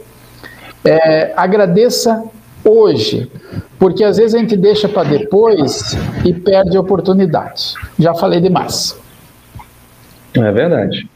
é, 0.85 1.33
agradeça 1.35 2.23
hoje, 2.63 3.31
porque 3.79 4.05
às 4.05 4.19
vezes 4.19 4.35
a 4.35 4.39
gente 4.39 4.57
deixa 4.57 4.89
para 4.91 5.09
depois 5.09 5.97
e 6.23 6.35
perde 6.35 6.77
oportunidades. 6.77 7.75
Já 7.99 8.15
falei 8.15 8.41
demais. 8.41 8.95
É 10.35 10.53
verdade. 10.53 11.09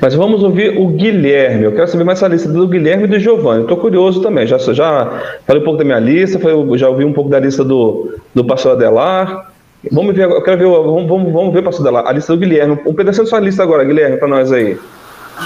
Mas 0.00 0.14
vamos 0.14 0.42
ouvir 0.42 0.78
o 0.78 0.88
Guilherme. 0.88 1.64
Eu 1.64 1.72
quero 1.72 1.88
saber 1.88 2.04
mais 2.04 2.18
essa 2.18 2.28
lista 2.28 2.48
do 2.48 2.66
Guilherme 2.66 3.04
e 3.04 3.06
do 3.06 3.18
Giovanni. 3.18 3.62
Estou 3.62 3.76
curioso 3.76 4.20
também. 4.20 4.46
Já, 4.46 4.58
já 4.58 5.38
falei 5.46 5.62
um 5.62 5.64
pouco 5.64 5.78
da 5.78 5.84
minha 5.84 5.98
lista, 5.98 6.38
já 6.76 6.88
ouvi 6.88 7.04
um 7.04 7.12
pouco 7.12 7.30
da 7.30 7.38
lista 7.38 7.64
do, 7.64 8.14
do 8.34 8.44
pastor 8.44 8.72
Adelar. 8.72 9.52
Vamos 9.90 10.14
ver, 10.14 10.30
eu 10.30 10.42
quero 10.42 10.58
ver, 10.58 10.66
vamos, 10.66 11.08
vamos, 11.08 11.32
vamos 11.32 11.52
ver, 11.52 11.62
pastor 11.62 11.86
Adelar, 11.86 12.06
a 12.06 12.12
lista 12.12 12.32
do 12.32 12.38
Guilherme. 12.38 12.78
Um 12.86 12.94
pedacinho 12.94 13.24
da 13.24 13.30
sua 13.30 13.40
lista 13.40 13.62
agora, 13.62 13.84
Guilherme, 13.84 14.16
para 14.16 14.28
nós 14.28 14.52
aí. 14.52 14.78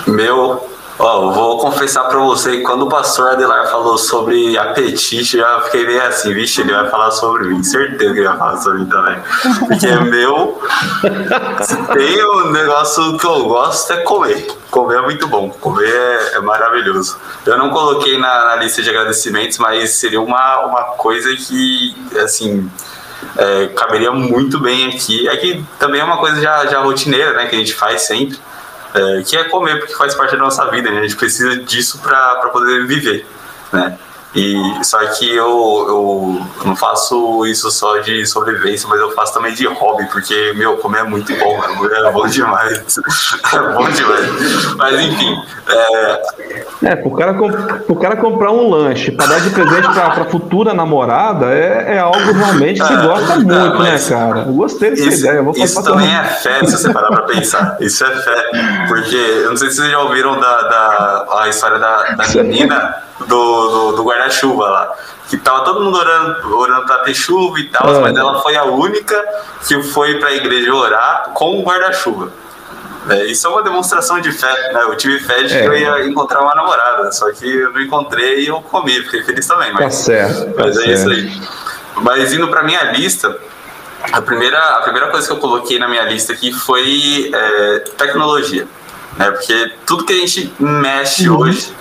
Meu 0.07 0.76
Ó, 0.99 1.31
vou 1.31 1.59
confessar 1.59 2.05
para 2.05 2.19
você 2.19 2.59
que 2.59 2.63
quando 2.63 2.87
o 2.87 2.89
pastor 2.89 3.33
Adelar 3.33 3.71
falou 3.71 3.99
sobre 3.99 4.57
apetite, 4.57 5.37
eu 5.37 5.45
já 5.45 5.61
fiquei 5.63 5.87
meio 5.87 6.03
assim, 6.03 6.33
vixe, 6.33 6.63
ele 6.63 6.73
vai 6.73 6.89
falar 6.89 7.11
sobre 7.11 7.49
mim. 7.49 7.63
Certeza 7.63 8.15
que 8.15 8.21
ele 8.21 8.29
vai 8.29 8.39
falar 8.39 8.57
sobre 8.57 8.79
mim 8.79 8.87
também. 8.87 9.19
Porque 9.69 9.87
é 9.87 10.01
meu. 10.01 10.59
Se 11.61 11.77
tem 11.77 12.25
um 12.25 12.51
negócio 12.51 13.19
que 13.19 13.27
eu 13.27 13.45
gosto 13.45 13.93
é 13.93 13.99
comer. 13.99 14.47
Comer 14.71 14.99
é 14.99 15.03
muito 15.03 15.29
bom. 15.29 15.51
Comer 15.51 15.87
é, 15.87 16.37
é 16.37 16.41
maravilhoso. 16.41 17.19
Eu 17.45 17.59
não 17.59 17.71
coloquei 17.71 18.19
na, 18.19 18.47
na, 18.47 18.57
lista 18.57 18.83
de 18.83 18.89
agradecimentos, 18.89 19.59
mas 19.59 19.91
seria 19.91 20.21
uma, 20.21 20.61
uma 20.61 20.83
coisa 20.97 21.35
que, 21.37 21.95
assim. 22.23 22.71
É, 23.37 23.67
caberia 23.69 24.13
muito 24.13 24.59
bem 24.61 24.89
aqui. 24.89 25.29
É 25.29 25.37
que 25.37 25.63
também 25.79 26.01
é 26.01 26.05
uma 26.05 26.17
coisa 26.17 26.41
já, 26.41 26.65
já 26.67 26.81
rotineira, 26.81 27.35
né? 27.35 27.47
Que 27.47 27.57
a 27.57 27.59
gente 27.59 27.75
faz 27.75 28.03
sempre 28.03 28.39
é, 28.97 29.23
que 29.23 29.37
é 29.37 29.45
comer, 29.45 29.79
porque 29.79 29.95
faz 29.95 30.15
parte 30.15 30.33
da 30.33 30.39
nossa 30.39 30.69
vida, 30.71 30.91
né? 30.91 31.01
a 31.01 31.03
gente 31.03 31.17
precisa 31.17 31.57
disso 31.57 31.99
para 31.99 32.49
poder 32.49 32.87
viver, 32.87 33.27
né? 33.73 33.99
E, 34.37 34.84
só 34.84 34.99
que 34.99 35.34
eu, 35.34 35.47
eu 35.89 36.47
não 36.66 36.76
faço 36.76 37.47
isso 37.47 37.70
só 37.70 37.97
de 37.99 38.26
sobrevivência, 38.26 38.87
mas 38.87 39.01
eu 39.01 39.11
faço 39.12 39.32
também 39.32 39.55
de 39.55 39.66
hobby, 39.66 40.05
porque, 40.12 40.53
meu, 40.57 40.76
comer 40.76 40.99
é 40.99 41.03
muito 41.05 41.34
bom, 41.39 41.59
é 41.91 42.12
bom 42.12 42.26
demais. 42.26 42.78
é 43.55 43.59
bom 43.72 43.89
demais. 43.89 44.74
Mas, 44.76 45.01
enfim. 45.01 45.43
É, 45.68 46.22
é 46.84 46.97
pro, 46.97 47.11
cara, 47.12 47.32
pro 47.32 47.97
cara 47.97 48.16
comprar 48.16 48.53
um 48.53 48.68
lanche 48.68 49.11
para 49.11 49.26
dar 49.26 49.41
de 49.41 49.49
presente 49.49 49.91
pra, 49.91 50.11
pra 50.11 50.24
futura 50.26 50.74
namorada 50.74 51.47
é, 51.47 51.95
é 51.95 51.99
algo 51.99 52.32
realmente 52.32 52.82
que 52.82 52.93
é, 52.93 52.97
gosta 52.97 53.37
muito, 53.37 53.78
né, 53.82 53.99
cara? 54.07 54.41
Eu 54.41 54.53
gostei 54.53 54.91
dessa 54.91 55.03
isso, 55.03 55.26
ideia. 55.26 55.43
isso 55.57 55.82
também 55.82 56.14
é 56.14 56.24
fé, 56.24 56.62
se 56.66 56.72
você 56.72 56.93
parar 56.93 57.09
pra 57.09 57.22
pensar. 57.22 57.78
Isso 57.80 58.05
é 58.05 58.11
fé. 58.16 58.51
Porque, 58.87 59.16
eu 59.16 59.49
não 59.49 59.57
sei 59.57 59.70
se 59.70 59.76
vocês 59.76 59.91
já 59.91 59.99
ouviram 60.01 60.39
da, 60.39 60.62
da 60.62 61.26
a 61.41 61.49
história 61.49 61.78
da, 61.78 62.03
da 62.14 62.43
menina 62.43 63.06
do, 63.21 63.27
do, 63.27 63.93
do 63.93 64.05
guarda-chuva 64.05 64.69
lá. 64.69 64.95
Que 65.29 65.37
tava 65.37 65.64
todo 65.64 65.83
mundo 65.83 65.99
orando, 65.99 66.57
orando 66.57 66.87
pra 66.87 66.99
ter 66.99 67.14
chuva 67.14 67.59
e 67.59 67.69
tal, 67.69 67.97
é. 67.97 68.01
mas 68.01 68.17
ela 68.17 68.41
foi 68.43 68.57
a 68.57 68.64
única 68.64 69.21
que 69.67 69.83
foi 69.83 70.19
pra 70.19 70.33
igreja 70.33 70.73
orar 70.73 71.31
com 71.35 71.59
o 71.59 71.62
guarda-chuva. 71.62 72.31
É, 73.09 73.25
isso 73.25 73.47
é 73.47 73.51
uma 73.51 73.62
demonstração 73.62 74.21
de 74.21 74.33
fé, 74.33 74.73
né? 74.73 74.83
Eu 74.83 74.97
tive 74.97 75.21
fé 75.21 75.45
de 75.45 75.55
é. 75.55 75.62
que 75.62 75.67
eu 75.67 75.77
ia 75.77 76.07
encontrar 76.07 76.41
uma 76.43 76.55
namorada, 76.55 77.11
só 77.12 77.31
que 77.31 77.49
eu 77.49 77.73
não 77.73 77.81
encontrei 77.81 78.41
e 78.41 78.49
eu 78.49 78.61
comi, 78.61 79.01
fiquei 79.05 79.23
feliz 79.23 79.47
também. 79.47 79.73
Mas, 79.73 79.85
tá 79.85 79.91
certo. 79.91 80.55
Tá 80.55 80.64
mas 80.64 80.77
é 80.77 80.83
certo. 80.83 80.93
isso 80.93 81.09
aí. 81.11 81.43
Mas 82.03 82.33
indo 82.33 82.49
pra 82.49 82.64
minha 82.64 82.93
lista, 82.93 83.37
a 84.12 84.21
primeira, 84.21 84.59
a 84.59 84.83
primeira 84.83 85.09
coisa 85.09 85.27
que 85.27 85.33
eu 85.33 85.39
coloquei 85.39 85.79
na 85.79 85.89
minha 85.89 86.03
lista 86.03 86.33
aqui 86.33 86.53
foi 86.53 87.31
é, 87.33 87.79
tecnologia. 87.97 88.67
Né? 89.17 89.31
Porque 89.31 89.73
tudo 89.87 90.05
que 90.05 90.12
a 90.12 90.17
gente 90.17 90.53
mexe 90.59 91.29
uhum. 91.29 91.39
hoje 91.39 91.73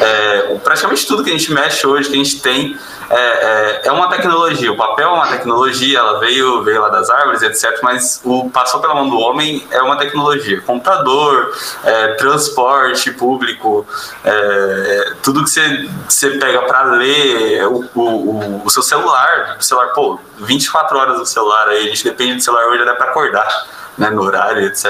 é, 0.00 0.58
praticamente 0.62 1.06
tudo 1.06 1.24
que 1.24 1.30
a 1.30 1.32
gente 1.32 1.52
mexe 1.52 1.86
hoje, 1.86 2.08
que 2.08 2.14
a 2.14 2.18
gente 2.22 2.40
tem, 2.40 2.76
é, 3.10 3.14
é, 3.14 3.80
é, 3.84 3.92
uma 3.92 4.08
tecnologia. 4.08 4.72
O 4.72 4.76
papel 4.76 5.08
é 5.08 5.12
uma 5.12 5.26
tecnologia, 5.26 5.98
ela 5.98 6.18
veio, 6.18 6.62
veio 6.62 6.80
lá 6.80 6.88
das 6.88 7.10
árvores, 7.10 7.42
etc. 7.42 7.78
Mas 7.82 8.20
o 8.24 8.48
passou 8.50 8.80
pela 8.80 8.94
mão 8.94 9.08
do 9.08 9.18
homem 9.18 9.66
é 9.70 9.82
uma 9.82 9.96
tecnologia. 9.96 10.60
Computador, 10.62 11.52
é, 11.84 12.08
transporte 12.14 13.10
público, 13.12 13.86
é, 14.24 15.12
tudo 15.22 15.44
que 15.44 15.50
você, 15.50 15.88
você 16.08 16.30
pega 16.38 16.62
para 16.62 16.84
ler, 16.92 17.66
o, 17.66 17.84
o, 17.94 18.62
o, 18.64 18.70
seu 18.70 18.82
celular, 18.82 19.56
o 19.60 19.62
celular, 19.62 19.88
pô, 19.88 20.18
24 20.38 20.98
horas 20.98 21.18
no 21.18 21.26
celular 21.26 21.68
aí, 21.68 21.86
a 21.86 21.88
gente 21.88 22.04
depende 22.04 22.36
do 22.36 22.42
celular 22.42 22.66
hoje 22.68 22.82
até 22.82 22.94
para 22.94 23.10
acordar 23.10 23.81
né, 23.96 24.10
no 24.10 24.22
horário, 24.22 24.66
etc. 24.66 24.86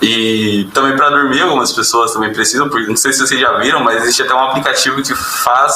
E 0.00 0.68
também 0.72 0.96
para 0.96 1.10
dormir, 1.10 1.42
algumas 1.42 1.72
pessoas 1.72 2.12
também 2.12 2.32
precisam, 2.32 2.68
porque 2.68 2.88
não 2.88 2.96
sei 2.96 3.12
se 3.12 3.26
vocês 3.26 3.40
já 3.40 3.52
viram, 3.58 3.82
mas 3.82 4.02
existe 4.02 4.22
até 4.22 4.34
um 4.34 4.40
aplicativo 4.40 5.02
que 5.02 5.14
faz, 5.14 5.74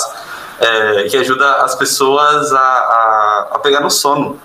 é, 0.60 1.02
que 1.04 1.16
ajuda 1.16 1.56
as 1.62 1.74
pessoas 1.74 2.52
a, 2.52 2.58
a, 2.58 3.48
a 3.52 3.58
pegar 3.58 3.80
no 3.80 3.90
sono. 3.90 4.40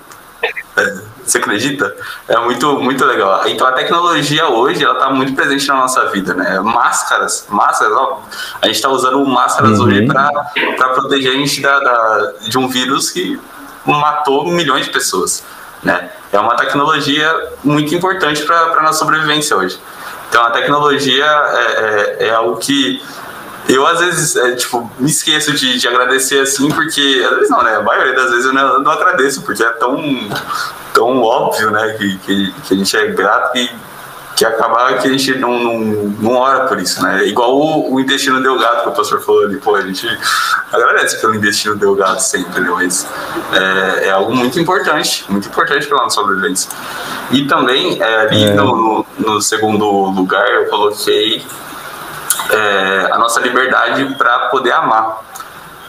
É, 0.77 1.11
você 1.23 1.37
acredita? 1.37 1.95
É 2.27 2.37
muito, 2.39 2.79
muito 2.79 3.05
legal. 3.05 3.47
Então 3.47 3.65
a 3.67 3.71
tecnologia 3.71 4.47
hoje 4.47 4.83
ela 4.83 4.95
está 4.95 5.09
muito 5.09 5.33
presente 5.33 5.67
na 5.67 5.75
nossa 5.75 6.05
vida, 6.07 6.33
né? 6.33 6.59
Máscaras, 6.59 7.45
máscaras, 7.49 7.93
ó, 7.93 8.21
a 8.61 8.65
gente 8.65 8.75
está 8.75 8.89
usando 8.89 9.23
máscaras 9.25 9.79
uhum. 9.79 9.85
hoje 9.85 10.05
para 10.05 10.89
proteger 10.89 11.31
a 11.31 11.35
gente 11.35 11.61
da, 11.61 11.79
da, 11.79 12.33
de 12.41 12.57
um 12.57 12.67
vírus 12.67 13.09
que 13.09 13.39
matou 13.85 14.45
milhões 14.47 14.85
de 14.85 14.91
pessoas, 14.91 15.43
né? 15.83 16.09
é 16.31 16.39
uma 16.39 16.55
tecnologia 16.55 17.49
muito 17.63 17.93
importante 17.93 18.43
para 18.43 18.57
a 18.57 18.83
nossa 18.83 18.99
sobrevivência 18.99 19.55
hoje. 19.55 19.79
Então 20.29 20.43
a 20.43 20.51
tecnologia 20.51 21.25
é, 21.25 22.17
é, 22.21 22.27
é 22.27 22.33
algo 22.33 22.57
que 22.57 23.03
eu 23.67 23.85
às 23.85 23.99
vezes, 23.99 24.35
é, 24.35 24.55
tipo, 24.55 24.89
me 24.97 25.09
esqueço 25.09 25.53
de, 25.53 25.77
de, 25.77 25.87
agradecer 25.87 26.39
assim, 26.39 26.69
porque 26.69 27.23
às 27.25 27.35
vezes 27.35 27.49
não, 27.49 27.61
né? 27.63 27.75
A 27.75 27.81
maioria 27.81 28.15
das 28.15 28.31
vezes 28.31 28.45
eu 28.45 28.53
não, 28.53 28.81
não 28.81 28.91
agradeço, 28.91 29.43
porque 29.43 29.61
é 29.61 29.69
tão, 29.71 29.97
tão 30.93 31.21
óbvio, 31.21 31.69
né? 31.69 31.95
Que, 31.97 32.17
que, 32.19 32.51
que 32.63 32.73
a 32.73 32.77
gente 32.77 32.97
é 32.97 33.07
grato 33.07 33.51
que, 33.53 33.69
que 34.41 34.45
acaba 34.45 34.93
que 34.95 35.07
a 35.07 35.11
gente 35.11 35.35
não, 35.35 35.59
não, 35.59 35.79
não 36.19 36.35
ora 36.35 36.65
por 36.65 36.79
isso, 36.79 36.99
né? 37.03 37.27
Igual 37.27 37.55
o, 37.55 37.93
o 37.93 37.99
intestino 37.99 38.41
delgado 38.41 38.81
que 38.81 38.89
o 38.89 38.91
pastor 38.91 39.21
falou 39.21 39.43
ali, 39.43 39.57
pô, 39.57 39.75
a 39.75 39.81
gente 39.81 40.07
agradece 40.71 41.21
pelo 41.21 41.35
intestino 41.35 41.75
delgado 41.75 42.19
sempre, 42.19 42.59
né? 42.59 42.69
Mas 42.71 43.07
é, 43.53 44.07
é 44.07 44.09
algo 44.09 44.35
muito 44.35 44.59
importante, 44.59 45.25
muito 45.29 45.47
importante 45.47 45.85
para 45.85 45.95
nossa 45.95 46.15
sobrevivência. 46.15 46.71
E 47.29 47.45
também, 47.45 48.01
é, 48.01 48.21
ali 48.21 48.45
é. 48.45 48.53
No, 48.55 49.05
no, 49.19 49.33
no 49.33 49.41
segundo 49.43 49.85
lugar, 49.85 50.49
eu 50.49 50.65
coloquei 50.69 51.45
é, 52.49 53.09
a 53.11 53.19
nossa 53.19 53.39
liberdade 53.41 54.15
para 54.17 54.49
poder 54.49 54.71
amar. 54.71 55.21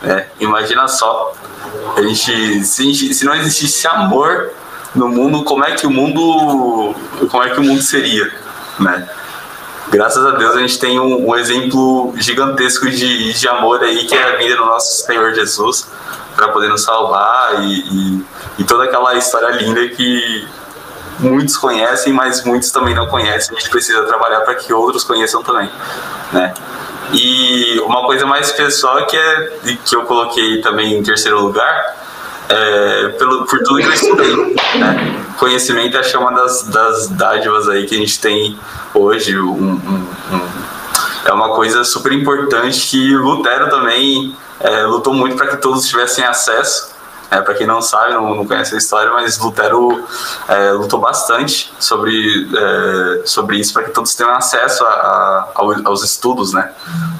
Né? 0.02 0.26
Imagina 0.38 0.86
só, 0.88 1.32
a 1.96 2.02
gente, 2.02 2.62
se, 2.64 3.14
se 3.14 3.24
não 3.24 3.34
existisse 3.34 3.86
amor 3.86 4.50
no 4.94 5.08
mundo, 5.08 5.44
como 5.44 5.64
é 5.64 5.72
que 5.72 5.86
o 5.86 5.90
mundo, 5.90 6.94
como 7.30 7.42
é 7.42 7.50
que 7.50 7.60
o 7.60 7.62
mundo 7.62 7.82
seria, 7.82 8.32
né? 8.78 9.08
Graças 9.90 10.24
a 10.24 10.30
Deus 10.32 10.56
a 10.56 10.58
gente 10.60 10.78
tem 10.78 10.98
um, 10.98 11.28
um 11.28 11.36
exemplo 11.36 12.14
gigantesco 12.16 12.88
de, 12.88 13.32
de 13.32 13.48
amor 13.48 13.82
aí 13.82 14.06
que 14.06 14.14
é 14.14 14.22
a 14.22 14.36
vinda 14.36 14.56
do 14.56 14.64
nosso 14.64 15.04
Senhor 15.04 15.34
Jesus 15.34 15.90
para 16.34 16.48
poder 16.48 16.68
nos 16.68 16.82
salvar 16.82 17.62
e, 17.62 17.80
e, 17.80 18.24
e 18.60 18.64
toda 18.64 18.84
aquela 18.84 19.14
história 19.16 19.48
linda 19.50 19.86
que 19.88 20.48
muitos 21.18 21.56
conhecem, 21.56 22.12
mas 22.12 22.42
muitos 22.44 22.70
também 22.70 22.94
não 22.94 23.06
conhecem. 23.06 23.56
A 23.56 23.60
gente 23.60 23.70
precisa 23.70 24.02
trabalhar 24.04 24.40
para 24.40 24.54
que 24.54 24.72
outros 24.72 25.04
conheçam 25.04 25.42
também, 25.42 25.70
né? 26.32 26.54
E 27.12 27.78
uma 27.80 28.06
coisa 28.06 28.24
mais 28.24 28.50
pessoal 28.52 29.06
que 29.06 29.16
é 29.16 29.50
que 29.84 29.94
eu 29.94 30.04
coloquei 30.04 30.62
também 30.62 30.98
em 30.98 31.02
terceiro 31.02 31.40
lugar, 31.40 32.01
é, 32.52 33.08
pelo, 33.18 33.46
por 33.46 33.58
tudo 33.60 33.80
que 33.80 33.86
eu 33.86 33.92
estudei, 33.92 34.36
né? 34.78 35.24
Conhecimento 35.38 35.98
acho 35.98 36.10
que 36.10 36.16
é 36.16 36.18
uma 36.18 36.32
das, 36.32 36.64
das 36.64 37.08
dádivas 37.08 37.68
aí 37.68 37.86
que 37.86 37.94
a 37.94 37.98
gente 37.98 38.20
tem 38.20 38.58
hoje, 38.94 39.38
um, 39.38 39.52
um, 39.52 40.06
um, 40.32 40.48
é 41.24 41.32
uma 41.32 41.54
coisa 41.54 41.84
super 41.84 42.12
importante 42.12 42.88
que 42.88 43.16
Lutero 43.16 43.70
também 43.70 44.36
é, 44.60 44.84
lutou 44.84 45.14
muito 45.14 45.36
para 45.36 45.48
que 45.48 45.56
todos 45.56 45.86
tivessem 45.86 46.24
acesso 46.24 46.91
é, 47.32 47.40
para 47.40 47.54
quem 47.54 47.66
não 47.66 47.80
sabe, 47.80 48.12
não, 48.12 48.34
não, 48.34 48.46
conhece 48.46 48.74
a 48.74 48.78
história, 48.78 49.10
mas 49.10 49.38
Lutero 49.38 50.04
é, 50.46 50.72
lutou 50.72 51.00
bastante 51.00 51.72
sobre, 51.78 52.46
é, 52.54 53.22
sobre 53.24 53.56
isso 53.56 53.72
para 53.72 53.84
que 53.84 53.90
todos 53.90 54.14
tenham 54.14 54.34
acesso 54.34 54.84
a, 54.84 54.88
a, 54.88 55.48
aos 55.86 56.04
estudos, 56.04 56.52
né? 56.52 56.70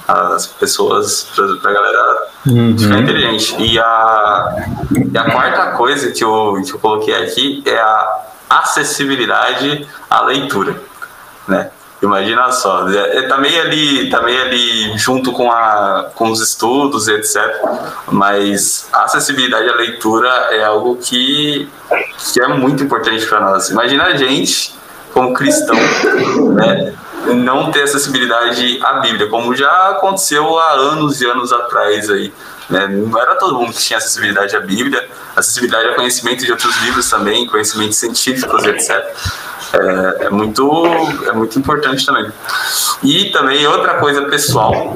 As 0.07 0.45
pessoas, 0.45 1.27
para 1.61 1.71
a 1.71 1.73
galera 1.73 2.17
uhum. 2.45 2.77
ficar 2.77 2.99
inteligente. 2.99 3.55
E 3.59 3.79
a, 3.79 4.67
e 5.11 5.17
a 5.17 5.31
quarta 5.31 5.71
coisa 5.77 6.11
que 6.11 6.23
eu, 6.23 6.61
que 6.63 6.73
eu 6.73 6.79
coloquei 6.79 7.15
aqui 7.15 7.63
é 7.65 7.79
a 7.79 8.21
acessibilidade 8.51 9.87
à 10.07 10.21
leitura, 10.21 10.79
né? 11.47 11.71
Imagina 12.03 12.51
só, 12.51 12.85
é, 12.89 13.21
tá 13.29 13.37
meio 13.37 13.61
ali, 13.61 14.09
tá 14.09 14.21
meio 14.21 14.41
ali 14.41 14.97
junto 14.97 15.31
com, 15.31 15.49
a, 15.49 16.11
com 16.13 16.29
os 16.29 16.41
estudos, 16.41 17.07
etc. 17.07 17.37
Mas 18.11 18.89
a 18.91 19.05
acessibilidade 19.05 19.69
à 19.69 19.75
leitura 19.75 20.27
é 20.51 20.65
algo 20.65 20.97
que, 20.97 21.69
que 22.33 22.41
é 22.41 22.47
muito 22.49 22.83
importante 22.83 23.25
para 23.25 23.39
nós. 23.39 23.69
Imagina 23.69 24.03
a 24.03 24.17
gente, 24.17 24.75
como 25.13 25.33
cristão, 25.33 25.77
né, 26.55 26.93
não 27.35 27.71
ter 27.71 27.83
acessibilidade 27.83 28.81
à 28.83 28.99
Bíblia, 28.99 29.29
como 29.29 29.55
já 29.55 29.91
aconteceu 29.91 30.59
há 30.59 30.73
anos 30.73 31.21
e 31.21 31.25
anos 31.25 31.53
atrás 31.53 32.09
aí. 32.09 32.33
Né? 32.69 32.85
Não 32.85 33.17
era 33.17 33.35
todo 33.35 33.57
mundo 33.57 33.71
que 33.71 33.81
tinha 33.81 33.97
acessibilidade 33.97 34.53
à 34.57 34.59
Bíblia, 34.59 35.07
acessibilidade 35.37 35.87
ao 35.87 35.95
conhecimento 35.95 36.43
de 36.43 36.51
outros 36.51 36.75
livros 36.81 37.09
também, 37.09 37.47
conhecimentos 37.47 37.97
científicos, 37.97 38.65
etc 38.65 39.15
é, 39.73 40.25
é, 40.25 40.29
muito, 40.29 40.85
é 41.27 41.31
muito 41.31 41.57
importante 41.57 42.05
também. 42.05 42.31
E 43.03 43.31
também 43.31 43.65
outra 43.65 43.95
coisa 43.95 44.21
pessoal, 44.23 44.95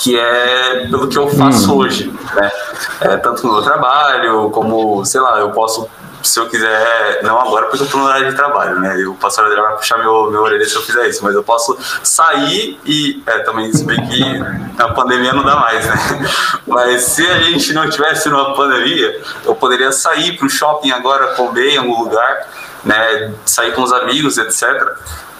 que 0.00 0.18
é 0.18 0.86
pelo 0.88 1.08
que 1.08 1.18
eu 1.18 1.28
faço 1.28 1.72
hum. 1.72 1.78
hoje, 1.78 2.14
né? 2.34 2.52
É, 3.00 3.16
tanto 3.16 3.46
no 3.46 3.54
meu 3.54 3.62
trabalho, 3.62 4.50
como, 4.50 5.04
sei 5.04 5.20
lá, 5.20 5.40
eu 5.40 5.50
posso, 5.50 5.88
se 6.22 6.38
eu 6.38 6.48
quiser, 6.48 7.20
não 7.24 7.40
agora 7.40 7.66
porque 7.66 7.82
eu 7.82 7.86
estou 7.86 8.00
no 8.00 8.06
horário 8.06 8.30
de 8.30 8.36
trabalho, 8.36 8.78
né? 8.78 9.02
Eu 9.02 9.14
posso 9.14 9.42
vai 9.42 9.76
puxar 9.76 9.98
meu, 9.98 10.30
meu 10.30 10.42
orelha 10.42 10.64
se 10.64 10.76
eu 10.76 10.82
fizer 10.82 11.08
isso, 11.08 11.24
mas 11.24 11.34
eu 11.34 11.42
posso 11.42 11.76
sair 12.02 12.78
e, 12.84 13.22
é, 13.26 13.40
também 13.40 13.72
se 13.72 13.84
bem 13.84 14.06
que 14.06 14.38
na 14.78 14.92
pandemia 14.92 15.32
não 15.32 15.42
dá 15.42 15.56
mais, 15.56 15.84
né? 15.84 15.94
Mas 16.66 17.02
se 17.02 17.26
a 17.26 17.40
gente 17.42 17.72
não 17.72 17.88
tivesse 17.88 18.28
numa 18.28 18.54
pandemia, 18.54 19.22
eu 19.44 19.54
poderia 19.54 19.92
sair 19.92 20.36
para 20.36 20.46
o 20.46 20.50
shopping 20.50 20.90
agora, 20.90 21.34
comer 21.34 21.74
em 21.74 21.76
algum 21.76 22.02
lugar, 22.02 22.48
né, 22.84 23.32
sair 23.44 23.72
com 23.72 23.82
os 23.82 23.92
amigos, 23.92 24.38
etc. 24.38 24.62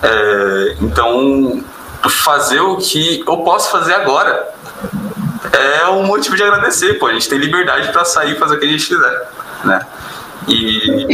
É, 0.03 0.77
então, 0.81 1.63
fazer 2.09 2.61
o 2.61 2.77
que 2.77 3.25
eu 3.27 3.39
posso 3.39 3.71
fazer 3.71 3.95
agora 3.95 4.49
é 5.53 5.87
um 5.89 6.05
motivo 6.05 6.37
de 6.37 6.43
agradecer, 6.43 6.95
pô. 6.95 7.07
A 7.07 7.13
gente 7.13 7.29
tem 7.29 7.39
liberdade 7.39 7.93
para 7.93 8.05
sair 8.05 8.33
e 8.33 8.39
fazer 8.39 8.57
o 8.57 8.59
que 8.59 8.67
a 8.67 8.69
gente 8.69 8.87
quiser, 8.87 9.31
né? 9.65 9.87
E, 10.47 11.07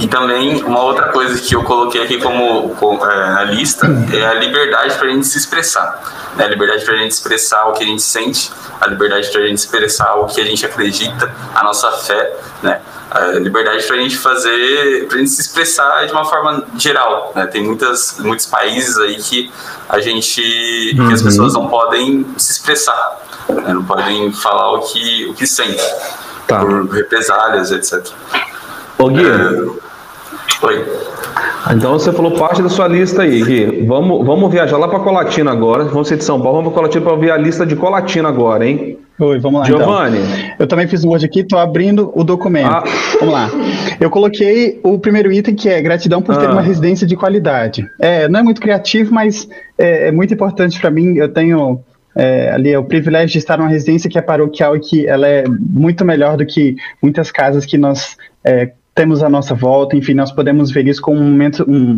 e 0.00 0.08
também 0.08 0.62
uma 0.64 0.82
outra 0.82 1.08
coisa 1.08 1.40
que 1.40 1.54
eu 1.54 1.62
coloquei 1.62 2.02
aqui 2.02 2.18
como, 2.18 2.70
como 2.74 3.04
é, 3.06 3.30
na 3.32 3.44
lista 3.44 3.86
é 4.12 4.26
a 4.26 4.34
liberdade 4.34 4.96
para 4.96 5.08
a 5.08 5.10
gente 5.10 5.26
se 5.26 5.38
expressar. 5.38 6.02
Né? 6.36 6.44
A 6.44 6.48
liberdade 6.48 6.84
para 6.84 6.94
a 6.94 6.98
gente 6.98 7.12
expressar 7.12 7.68
o 7.68 7.72
que 7.72 7.84
a 7.84 7.86
gente 7.86 8.02
sente, 8.02 8.50
a 8.80 8.86
liberdade 8.86 9.30
para 9.30 9.40
a 9.40 9.46
gente 9.46 9.58
expressar 9.58 10.14
o 10.16 10.26
que 10.26 10.40
a 10.40 10.44
gente 10.44 10.66
acredita, 10.66 11.34
a 11.54 11.62
nossa 11.62 11.90
fé, 11.92 12.36
né? 12.62 12.80
A 13.12 13.38
liberdade 13.38 13.84
para 13.86 13.96
a 13.96 13.98
gente 14.00 14.16
fazer, 14.16 15.06
para 15.06 15.16
a 15.16 15.18
gente 15.18 15.30
se 15.30 15.42
expressar 15.42 16.06
de 16.06 16.12
uma 16.12 16.24
forma 16.24 16.64
geral. 16.78 17.30
Né? 17.34 17.46
Tem 17.46 17.62
muitas, 17.62 18.16
muitos 18.20 18.46
países 18.46 18.96
aí 18.98 19.16
que 19.16 19.52
a 19.88 20.00
gente, 20.00 20.40
uhum. 20.98 21.08
que 21.08 21.14
as 21.14 21.20
uhum. 21.20 21.26
pessoas 21.26 21.52
não 21.52 21.68
podem 21.68 22.26
se 22.38 22.52
expressar, 22.52 23.20
né? 23.50 23.74
não 23.74 23.84
podem 23.84 24.32
falar 24.32 24.72
o 24.72 24.80
que, 24.80 25.26
o 25.26 25.34
que 25.34 25.46
sentem, 25.46 25.76
tá. 26.46 26.60
por 26.60 26.88
represálias, 26.88 27.70
etc. 27.70 28.06
Ô 28.98 29.08
Gui, 29.08 29.24
é... 29.26 29.82
Oi. 30.66 30.86
Então 31.70 31.92
você 31.92 32.12
falou 32.12 32.32
parte 32.32 32.62
da 32.62 32.68
sua 32.68 32.88
lista 32.88 33.22
aí, 33.22 33.42
Gui. 33.42 33.86
Vamos, 33.86 34.24
vamos 34.24 34.50
viajar 34.50 34.78
lá 34.78 34.88
para 34.88 35.00
Colatina 35.00 35.50
agora. 35.50 35.84
Vamos 35.84 36.08
ser 36.08 36.16
de 36.16 36.24
São 36.24 36.40
Paulo, 36.40 36.58
vamos 36.58 36.72
para 36.72 36.82
Colatina 36.82 37.04
para 37.04 37.16
ver 37.16 37.30
a 37.30 37.36
lista 37.36 37.66
de 37.66 37.76
Colatina 37.76 38.28
agora, 38.28 38.66
hein? 38.66 38.98
Oi, 39.18 39.38
vamos 39.38 39.60
lá. 39.60 39.66
Giovanni. 39.66 40.18
Então. 40.18 40.56
Eu 40.58 40.66
também 40.66 40.86
fiz 40.86 41.04
um 41.04 41.10
hoje 41.10 41.26
aqui, 41.26 41.40
estou 41.40 41.58
abrindo 41.58 42.10
o 42.14 42.24
documento. 42.24 42.70
Ah. 42.70 42.84
Vamos 43.20 43.34
lá. 43.34 43.50
Eu 44.00 44.10
coloquei 44.10 44.80
o 44.82 44.98
primeiro 44.98 45.30
item 45.32 45.54
que 45.54 45.68
é 45.68 45.80
gratidão 45.80 46.22
por 46.22 46.34
ah. 46.34 46.38
ter 46.38 46.50
uma 46.50 46.62
residência 46.62 47.06
de 47.06 47.14
qualidade. 47.14 47.86
É, 47.98 48.28
não 48.28 48.40
é 48.40 48.42
muito 48.42 48.60
criativo, 48.60 49.12
mas 49.14 49.48
é, 49.78 50.08
é 50.08 50.12
muito 50.12 50.34
importante 50.34 50.80
para 50.80 50.90
mim. 50.90 51.16
Eu 51.16 51.28
tenho 51.28 51.80
é, 52.14 52.50
ali 52.50 52.70
é 52.70 52.78
o 52.78 52.84
privilégio 52.84 53.28
de 53.28 53.38
estar 53.38 53.58
numa 53.58 53.68
residência 53.68 54.08
que 54.08 54.18
é 54.18 54.22
paroquial 54.22 54.76
e 54.76 54.80
que 54.80 55.06
ela 55.06 55.26
é 55.26 55.44
muito 55.48 56.04
melhor 56.04 56.36
do 56.36 56.44
que 56.44 56.76
muitas 57.00 57.30
casas 57.30 57.64
que 57.64 57.78
nós 57.78 58.16
é, 58.44 58.72
temos 58.94 59.22
à 59.22 59.28
nossa 59.28 59.54
volta. 59.54 59.96
Enfim, 59.96 60.14
nós 60.14 60.32
podemos 60.32 60.70
ver 60.70 60.86
isso 60.86 61.00
como 61.00 61.18
um 61.18 61.24
momento, 61.24 61.64
um, 61.68 61.96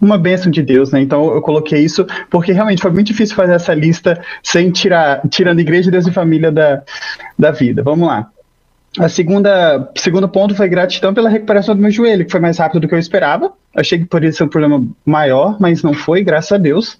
uma 0.00 0.18
bênção 0.18 0.50
de 0.50 0.62
Deus, 0.62 0.92
né? 0.92 1.00
Então 1.00 1.32
eu 1.32 1.40
coloquei 1.40 1.80
isso 1.80 2.06
porque 2.30 2.52
realmente 2.52 2.82
foi 2.82 2.90
muito 2.90 3.06
difícil 3.06 3.36
fazer 3.36 3.54
essa 3.54 3.74
lista 3.74 4.20
sem 4.42 4.70
tirar, 4.70 5.22
tirando 5.28 5.60
igreja, 5.60 5.90
Deus 5.90 6.06
e 6.06 6.12
família 6.12 6.50
da, 6.50 6.82
da 7.38 7.50
vida. 7.50 7.82
Vamos 7.82 8.06
lá. 8.06 8.28
A 8.98 9.08
segunda, 9.08 9.90
segundo 9.96 10.28
ponto 10.28 10.54
foi 10.54 10.68
gratidão 10.68 11.12
pela 11.12 11.28
recuperação 11.28 11.74
do 11.74 11.82
meu 11.82 11.90
joelho, 11.90 12.24
que 12.24 12.32
foi 12.32 12.40
mais 12.40 12.58
rápido 12.58 12.80
do 12.80 12.88
que 12.88 12.94
eu 12.94 12.98
esperava. 12.98 13.52
Achei 13.76 13.98
que 13.98 14.06
poderia 14.06 14.32
ser 14.32 14.44
um 14.44 14.48
problema 14.48 14.84
maior, 15.04 15.56
mas 15.60 15.82
não 15.82 15.92
foi, 15.92 16.24
graças 16.24 16.50
a 16.52 16.58
Deus. 16.58 16.98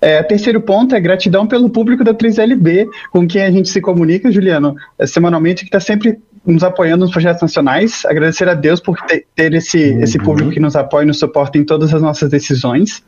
É, 0.00 0.22
terceiro 0.22 0.60
ponto 0.60 0.94
é 0.94 1.00
gratidão 1.00 1.46
pelo 1.46 1.70
público 1.70 2.04
da 2.04 2.14
3LB, 2.14 2.86
com 3.10 3.26
quem 3.26 3.42
a 3.42 3.50
gente 3.50 3.68
se 3.68 3.80
comunica, 3.80 4.30
Juliano, 4.30 4.76
é, 4.98 5.06
semanalmente, 5.06 5.62
que 5.62 5.68
está 5.68 5.80
sempre 5.80 6.20
nos 6.52 6.64
apoiando 6.64 7.04
nos 7.04 7.12
projetos 7.12 7.42
nacionais, 7.42 8.04
agradecer 8.06 8.48
a 8.48 8.54
Deus 8.54 8.80
por 8.80 8.98
ter, 9.02 9.26
ter 9.34 9.54
esse, 9.54 9.90
uhum. 9.90 10.00
esse 10.02 10.18
público 10.18 10.50
que 10.50 10.60
nos 10.60 10.74
apoia 10.74 11.04
e 11.04 11.06
nos 11.06 11.18
suporta 11.18 11.58
em 11.58 11.64
todas 11.64 11.92
as 11.92 12.00
nossas 12.00 12.30
decisões. 12.30 13.02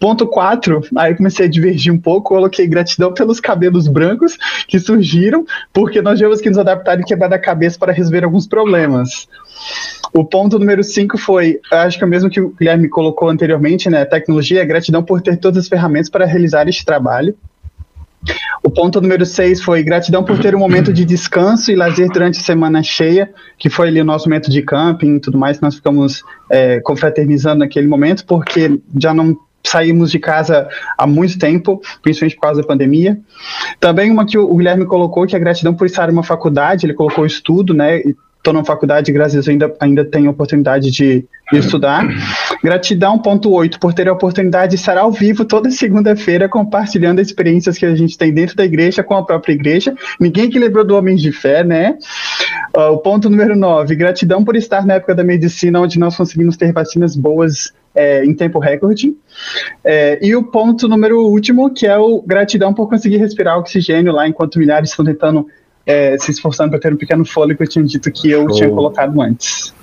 Ponto 0.00 0.26
4, 0.26 0.80
aí 0.96 1.14
comecei 1.14 1.46
a 1.46 1.48
divergir 1.48 1.92
um 1.92 1.98
pouco, 1.98 2.34
coloquei 2.34 2.66
gratidão 2.66 3.12
pelos 3.12 3.40
cabelos 3.40 3.86
brancos 3.86 4.36
que 4.66 4.78
surgiram, 4.78 5.44
porque 5.72 6.02
nós 6.02 6.18
tivemos 6.18 6.40
que 6.40 6.48
nos 6.48 6.58
adaptar 6.58 6.98
e 7.00 7.04
quebrar 7.04 7.32
a 7.32 7.38
cabeça 7.38 7.78
para 7.78 7.92
resolver 7.92 8.24
alguns 8.24 8.46
problemas. 8.46 9.28
O 10.12 10.24
ponto 10.24 10.58
número 10.58 10.82
5 10.82 11.18
foi, 11.18 11.60
acho 11.72 11.98
que 11.98 12.04
é 12.04 12.06
o 12.06 12.10
mesmo 12.10 12.30
que 12.30 12.40
o 12.40 12.50
Guilherme 12.50 12.88
colocou 12.88 13.28
anteriormente, 13.28 13.88
né? 13.90 14.04
Tecnologia, 14.04 14.64
gratidão 14.64 15.02
por 15.02 15.20
ter 15.20 15.36
todas 15.36 15.64
as 15.64 15.68
ferramentas 15.68 16.10
para 16.10 16.24
realizar 16.24 16.68
este 16.68 16.84
trabalho. 16.84 17.36
O 18.62 18.70
ponto 18.70 19.00
número 19.00 19.26
6 19.26 19.62
foi 19.62 19.82
gratidão 19.82 20.24
por 20.24 20.38
ter 20.38 20.54
um 20.54 20.58
momento 20.58 20.92
de 20.92 21.04
descanso 21.04 21.70
e 21.70 21.76
lazer 21.76 22.10
durante 22.10 22.38
a 22.38 22.42
semana 22.42 22.82
cheia, 22.82 23.30
que 23.58 23.68
foi 23.68 23.88
ali 23.88 24.00
o 24.00 24.04
nosso 24.04 24.28
momento 24.28 24.50
de 24.50 24.62
camping 24.62 25.16
e 25.16 25.20
tudo 25.20 25.36
mais, 25.36 25.60
nós 25.60 25.74
ficamos 25.74 26.22
é, 26.50 26.80
confraternizando 26.80 27.58
naquele 27.58 27.86
momento, 27.86 28.24
porque 28.24 28.80
já 28.98 29.12
não 29.12 29.36
saímos 29.66 30.10
de 30.10 30.18
casa 30.18 30.68
há 30.96 31.06
muito 31.06 31.38
tempo, 31.38 31.80
principalmente 32.02 32.36
por 32.36 32.42
causa 32.42 32.60
da 32.60 32.66
pandemia. 32.66 33.18
Também 33.80 34.10
uma 34.10 34.26
que 34.26 34.38
o 34.38 34.54
Guilherme 34.54 34.84
colocou, 34.84 35.26
que 35.26 35.34
é 35.34 35.38
gratidão 35.38 35.74
por 35.74 35.86
estar 35.86 36.08
em 36.08 36.12
uma 36.12 36.22
faculdade, 36.22 36.86
ele 36.86 36.94
colocou 36.94 37.24
estudo, 37.24 37.72
né, 37.72 38.02
estou 38.44 38.52
na 38.52 38.62
faculdade, 38.62 39.10
graças 39.10 39.32
a 39.32 39.36
Deus 39.36 39.48
ainda, 39.48 39.74
ainda 39.80 40.04
tenho 40.04 40.30
oportunidade 40.30 40.90
de, 40.90 41.26
estudar. 41.52 42.06
Gratidão, 42.62 43.18
ponto 43.18 43.50
8, 43.50 43.78
por 43.78 43.92
ter 43.92 44.08
a 44.08 44.12
oportunidade 44.12 44.70
de 44.70 44.76
estar 44.76 44.96
ao 44.96 45.12
vivo 45.12 45.44
toda 45.44 45.70
segunda-feira 45.70 46.48
compartilhando 46.48 47.20
experiências 47.20 47.76
que 47.78 47.86
a 47.86 47.94
gente 47.94 48.16
tem 48.16 48.32
dentro 48.32 48.56
da 48.56 48.64
igreja 48.64 49.02
com 49.02 49.14
a 49.14 49.24
própria 49.24 49.52
igreja. 49.52 49.94
Ninguém 50.18 50.48
que 50.48 50.58
lembrou 50.58 50.84
do 50.84 50.96
Homens 50.96 51.20
de 51.20 51.32
Fé, 51.32 51.62
né? 51.62 51.96
Uh, 52.76 52.92
o 52.92 52.98
ponto 52.98 53.30
número 53.30 53.54
9, 53.54 53.94
gratidão 53.94 54.42
por 54.44 54.56
estar 54.56 54.84
na 54.86 54.94
época 54.94 55.14
da 55.14 55.22
medicina, 55.22 55.80
onde 55.80 55.98
nós 55.98 56.16
conseguimos 56.16 56.56
ter 56.56 56.72
vacinas 56.72 57.14
boas 57.14 57.72
é, 57.94 58.24
em 58.24 58.34
tempo 58.34 58.58
recorde. 58.58 59.14
É, 59.84 60.18
e 60.20 60.34
o 60.34 60.42
ponto 60.42 60.88
número 60.88 61.20
último, 61.20 61.72
que 61.72 61.86
é 61.86 61.96
o 61.96 62.22
gratidão 62.22 62.74
por 62.74 62.88
conseguir 62.88 63.18
respirar 63.18 63.58
oxigênio 63.58 64.12
lá 64.12 64.26
enquanto 64.26 64.58
milhares 64.58 64.90
estão 64.90 65.04
tentando 65.04 65.46
é, 65.86 66.16
se 66.18 66.30
esforçando 66.30 66.70
para 66.70 66.80
ter 66.80 66.92
um 66.92 66.96
pequeno 66.96 67.24
fôlego 67.24 67.58
que 67.58 67.64
eu 67.64 67.68
tinha 67.68 67.84
dito 67.84 68.10
que 68.10 68.30
eu 68.30 68.42
Show. 68.48 68.56
tinha 68.56 68.70
colocado 68.70 69.20
antes. 69.20 69.74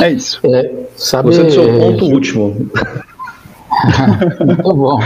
É 0.00 0.10
isso. 0.10 0.40
É, 0.44 0.70
sabe, 0.96 1.34
Você 1.34 1.42
é 1.42 1.50
seu 1.50 1.78
ponto 1.78 2.04
último. 2.06 2.70
Muito 4.46 4.62
bom. 4.74 5.00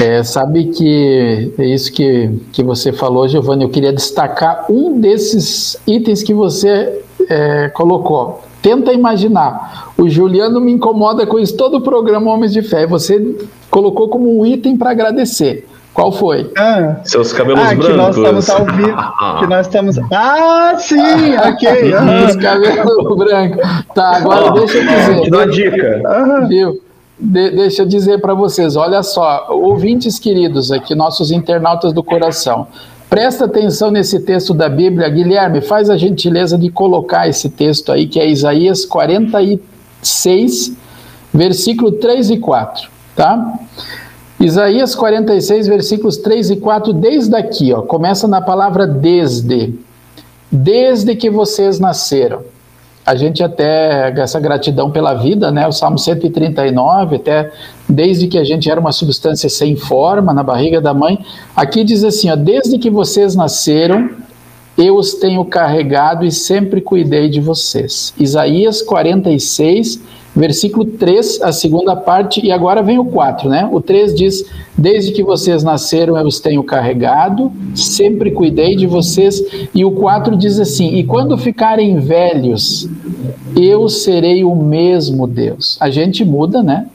É, 0.00 0.22
sabe 0.24 0.66
que 0.70 1.52
é 1.56 1.66
isso 1.66 1.92
que, 1.92 2.30
que 2.52 2.62
você 2.62 2.92
falou, 2.92 3.28
Giovanni. 3.28 3.64
Eu 3.64 3.70
queria 3.70 3.92
destacar 3.92 4.66
um 4.70 5.00
desses 5.00 5.76
itens 5.86 6.22
que 6.22 6.34
você 6.34 7.02
é, 7.28 7.68
colocou. 7.68 8.42
Tenta 8.60 8.92
imaginar. 8.92 9.92
O 9.96 10.08
Juliano 10.08 10.60
me 10.60 10.72
incomoda 10.72 11.26
com 11.26 11.38
isso 11.38 11.56
todo 11.56 11.76
o 11.76 11.80
programa 11.80 12.32
Homens 12.32 12.52
de 12.52 12.62
Fé. 12.62 12.86
Você 12.86 13.36
colocou 13.70 14.08
como 14.08 14.40
um 14.40 14.44
item 14.44 14.76
para 14.76 14.90
agradecer. 14.90 15.66
Qual 15.94 16.10
foi? 16.10 16.50
Ah, 16.58 16.96
Seus 17.04 17.32
cabelos 17.32 17.60
ah, 17.60 17.74
brancos. 17.74 17.86
Que 17.86 17.92
nós 17.92 18.16
estamos 18.16 18.50
ao 18.50 18.66
vivo. 18.66 18.96
que 19.38 19.46
nós 19.46 19.66
estamos. 19.66 19.98
Ah, 20.12 20.74
sim, 20.76 20.98
ok. 21.38 21.94
Os 22.28 22.36
cabelos 22.36 23.16
brancos. 23.16 23.62
Tá, 23.94 24.16
agora 24.16 24.50
deixa 24.50 24.78
eu 24.78 24.86
dizer. 24.86 25.20
Te 25.20 25.30
dou 25.30 25.40
uma 25.40 25.48
dica. 25.48 26.02
Viu? 26.48 26.82
De, 27.16 27.50
deixa 27.50 27.82
eu 27.82 27.86
dizer 27.86 28.20
para 28.20 28.34
vocês, 28.34 28.74
olha 28.74 29.00
só, 29.04 29.46
ouvintes 29.48 30.18
queridos 30.18 30.72
aqui, 30.72 30.96
nossos 30.96 31.30
internautas 31.30 31.92
do 31.92 32.02
coração, 32.02 32.66
presta 33.08 33.44
atenção 33.44 33.92
nesse 33.92 34.18
texto 34.18 34.52
da 34.52 34.68
Bíblia. 34.68 35.08
Guilherme, 35.08 35.60
faz 35.60 35.88
a 35.88 35.96
gentileza 35.96 36.58
de 36.58 36.70
colocar 36.70 37.28
esse 37.28 37.48
texto 37.48 37.92
aí, 37.92 38.08
que 38.08 38.18
é 38.18 38.28
Isaías 38.28 38.84
46, 38.84 40.72
versículo 41.32 41.92
3 41.92 42.30
e 42.30 42.38
4, 42.38 42.90
tá? 43.14 43.60
Isaías 44.44 44.94
46, 44.94 45.66
versículos 45.66 46.18
3 46.18 46.50
e 46.50 46.56
4, 46.56 46.92
desde 46.92 47.34
aqui, 47.34 47.72
ó, 47.72 47.80
começa 47.80 48.28
na 48.28 48.42
palavra 48.42 48.86
desde. 48.86 49.72
Desde 50.52 51.16
que 51.16 51.30
vocês 51.30 51.80
nasceram. 51.80 52.42
A 53.06 53.14
gente 53.14 53.42
até, 53.42 54.12
essa 54.20 54.38
gratidão 54.38 54.90
pela 54.90 55.14
vida, 55.14 55.50
né? 55.50 55.66
O 55.66 55.72
Salmo 55.72 55.98
139, 55.98 57.16
até 57.16 57.50
desde 57.88 58.28
que 58.28 58.38
a 58.38 58.44
gente 58.44 58.70
era 58.70 58.78
uma 58.78 58.92
substância 58.92 59.48
sem 59.48 59.76
forma 59.76 60.32
na 60.34 60.42
barriga 60.42 60.78
da 60.78 60.92
mãe. 60.92 61.18
Aqui 61.56 61.82
diz 61.82 62.04
assim, 62.04 62.30
ó, 62.30 62.36
desde 62.36 62.78
que 62.78 62.90
vocês 62.90 63.34
nasceram, 63.34 64.10
eu 64.76 64.96
os 64.96 65.14
tenho 65.14 65.42
carregado 65.46 66.24
e 66.24 66.30
sempre 66.30 66.82
cuidei 66.82 67.30
de 67.30 67.40
vocês. 67.40 68.12
Isaías 68.18 68.82
46, 68.82 70.00
versículo 70.34 70.84
3, 70.84 71.40
a 71.42 71.52
segunda 71.52 71.94
parte, 71.94 72.44
e 72.44 72.50
agora 72.50 72.82
vem 72.82 72.98
o 72.98 73.04
4, 73.04 73.48
né? 73.48 73.68
O 73.70 73.80
3 73.80 74.14
diz: 74.14 74.44
Desde 74.76 75.12
que 75.12 75.22
vocês 75.22 75.62
nasceram, 75.62 76.16
eu 76.16 76.26
os 76.26 76.40
tenho 76.40 76.62
carregado, 76.64 77.52
sempre 77.74 78.32
cuidei 78.32 78.74
de 78.74 78.86
vocês. 78.86 79.42
E 79.74 79.84
o 79.84 79.92
4 79.92 80.36
diz 80.36 80.58
assim: 80.58 80.96
E 80.96 81.04
quando 81.04 81.38
ficarem 81.38 81.98
velhos, 82.00 82.88
eu 83.56 83.88
serei 83.88 84.42
o 84.42 84.56
mesmo 84.56 85.26
Deus. 85.26 85.76
A 85.80 85.90
gente 85.90 86.24
muda, 86.24 86.62
né? 86.62 86.86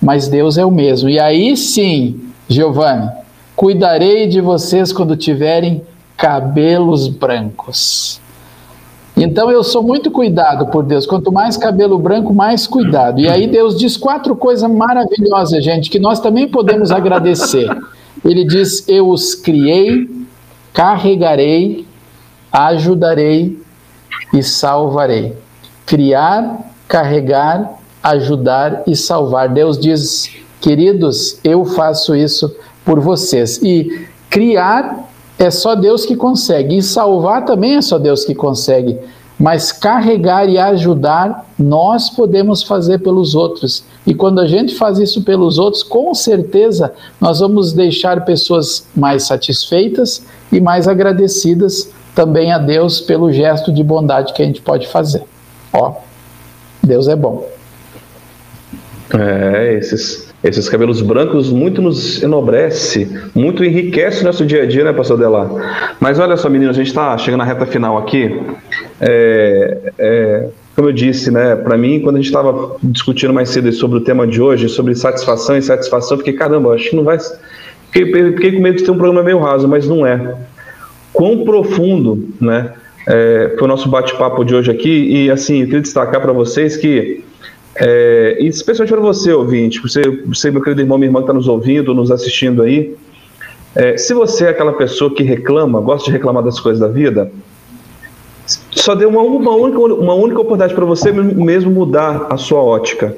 Mas 0.00 0.28
Deus 0.28 0.56
é 0.56 0.64
o 0.64 0.70
mesmo. 0.70 1.08
E 1.08 1.18
aí 1.18 1.56
sim, 1.56 2.20
Giovanni, 2.48 3.10
cuidarei 3.54 4.26
de 4.26 4.40
vocês 4.40 4.92
quando 4.92 5.16
tiverem 5.16 5.82
cabelos 6.16 7.08
brancos. 7.08 8.20
Então 9.18 9.50
eu 9.50 9.64
sou 9.64 9.82
muito 9.82 10.12
cuidado 10.12 10.68
por 10.68 10.84
Deus. 10.84 11.04
Quanto 11.04 11.32
mais 11.32 11.56
cabelo 11.56 11.98
branco, 11.98 12.32
mais 12.32 12.68
cuidado. 12.68 13.20
E 13.20 13.28
aí 13.28 13.48
Deus 13.48 13.76
diz 13.76 13.96
quatro 13.96 14.36
coisas 14.36 14.70
maravilhosas, 14.70 15.64
gente, 15.64 15.90
que 15.90 15.98
nós 15.98 16.20
também 16.20 16.46
podemos 16.46 16.92
agradecer. 16.92 17.68
Ele 18.24 18.44
diz: 18.44 18.88
Eu 18.88 19.08
os 19.08 19.34
criei, 19.34 20.08
carregarei, 20.72 21.84
ajudarei 22.52 23.60
e 24.32 24.42
salvarei. 24.42 25.36
Criar, 25.84 26.72
carregar, 26.86 27.78
ajudar 28.02 28.84
e 28.86 28.94
salvar. 28.94 29.48
Deus 29.48 29.78
diz: 29.78 30.30
Queridos, 30.60 31.40
eu 31.42 31.64
faço 31.64 32.14
isso 32.14 32.54
por 32.84 33.00
vocês. 33.00 33.60
E 33.62 34.06
criar 34.30 35.07
é 35.38 35.50
só 35.50 35.74
Deus 35.74 36.04
que 36.04 36.16
consegue. 36.16 36.76
E 36.76 36.82
salvar 36.82 37.44
também 37.44 37.76
é 37.76 37.82
só 37.82 37.98
Deus 37.98 38.24
que 38.24 38.34
consegue. 38.34 38.98
Mas 39.38 39.70
carregar 39.70 40.48
e 40.48 40.58
ajudar, 40.58 41.46
nós 41.56 42.10
podemos 42.10 42.62
fazer 42.62 42.98
pelos 42.98 43.36
outros. 43.36 43.84
E 44.04 44.12
quando 44.12 44.40
a 44.40 44.46
gente 44.46 44.74
faz 44.74 44.98
isso 44.98 45.22
pelos 45.22 45.58
outros, 45.58 45.84
com 45.84 46.12
certeza 46.12 46.92
nós 47.20 47.38
vamos 47.38 47.72
deixar 47.72 48.24
pessoas 48.24 48.88
mais 48.96 49.24
satisfeitas 49.24 50.26
e 50.50 50.60
mais 50.60 50.88
agradecidas 50.88 51.92
também 52.16 52.52
a 52.52 52.58
Deus 52.58 53.00
pelo 53.00 53.32
gesto 53.32 53.72
de 53.72 53.84
bondade 53.84 54.32
que 54.32 54.42
a 54.42 54.44
gente 54.44 54.60
pode 54.60 54.88
fazer. 54.88 55.22
Ó, 55.72 55.94
Deus 56.82 57.06
é 57.06 57.14
bom. 57.14 57.46
É, 59.14 59.74
esses 59.74 60.27
esses 60.42 60.68
cabelos 60.68 61.00
brancos 61.00 61.50
muito 61.50 61.82
nos 61.82 62.22
enobrece, 62.22 63.08
muito 63.34 63.64
enriquece 63.64 64.22
o 64.22 64.24
nosso 64.24 64.46
dia 64.46 64.62
a 64.62 64.66
dia, 64.66 64.84
né, 64.84 64.92
pastor 64.92 65.18
Delar? 65.18 65.96
Mas 65.98 66.18
olha 66.18 66.36
só, 66.36 66.48
meninos, 66.48 66.76
a 66.76 66.78
gente 66.78 66.88
está 66.88 67.16
chegando 67.18 67.38
na 67.38 67.44
reta 67.44 67.66
final 67.66 67.98
aqui. 67.98 68.40
É, 69.00 69.78
é, 69.98 70.48
como 70.76 70.88
eu 70.88 70.92
disse, 70.92 71.30
né, 71.30 71.56
para 71.56 71.76
mim, 71.76 72.00
quando 72.00 72.16
a 72.16 72.18
gente 72.18 72.28
estava 72.28 72.76
discutindo 72.82 73.34
mais 73.34 73.50
cedo 73.50 73.70
sobre 73.72 73.98
o 73.98 74.00
tema 74.00 74.26
de 74.26 74.40
hoje, 74.40 74.68
sobre 74.68 74.94
satisfação 74.94 75.56
e 75.56 75.62
satisfação, 75.62 76.16
fiquei, 76.18 76.34
caramba, 76.34 76.72
acho 76.74 76.90
que 76.90 76.96
não 76.96 77.02
vai. 77.02 77.18
Fiquei, 77.90 78.32
fiquei 78.32 78.52
com 78.52 78.60
medo 78.60 78.76
de 78.76 78.84
ter 78.84 78.90
um 78.92 78.96
programa 78.96 79.24
meio 79.24 79.40
raso, 79.40 79.66
mas 79.66 79.88
não 79.88 80.06
é. 80.06 80.36
Quão 81.12 81.44
profundo, 81.44 82.28
né? 82.40 82.74
É, 83.08 83.54
foi 83.58 83.64
o 83.64 83.68
nosso 83.68 83.88
bate-papo 83.88 84.44
de 84.44 84.54
hoje 84.54 84.70
aqui, 84.70 85.24
e 85.24 85.30
assim, 85.30 85.60
eu 85.60 85.64
queria 85.64 85.80
destacar 85.80 86.20
para 86.20 86.32
vocês 86.32 86.76
que 86.76 87.24
é, 87.80 88.36
e 88.40 88.48
especialmente 88.48 88.92
para 88.92 89.00
você, 89.00 89.32
ouvinte, 89.32 89.80
você, 89.80 90.02
você, 90.26 90.50
meu 90.50 90.60
querido 90.60 90.80
irmão, 90.80 90.98
minha 90.98 91.08
irmã 91.08 91.20
que 91.20 91.24
está 91.24 91.32
nos 91.32 91.46
ouvindo, 91.46 91.94
nos 91.94 92.10
assistindo 92.10 92.62
aí. 92.62 92.96
É, 93.74 93.96
se 93.96 94.12
você 94.12 94.46
é 94.46 94.48
aquela 94.48 94.72
pessoa 94.72 95.14
que 95.14 95.22
reclama, 95.22 95.80
gosta 95.80 96.06
de 96.06 96.10
reclamar 96.10 96.42
das 96.42 96.58
coisas 96.58 96.80
da 96.80 96.88
vida, 96.88 97.30
só 98.72 98.94
deu 98.94 99.08
uma, 99.08 99.22
uma, 99.22 99.54
única, 99.54 99.78
uma 99.78 100.14
única 100.14 100.40
oportunidade 100.40 100.74
para 100.74 100.84
você 100.84 101.12
mesmo 101.12 101.70
mudar 101.70 102.26
a 102.30 102.36
sua 102.36 102.60
ótica. 102.60 103.16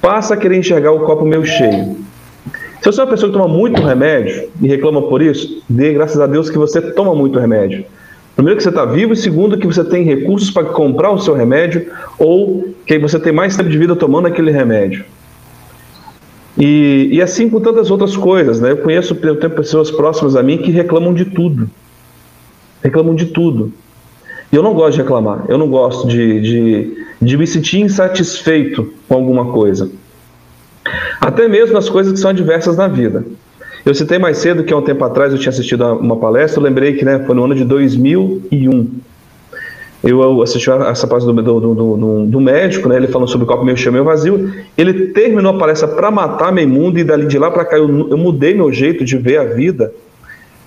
Passa 0.00 0.34
a 0.34 0.36
querer 0.36 0.56
enxergar 0.56 0.92
o 0.92 1.00
copo 1.00 1.26
meio 1.26 1.44
cheio. 1.44 1.98
Se 2.80 2.86
você 2.86 3.00
é 3.00 3.04
uma 3.04 3.10
pessoa 3.10 3.30
que 3.30 3.36
toma 3.36 3.52
muito 3.52 3.82
remédio 3.82 4.48
e 4.62 4.68
reclama 4.68 5.02
por 5.02 5.20
isso, 5.20 5.62
dê 5.68 5.92
graças 5.92 6.18
a 6.18 6.26
Deus 6.26 6.48
que 6.48 6.56
você 6.56 6.80
toma 6.80 7.14
muito 7.14 7.38
remédio. 7.38 7.84
Primeiro 8.34 8.56
que 8.56 8.62
você 8.62 8.70
está 8.70 8.84
vivo 8.84 9.12
e 9.12 9.16
segundo 9.16 9.58
que 9.58 9.66
você 9.66 9.84
tem 9.84 10.04
recursos 10.04 10.50
para 10.50 10.64
comprar 10.64 11.10
o 11.10 11.18
seu 11.18 11.34
remédio 11.34 11.90
ou 12.18 12.74
que 12.86 12.98
você 12.98 13.18
tem 13.18 13.32
mais 13.32 13.56
tempo 13.56 13.68
de 13.68 13.76
vida 13.76 13.94
tomando 13.94 14.26
aquele 14.26 14.50
remédio. 14.50 15.04
E, 16.58 17.08
e 17.12 17.22
assim 17.22 17.48
com 17.48 17.60
tantas 17.60 17.90
outras 17.90 18.16
coisas, 18.16 18.60
né? 18.60 18.72
Eu 18.72 18.78
conheço, 18.78 19.16
eu 19.22 19.36
tenho 19.36 19.52
pessoas 19.52 19.90
próximas 19.90 20.36
a 20.36 20.42
mim 20.42 20.58
que 20.58 20.70
reclamam 20.70 21.14
de 21.14 21.24
tudo. 21.24 21.70
Reclamam 22.82 23.14
de 23.14 23.26
tudo. 23.26 23.72
E 24.52 24.56
eu 24.56 24.62
não 24.62 24.74
gosto 24.74 24.92
de 24.96 25.02
reclamar, 25.02 25.44
eu 25.48 25.56
não 25.56 25.68
gosto 25.68 26.08
de, 26.08 26.40
de, 26.40 27.06
de 27.22 27.36
me 27.36 27.46
sentir 27.46 27.80
insatisfeito 27.80 28.92
com 29.08 29.14
alguma 29.14 29.52
coisa. 29.52 29.90
Até 31.20 31.46
mesmo 31.46 31.74
nas 31.74 31.88
coisas 31.88 32.12
que 32.12 32.18
são 32.18 32.30
adversas 32.30 32.76
na 32.76 32.88
vida. 32.88 33.24
Eu 33.84 33.94
citei 33.94 34.18
mais 34.18 34.38
cedo 34.38 34.62
que 34.62 34.72
há 34.72 34.76
um 34.76 34.82
tempo 34.82 35.04
atrás 35.04 35.32
eu 35.32 35.38
tinha 35.38 35.50
assistido 35.50 35.84
a 35.84 35.92
uma 35.92 36.16
palestra, 36.16 36.60
eu 36.60 36.64
lembrei 36.64 36.94
que 36.94 37.04
né, 37.04 37.22
foi 37.26 37.34
no 37.34 37.44
ano 37.44 37.54
de 37.54 37.64
2001. 37.64 38.90
eu 40.02 40.42
assisti 40.42 40.70
essa 40.70 41.06
parte 41.06 41.24
do, 41.24 41.32
do, 41.32 41.60
do, 41.60 42.26
do, 42.26 42.40
médico, 42.40 42.88
né, 42.88 42.96
ele 42.96 43.08
falando 43.08 43.28
sobre 43.28 43.44
o 43.44 43.46
copo 43.46 43.64
meio 43.64 43.76
cheio, 43.76 43.92
meio 43.92 44.04
vazio. 44.04 44.52
Ele 44.76 45.08
terminou 45.08 45.54
a 45.54 45.58
palestra 45.58 45.88
para 45.88 46.10
matar 46.10 46.52
meu 46.52 46.68
mundo 46.68 46.98
e 46.98 47.04
dali 47.04 47.26
de 47.26 47.38
lá 47.38 47.50
para 47.50 47.64
cá 47.64 47.78
eu, 47.78 48.10
eu, 48.10 48.18
mudei 48.18 48.54
meu 48.54 48.70
jeito 48.72 49.04
de 49.04 49.16
ver 49.16 49.38
a 49.38 49.44
vida. 49.44 49.92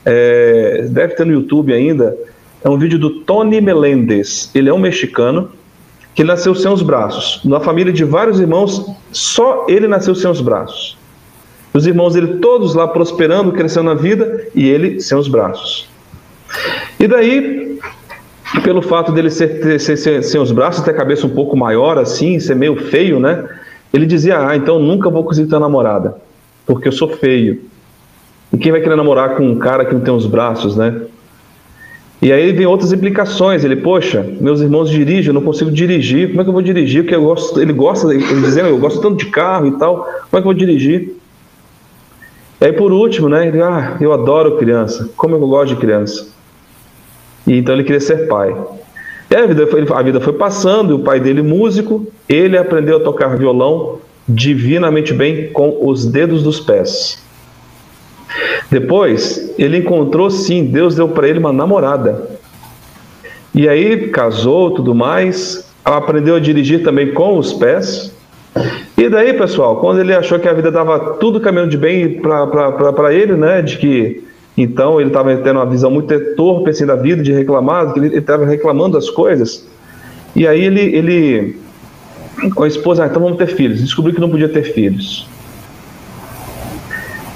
É, 0.06 0.88
deve 0.90 1.14
ter 1.14 1.26
no 1.26 1.34
YouTube 1.34 1.72
ainda. 1.72 2.18
É 2.64 2.70
um 2.70 2.78
vídeo 2.78 2.98
do 2.98 3.22
Tony 3.22 3.62
Melendez. 3.62 4.50
Ele 4.56 4.70
é 4.70 4.74
um 4.74 4.80
mexicano 4.80 5.50
que 6.16 6.24
nasceu 6.24 6.56
sem 6.56 6.72
os 6.72 6.82
braços. 6.82 7.42
Na 7.44 7.60
família 7.60 7.94
de 7.94 8.04
vários 8.04 8.40
irmãos, 8.40 8.86
só 9.12 9.66
ele 9.68 9.88
nasceu 9.88 10.16
sem 10.16 10.30
os 10.30 10.42
braços. 10.42 10.98
Os 11.74 11.88
irmãos 11.88 12.14
dele 12.14 12.40
todos 12.40 12.76
lá 12.76 12.88
prosperando, 12.88 13.52
crescendo 13.52 13.86
na 13.86 13.94
vida 13.96 14.48
e 14.54 14.70
ele 14.70 15.02
sem 15.02 15.18
os 15.18 15.28
braços. 15.28 15.90
E 17.00 17.08
daí 17.08 17.80
pelo 18.64 18.82
fato 18.82 19.12
dele 19.12 19.30
ser, 19.30 19.80
ser, 19.80 19.98
ser, 19.98 20.24
ser 20.24 20.38
os 20.38 20.52
braços 20.52 20.84
ter 20.84 20.92
a 20.92 20.94
cabeça 20.94 21.26
um 21.26 21.30
pouco 21.32 21.58
maior 21.58 21.98
assim, 21.98 22.40
ser 22.40 22.56
meio 22.56 22.76
feio, 22.76 23.20
né? 23.20 23.46
Ele 23.94 24.06
dizia: 24.06 24.48
Ah, 24.48 24.56
então 24.56 24.80
nunca 24.80 25.10
vou 25.10 25.24
conseguir 25.24 25.50
ter 25.50 25.60
namorada, 25.60 26.16
porque 26.66 26.88
eu 26.88 26.92
sou 26.92 27.10
feio. 27.10 27.62
E 28.52 28.58
quem 28.58 28.72
vai 28.72 28.82
querer 28.82 28.96
namorar 28.96 29.36
com 29.36 29.44
um 29.44 29.58
cara 29.58 29.84
que 29.84 29.94
não 29.94 30.02
tem 30.02 30.14
os 30.14 30.28
braços, 30.28 30.76
né? 30.76 31.02
E 32.22 32.32
aí 32.32 32.54
vem 32.54 32.66
outras 32.66 32.94
implicações. 32.94 33.66
Ele, 33.66 33.76
poxa, 33.76 34.26
meus 34.40 34.62
irmãos 34.62 34.90
dirigem, 34.90 35.28
eu 35.28 35.34
não 35.34 35.42
consigo 35.42 35.70
dirigir. 35.70 36.30
Como 36.30 36.40
é 36.40 36.44
que 36.44 36.50
eu 36.50 36.54
vou 36.54 36.62
dirigir? 36.62 37.04
Porque 37.04 37.16
eu 37.16 37.24
gosto, 37.24 37.60
ele 37.60 37.74
gosta, 37.74 38.14
ele 38.14 38.24
dizendo, 38.42 38.70
eu 38.70 38.78
gosto 38.78 39.02
tanto 39.02 39.18
de 39.18 39.26
carro 39.26 39.68
e 39.68 39.72
tal. 39.72 40.04
Como 40.04 40.08
é 40.14 40.30
que 40.32 40.38
eu 40.38 40.44
vou 40.44 40.54
dirigir? 40.54 41.18
E 42.64 42.68
aí 42.68 42.72
por 42.72 42.94
último, 42.94 43.28
né? 43.28 43.46
Ele, 43.46 43.62
ah, 43.62 43.98
eu 44.00 44.14
adoro 44.14 44.56
criança. 44.56 45.10
Como 45.18 45.36
eu 45.36 45.40
gosto 45.40 45.76
de 45.76 45.82
criança. 45.82 46.30
E 47.46 47.58
então 47.58 47.76
ele 47.76 47.84
queria 47.84 48.00
ser 48.00 48.26
pai. 48.30 48.56
E 49.30 49.36
a 49.36 49.46
vida, 49.46 49.68
foi, 49.68 49.86
a 49.94 50.02
vida 50.02 50.22
foi 50.22 50.32
passando, 50.32 50.92
e 50.92 50.94
o 50.94 51.00
pai 51.00 51.20
dele, 51.20 51.42
músico, 51.42 52.08
ele 52.30 52.58
aprendeu 52.58 52.98
a 52.98 53.00
tocar 53.02 53.36
violão 53.36 54.00
divinamente 54.30 55.14
bem 55.14 55.52
com 55.52 55.78
os 55.82 56.06
dedos 56.06 56.42
dos 56.42 56.62
pés. 56.62 57.22
Depois, 58.72 59.54
ele 59.60 59.80
encontrou 59.80 60.30
sim, 60.30 60.64
Deus 60.64 60.96
deu 60.96 61.10
para 61.10 61.28
ele 61.28 61.40
uma 61.40 61.52
namorada. 61.52 62.30
E 63.54 63.68
aí 63.68 64.08
casou, 64.08 64.72
tudo 64.72 64.96
mais, 64.96 65.70
aprendeu 65.84 66.38
a 66.38 66.40
dirigir 66.40 66.82
também 66.82 67.14
com 67.14 67.38
os 67.38 67.52
pés. 67.52 68.14
E 68.98 69.10
daí, 69.10 69.34
pessoal, 69.34 69.78
quando 69.78 70.00
ele 70.00 70.14
achou 70.14 70.40
que 70.40 70.48
a 70.48 70.54
vida 70.54 70.72
dava 70.72 71.16
tudo 71.16 71.40
caminhando 71.40 71.72
de 71.72 71.78
bem 71.78 72.22
para 72.22 73.14
ele, 73.14 73.34
né, 73.34 73.62
de 73.62 73.78
que 73.78 74.24
então 74.56 75.00
ele 75.00 75.10
estava 75.10 75.36
tendo 75.38 75.58
uma 75.58 75.66
visão 75.66 75.90
muito 75.90 76.14
torpe 76.36 76.70
assim, 76.70 76.86
da 76.86 76.96
vida, 76.96 77.24
de 77.24 77.34
reclamar, 77.34 77.92
ele 77.96 78.16
estava 78.16 78.46
reclamando 78.46 78.94
das 78.94 79.10
coisas. 79.10 79.68
E 80.36 80.48
aí 80.48 80.64
ele, 80.64 80.82
ele 80.82 81.56
com 82.52 82.64
a 82.64 82.68
esposa, 82.68 83.04
ah, 83.04 83.08
então 83.08 83.22
vamos 83.22 83.38
ter 83.38 83.48
filhos. 83.48 83.82
Descobriu 83.82 84.14
que 84.14 84.22
não 84.22 84.30
podia 84.30 84.50
ter 84.50 84.64
filhos. 84.64 85.28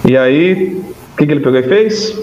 E 0.05 0.15
aí, 0.15 0.81
o 1.13 1.17
que, 1.17 1.25
que 1.25 1.31
ele 1.31 1.41
pegou 1.41 1.59
e 1.59 1.63
fez? 1.63 2.17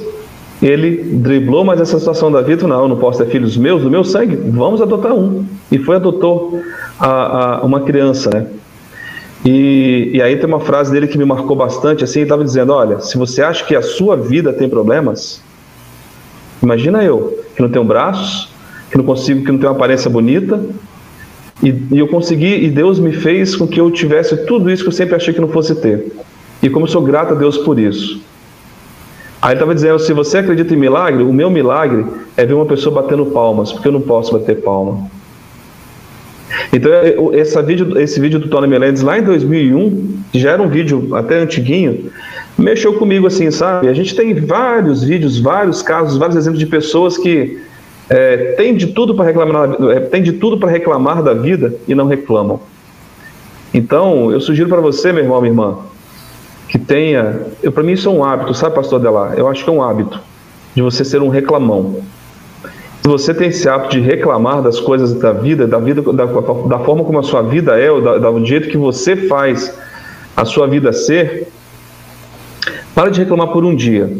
Ele 0.62 0.96
driblou 1.16 1.64
mais 1.64 1.80
essa 1.80 1.98
situação 1.98 2.30
da 2.30 2.40
vida, 2.40 2.66
não, 2.66 2.82
eu 2.82 2.88
não 2.88 2.96
posso 2.96 3.18
ter 3.18 3.30
filhos 3.30 3.56
meus, 3.56 3.82
do 3.82 3.90
meu 3.90 4.04
sangue, 4.04 4.36
vamos 4.36 4.80
adotar 4.80 5.12
um. 5.12 5.44
E 5.70 5.78
foi 5.78 5.96
adotou 5.96 6.62
a, 6.98 7.58
a 7.58 7.64
uma 7.64 7.80
criança, 7.80 8.30
né? 8.32 8.46
E, 9.44 10.10
e 10.14 10.22
aí 10.22 10.36
tem 10.36 10.46
uma 10.46 10.60
frase 10.60 10.90
dele 10.90 11.06
que 11.06 11.18
me 11.18 11.24
marcou 11.24 11.54
bastante, 11.54 12.02
assim, 12.02 12.20
ele 12.20 12.24
estava 12.24 12.42
dizendo, 12.42 12.72
olha, 12.72 13.00
se 13.00 13.18
você 13.18 13.42
acha 13.42 13.64
que 13.64 13.76
a 13.76 13.82
sua 13.82 14.16
vida 14.16 14.52
tem 14.52 14.68
problemas, 14.68 15.42
imagina 16.62 17.04
eu, 17.04 17.44
que 17.54 17.60
não 17.60 17.68
tenho 17.68 17.84
braços, 17.84 18.48
que 18.90 18.96
não 18.96 19.04
consigo, 19.04 19.44
que 19.44 19.52
não 19.52 19.58
tenho 19.58 19.70
uma 19.70 19.76
aparência 19.76 20.08
bonita, 20.08 20.58
e, 21.62 21.68
e, 21.92 21.98
eu 21.98 22.08
consegui, 22.08 22.64
e 22.64 22.70
Deus 22.70 22.98
me 22.98 23.12
fez 23.12 23.54
com 23.54 23.66
que 23.66 23.80
eu 23.80 23.90
tivesse 23.90 24.46
tudo 24.46 24.70
isso 24.70 24.82
que 24.82 24.88
eu 24.88 24.92
sempre 24.92 25.14
achei 25.14 25.34
que 25.34 25.40
não 25.40 25.48
fosse 25.48 25.74
ter. 25.74 26.12
E 26.62 26.70
como 26.70 26.86
eu 26.86 26.90
sou 26.90 27.02
grato 27.02 27.34
a 27.34 27.36
Deus 27.36 27.58
por 27.58 27.78
isso. 27.78 28.20
Aí 29.42 29.50
ele 29.50 29.56
estava 29.56 29.74
dizendo, 29.74 29.98
se 29.98 30.12
você 30.14 30.38
acredita 30.38 30.72
em 30.72 30.78
milagre, 30.78 31.22
o 31.22 31.32
meu 31.32 31.50
milagre 31.50 32.06
é 32.34 32.46
ver 32.46 32.54
uma 32.54 32.64
pessoa 32.64 33.02
batendo 33.02 33.26
palmas, 33.26 33.72
porque 33.72 33.86
eu 33.86 33.92
não 33.92 34.00
posso 34.00 34.32
bater 34.32 34.62
palma. 34.62 35.06
Então, 36.72 36.92
é, 36.92 37.38
essa 37.38 37.62
vídeo, 37.62 37.98
esse 37.98 38.20
vídeo 38.20 38.38
do 38.38 38.48
Tony 38.48 38.66
Melendes 38.66 39.02
lá 39.02 39.18
em 39.18 39.22
2001, 39.22 40.22
que 40.32 40.38
já 40.38 40.52
era 40.52 40.62
um 40.62 40.68
vídeo 40.68 41.14
até 41.14 41.38
antiguinho, 41.38 42.10
mexeu 42.58 42.94
comigo 42.94 43.26
assim, 43.26 43.50
sabe? 43.50 43.88
A 43.88 43.94
gente 43.94 44.14
tem 44.14 44.34
vários 44.34 45.02
vídeos, 45.02 45.38
vários 45.38 45.82
casos, 45.82 46.18
vários 46.18 46.36
exemplos 46.36 46.58
de 46.58 46.66
pessoas 46.66 47.16
que 47.18 47.60
é, 48.08 48.54
têm 48.56 48.76
de 48.76 48.88
tudo 48.88 49.14
para 49.14 49.24
reclamar, 49.24 49.76
é, 49.90 50.00
tem 50.00 50.22
de 50.22 50.32
tudo 50.32 50.58
para 50.58 50.70
reclamar 50.70 51.22
da 51.22 51.34
vida 51.34 51.74
e 51.88 51.94
não 51.94 52.06
reclamam. 52.06 52.60
Então, 53.72 54.30
eu 54.30 54.40
sugiro 54.40 54.68
para 54.68 54.80
você, 54.80 55.12
meu 55.12 55.24
irmão, 55.24 55.40
minha 55.40 55.50
irmã, 55.50 55.78
que 56.68 56.78
tenha, 56.78 57.40
para 57.72 57.82
mim 57.82 57.92
isso 57.92 58.08
é 58.08 58.12
um 58.12 58.24
hábito, 58.24 58.54
sabe, 58.54 58.74
pastor 58.74 59.00
Adelar? 59.00 59.34
Eu 59.36 59.48
acho 59.48 59.64
que 59.64 59.70
é 59.70 59.72
um 59.72 59.82
hábito 59.82 60.20
de 60.74 60.82
você 60.82 61.04
ser 61.04 61.22
um 61.22 61.28
reclamão. 61.28 62.00
Se 63.04 63.10
você 63.10 63.34
tem 63.34 63.48
esse 63.48 63.68
hábito 63.68 63.90
de 63.90 64.00
reclamar 64.00 64.62
das 64.62 64.80
coisas 64.80 65.12
da 65.12 65.30
vida, 65.30 65.66
da 65.66 65.78
vida, 65.78 66.00
da, 66.00 66.24
da 66.24 66.78
forma 66.78 67.04
como 67.04 67.18
a 67.18 67.22
sua 67.22 67.42
vida 67.42 67.78
é, 67.78 67.90
ou 67.90 68.00
da, 68.00 68.16
do 68.16 68.46
jeito 68.46 68.70
que 68.70 68.78
você 68.78 69.14
faz 69.14 69.78
a 70.34 70.46
sua 70.46 70.66
vida 70.66 70.90
ser, 70.90 71.48
para 72.94 73.10
de 73.10 73.20
reclamar 73.20 73.48
por 73.48 73.62
um 73.62 73.76
dia. 73.76 74.10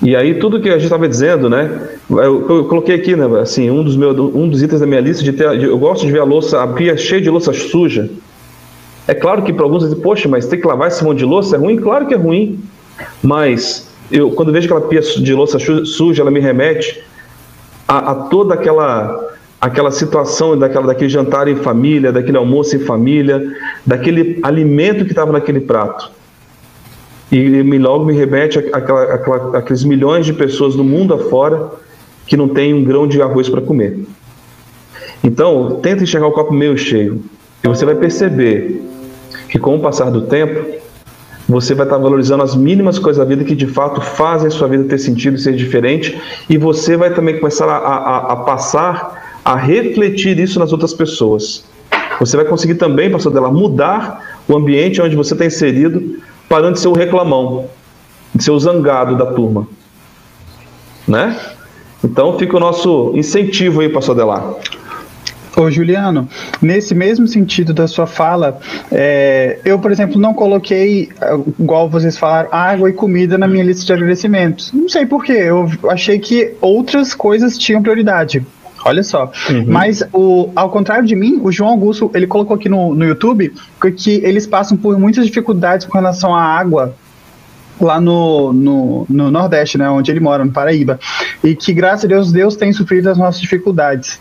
E 0.00 0.14
aí 0.14 0.34
tudo 0.34 0.60
que 0.60 0.68
a 0.68 0.74
gente 0.74 0.84
estava 0.84 1.08
dizendo, 1.08 1.50
né? 1.50 1.88
Eu, 2.08 2.48
eu, 2.48 2.64
coloquei 2.66 2.94
aqui, 2.94 3.16
né? 3.16 3.26
Assim, 3.40 3.68
um 3.68 3.82
dos 3.82 3.96
meus, 3.96 4.16
um 4.16 4.48
dos 4.48 4.62
itens 4.62 4.80
da 4.80 4.86
minha 4.86 5.00
lista 5.00 5.24
de 5.24 5.32
ter, 5.32 5.60
eu 5.60 5.76
gosto 5.76 6.06
de 6.06 6.12
ver 6.12 6.20
a 6.20 6.24
louça, 6.24 6.62
a 6.62 6.68
pia 6.68 6.96
cheia 6.96 7.20
de 7.20 7.30
louça 7.30 7.52
suja. 7.52 8.08
É 9.08 9.14
claro 9.14 9.42
que 9.42 9.52
para 9.52 9.64
alguns 9.64 9.82
dizem, 9.82 9.98
poxa, 9.98 10.28
mas 10.28 10.46
ter 10.46 10.58
que 10.58 10.68
lavar 10.68 10.86
esse 10.86 11.02
monte 11.02 11.18
de 11.18 11.24
louça 11.24 11.56
é 11.56 11.58
ruim? 11.58 11.76
Claro 11.78 12.06
que 12.06 12.14
é 12.14 12.16
ruim. 12.16 12.60
Mas 13.20 13.90
eu, 14.08 14.30
quando 14.30 14.52
vejo 14.52 14.66
aquela 14.66 14.88
pia 14.88 15.00
de 15.00 15.34
louça 15.34 15.58
suja, 15.58 16.22
ela 16.22 16.30
me 16.30 16.38
remete 16.38 17.09
a, 17.90 18.12
a 18.12 18.14
toda 18.14 18.54
aquela 18.54 19.28
aquela 19.60 19.90
situação 19.90 20.56
daquela, 20.56 20.86
daquele 20.86 21.10
jantar 21.10 21.46
em 21.46 21.56
família, 21.56 22.10
daquele 22.10 22.38
almoço 22.38 22.74
em 22.74 22.78
família, 22.78 23.54
daquele 23.84 24.38
alimento 24.42 25.04
que 25.04 25.10
estava 25.10 25.32
naquele 25.32 25.60
prato. 25.60 26.10
E 27.30 27.38
me, 27.62 27.78
logo 27.78 28.06
me 28.06 28.14
remete 28.14 28.58
àquela, 28.58 29.58
àqueles 29.58 29.84
milhões 29.84 30.24
de 30.24 30.32
pessoas 30.32 30.74
no 30.74 30.82
mundo 30.82 31.12
afora 31.12 31.68
que 32.26 32.38
não 32.38 32.48
tem 32.48 32.72
um 32.72 32.82
grão 32.82 33.06
de 33.06 33.20
arroz 33.20 33.50
para 33.50 33.60
comer. 33.60 33.98
Então, 35.22 35.78
tenta 35.82 36.04
enxergar 36.04 36.28
o 36.28 36.32
copo 36.32 36.54
meio 36.54 36.78
cheio. 36.78 37.22
E 37.62 37.68
você 37.68 37.84
vai 37.84 37.96
perceber 37.96 38.80
que 39.50 39.58
com 39.58 39.76
o 39.76 39.80
passar 39.80 40.10
do 40.10 40.22
tempo, 40.22 40.79
você 41.50 41.74
vai 41.74 41.84
estar 41.84 41.98
valorizando 41.98 42.42
as 42.42 42.54
mínimas 42.54 42.98
coisas 42.98 43.18
da 43.18 43.28
vida 43.28 43.44
que 43.44 43.54
de 43.54 43.66
fato 43.66 44.00
fazem 44.00 44.48
a 44.48 44.50
sua 44.50 44.68
vida 44.68 44.84
ter 44.84 44.98
sentido 44.98 45.36
e 45.36 45.38
ser 45.38 45.54
diferente, 45.54 46.20
e 46.48 46.56
você 46.56 46.96
vai 46.96 47.12
também 47.12 47.38
começar 47.38 47.66
a, 47.66 47.76
a, 47.76 48.32
a 48.32 48.36
passar 48.36 49.40
a 49.44 49.56
refletir 49.56 50.38
isso 50.38 50.58
nas 50.58 50.72
outras 50.72 50.94
pessoas. 50.94 51.64
Você 52.20 52.36
vai 52.36 52.44
conseguir 52.44 52.74
também, 52.74 53.10
pastor 53.10 53.32
dela, 53.32 53.50
mudar 53.50 54.42
o 54.46 54.56
ambiente 54.56 55.00
onde 55.00 55.16
você 55.16 55.32
está 55.32 55.44
inserido, 55.44 56.18
parando 56.48 56.74
de 56.74 56.80
ser 56.80 56.88
o 56.88 56.92
reclamão, 56.92 57.66
de 58.34 58.44
ser 58.44 58.50
o 58.50 58.58
zangado 58.58 59.16
da 59.16 59.26
turma. 59.26 59.66
Né? 61.08 61.38
Então 62.04 62.38
fica 62.38 62.56
o 62.56 62.60
nosso 62.60 63.12
incentivo 63.14 63.80
aí, 63.80 63.88
pastor 63.88 64.14
Delar. 64.14 64.54
Ô 65.60 65.70
Juliano, 65.70 66.26
nesse 66.62 66.94
mesmo 66.94 67.26
sentido 67.26 67.74
da 67.74 67.86
sua 67.86 68.06
fala, 68.06 68.58
é, 68.90 69.58
eu, 69.64 69.78
por 69.78 69.92
exemplo, 69.92 70.18
não 70.18 70.32
coloquei, 70.32 71.10
igual 71.58 71.88
vocês 71.88 72.16
falaram, 72.16 72.48
água 72.50 72.88
e 72.88 72.92
comida 72.94 73.36
na 73.36 73.46
minha 73.46 73.62
lista 73.62 73.84
de 73.84 73.92
agradecimentos. 73.92 74.72
Não 74.72 74.88
sei 74.88 75.04
porquê, 75.04 75.32
eu 75.32 75.68
achei 75.90 76.18
que 76.18 76.54
outras 76.60 77.14
coisas 77.14 77.58
tinham 77.58 77.82
prioridade. 77.82 78.44
Olha 78.84 79.02
só. 79.02 79.30
Uhum. 79.50 79.64
Mas, 79.66 80.02
o, 80.12 80.48
ao 80.56 80.70
contrário 80.70 81.06
de 81.06 81.14
mim, 81.14 81.38
o 81.42 81.52
João 81.52 81.70
Augusto, 81.70 82.10
ele 82.14 82.26
colocou 82.26 82.56
aqui 82.56 82.68
no, 82.68 82.94
no 82.94 83.04
YouTube 83.04 83.52
que 83.98 84.22
eles 84.24 84.46
passam 84.46 84.78
por 84.78 84.98
muitas 84.98 85.26
dificuldades 85.26 85.86
com 85.86 85.98
relação 85.98 86.34
à 86.34 86.42
água 86.42 86.94
lá 87.84 88.00
no, 88.00 88.52
no, 88.52 89.06
no, 89.08 89.30
Nordeste, 89.30 89.78
né, 89.78 89.88
onde 89.88 90.10
ele 90.10 90.20
mora, 90.20 90.44
no 90.44 90.52
Paraíba, 90.52 90.98
e 91.42 91.54
que 91.54 91.72
graças 91.72 92.04
a 92.04 92.08
Deus 92.08 92.32
Deus 92.32 92.56
tem 92.56 92.72
sofrido 92.72 93.08
as 93.08 93.18
nossas 93.18 93.40
dificuldades. 93.40 94.20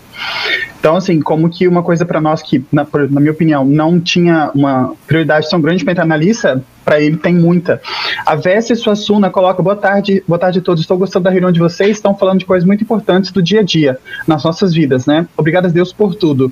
Então, 0.80 0.96
assim, 0.96 1.20
como 1.22 1.50
que 1.50 1.68
uma 1.68 1.84
coisa 1.84 2.06
para 2.06 2.22
nós 2.22 2.42
que, 2.42 2.64
na, 2.72 2.88
na, 3.10 3.20
minha 3.20 3.32
opinião, 3.32 3.66
não 3.66 4.00
tinha 4.00 4.50
uma 4.56 4.94
prioridade 5.06 5.50
tão 5.50 5.60
grande 5.60 5.84
para 5.84 5.92
entrar 5.92 6.06
na 6.06 6.16
lista, 6.16 6.64
para 6.86 7.02
ele 7.02 7.18
tem 7.18 7.36
muita. 7.36 7.82
A 8.26 8.36
Vessi 8.36 8.76
Suassuna 8.76 9.30
coloca: 9.30 9.62
boa 9.62 9.76
tarde, 9.76 10.24
boa 10.28 10.40
tarde 10.40 10.60
a 10.60 10.62
todos. 10.62 10.82
Estou 10.82 10.98
gostando 10.98 11.26
da 11.26 11.30
reunião 11.30 11.52
de 11.52 11.60
vocês. 11.60 11.98
Estão 11.98 12.16
falando 12.16 12.40
de 12.40 12.46
coisas 12.46 12.66
muito 12.66 12.84
importantes 12.84 13.32
do 13.32 13.44
dia 13.44 13.60
a 13.60 13.64
dia, 13.64 14.00
nas 14.26 14.44
nossas 14.44 14.74
vidas, 14.74 15.06
né? 15.06 15.28
Obrigado 15.38 15.66
a 15.66 15.70
Deus 15.70 15.92
por 15.92 16.16
tudo. 16.16 16.52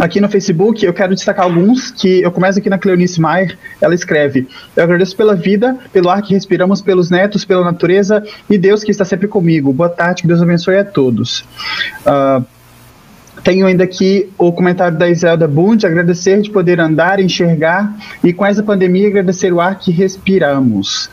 Aqui 0.00 0.20
no 0.20 0.28
Facebook, 0.28 0.84
eu 0.84 0.92
quero 0.92 1.14
destacar 1.14 1.44
alguns 1.44 1.90
que 1.90 2.22
eu 2.22 2.32
começo 2.32 2.58
aqui 2.58 2.70
na 2.70 2.78
Cleonice 2.78 3.20
Maier, 3.20 3.56
ela 3.80 3.94
escreve: 3.94 4.48
Eu 4.74 4.84
agradeço 4.84 5.16
pela 5.16 5.34
vida, 5.34 5.76
pelo 5.92 6.08
ar 6.08 6.22
que 6.22 6.34
respiramos, 6.34 6.80
pelos 6.80 7.10
netos, 7.10 7.44
pela 7.44 7.64
natureza 7.64 8.24
e 8.48 8.56
Deus 8.56 8.82
que 8.82 8.90
está 8.90 9.04
sempre 9.04 9.28
comigo. 9.28 9.72
Boa 9.72 9.90
tarde, 9.90 10.22
que 10.22 10.28
Deus 10.28 10.42
abençoe 10.42 10.78
a 10.78 10.84
todos. 10.84 11.44
Uh, 12.06 12.44
tenho 13.42 13.66
ainda 13.66 13.84
aqui 13.84 14.30
o 14.36 14.52
comentário 14.52 14.98
da 14.98 15.08
Iselda 15.08 15.48
Bund, 15.48 15.86
agradecer 15.86 16.40
de 16.42 16.50
poder 16.50 16.78
andar, 16.78 17.20
enxergar 17.20 17.94
e 18.22 18.32
com 18.32 18.44
essa 18.44 18.62
pandemia 18.62 19.08
agradecer 19.08 19.52
o 19.52 19.60
ar 19.60 19.78
que 19.78 19.90
respiramos. 19.90 21.10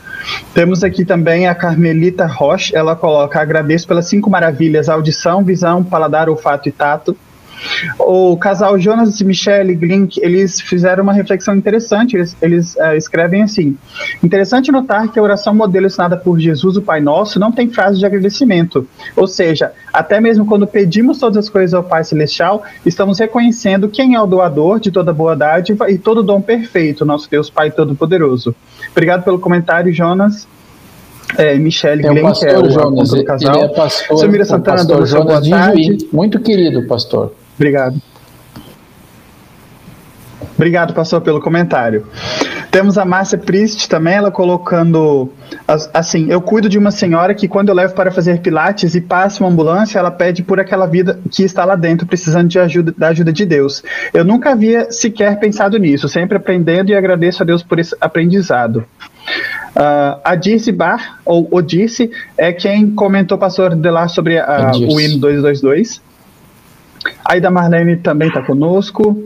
Temos 0.52 0.84
aqui 0.84 1.04
também 1.04 1.46
a 1.46 1.54
Carmelita 1.54 2.26
Rocha, 2.26 2.76
ela 2.76 2.94
coloca, 2.94 3.40
agradeço 3.40 3.86
pelas 3.86 4.06
cinco 4.06 4.28
maravilhas, 4.28 4.88
audição, 4.88 5.42
visão, 5.42 5.82
paladar, 5.82 6.28
olfato 6.28 6.68
e 6.68 6.72
tato. 6.72 7.16
O 7.98 8.36
casal 8.36 8.78
Jonas 8.78 9.20
e 9.20 9.24
Michelle 9.24 9.74
Glink, 9.74 10.20
eles 10.22 10.60
fizeram 10.60 11.02
uma 11.02 11.12
reflexão 11.12 11.54
interessante. 11.54 12.16
Eles, 12.16 12.36
eles 12.40 12.74
uh, 12.76 12.94
escrevem 12.96 13.42
assim: 13.42 13.76
interessante 14.22 14.70
notar 14.70 15.08
que 15.08 15.18
a 15.18 15.22
oração 15.22 15.54
modelo 15.54 15.86
ensinada 15.86 16.16
por 16.16 16.38
Jesus, 16.38 16.76
o 16.76 16.82
Pai 16.82 17.00
Nosso, 17.00 17.38
não 17.38 17.52
tem 17.52 17.68
frase 17.68 17.98
de 17.98 18.06
agradecimento. 18.06 18.86
Ou 19.16 19.26
seja, 19.26 19.72
até 19.92 20.20
mesmo 20.20 20.46
quando 20.46 20.66
pedimos 20.66 21.18
todas 21.18 21.36
as 21.36 21.48
coisas 21.48 21.74
ao 21.74 21.82
Pai 21.82 22.04
Celestial, 22.04 22.62
estamos 22.84 23.18
reconhecendo 23.18 23.88
quem 23.88 24.14
é 24.14 24.20
o 24.20 24.26
doador 24.26 24.80
de 24.80 24.90
toda 24.90 25.12
boa 25.12 25.34
dádiva 25.34 25.90
e 25.90 25.98
todo 25.98 26.22
dom 26.22 26.40
perfeito, 26.40 27.04
nosso 27.04 27.30
Deus 27.30 27.50
Pai 27.50 27.70
Todo-Poderoso. 27.70 28.54
Obrigado 28.92 29.22
pelo 29.24 29.38
comentário, 29.38 29.92
Jonas. 29.92 30.46
É, 31.36 31.56
Michele 31.56 32.06
é 32.06 32.08
Glenn, 32.08 32.22
pastor 32.22 32.48
é 32.48 32.58
o 32.58 32.70
Jonas, 32.70 33.10
do 33.10 33.24
casal. 33.24 33.54
Ele 33.56 33.64
é 33.64 33.68
pastor, 33.68 34.18
Samira 34.18 34.44
Santana, 34.44 34.78
pastor 34.78 35.06
Jonas 35.06 35.42
de 35.42 35.50
Juí. 35.50 36.08
Muito 36.12 36.40
querido, 36.40 36.86
pastor. 36.86 37.34
Obrigado. 37.58 38.00
Obrigado, 40.54 40.94
pastor, 40.94 41.20
pelo 41.20 41.40
comentário. 41.40 42.06
Temos 42.70 42.98
a 42.98 43.04
Márcia 43.04 43.38
Priest 43.38 43.88
também, 43.88 44.14
ela 44.14 44.30
colocando 44.30 45.30
assim, 45.94 46.26
eu 46.30 46.40
cuido 46.40 46.68
de 46.68 46.76
uma 46.76 46.90
senhora 46.90 47.34
que 47.34 47.48
quando 47.48 47.70
eu 47.70 47.74
levo 47.74 47.94
para 47.94 48.10
fazer 48.10 48.40
pilates 48.40 48.94
e 48.94 49.00
passa 49.00 49.42
uma 49.42 49.50
ambulância, 49.50 49.98
ela 49.98 50.10
pede 50.10 50.42
por 50.42 50.60
aquela 50.60 50.86
vida 50.86 51.18
que 51.30 51.42
está 51.42 51.64
lá 51.64 51.76
dentro, 51.76 52.06
precisando 52.06 52.48
de 52.48 52.58
ajuda, 52.58 52.94
da 52.96 53.08
ajuda 53.08 53.32
de 53.32 53.46
Deus. 53.46 53.82
Eu 54.12 54.24
nunca 54.24 54.50
havia 54.50 54.90
sequer 54.90 55.38
pensado 55.40 55.78
nisso, 55.78 56.08
sempre 56.08 56.36
aprendendo 56.36 56.90
e 56.90 56.94
agradeço 56.94 57.42
a 57.42 57.46
Deus 57.46 57.62
por 57.62 57.78
esse 57.78 57.96
aprendizado. 58.00 58.84
Uh, 59.76 60.20
a 60.24 60.34
Dirce 60.34 60.72
Bar, 60.72 61.20
ou 61.24 61.48
Odice, 61.50 62.10
é 62.36 62.52
quem 62.52 62.90
comentou, 62.90 63.38
pastor 63.38 63.74
Delar, 63.74 64.08
sobre 64.08 64.38
a, 64.38 64.72
o 64.74 65.00
hino 65.00 65.18
222. 65.18 66.07
A 67.24 67.38
da 67.38 67.50
Marlene 67.50 67.96
também 67.96 68.28
está 68.28 68.42
conosco. 68.42 69.22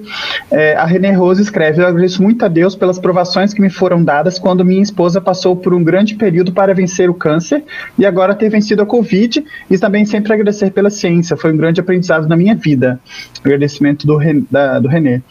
É, 0.50 0.74
a 0.74 0.84
René 0.84 1.12
Rose 1.12 1.42
escreve: 1.42 1.82
Eu 1.82 1.86
agradeço 1.86 2.22
muito 2.22 2.44
a 2.44 2.48
Deus 2.48 2.74
pelas 2.74 2.98
provações 2.98 3.54
que 3.54 3.60
me 3.60 3.70
foram 3.70 4.02
dadas 4.02 4.38
quando 4.38 4.64
minha 4.64 4.82
esposa 4.82 5.20
passou 5.20 5.56
por 5.56 5.72
um 5.72 5.82
grande 5.82 6.14
período 6.14 6.52
para 6.52 6.74
vencer 6.74 7.08
o 7.08 7.14
câncer 7.14 7.62
e 7.98 8.04
agora 8.04 8.34
ter 8.34 8.48
vencido 8.48 8.82
a 8.82 8.86
Covid. 8.86 9.44
E 9.70 9.78
também 9.78 10.04
sempre 10.04 10.32
agradecer 10.32 10.70
pela 10.70 10.90
ciência. 10.90 11.36
Foi 11.36 11.52
um 11.52 11.56
grande 11.56 11.80
aprendizado 11.80 12.28
na 12.28 12.36
minha 12.36 12.54
vida. 12.54 13.00
Agradecimento 13.44 14.06
do, 14.06 14.18
da, 14.50 14.78
do 14.78 14.88
René. 14.88 15.22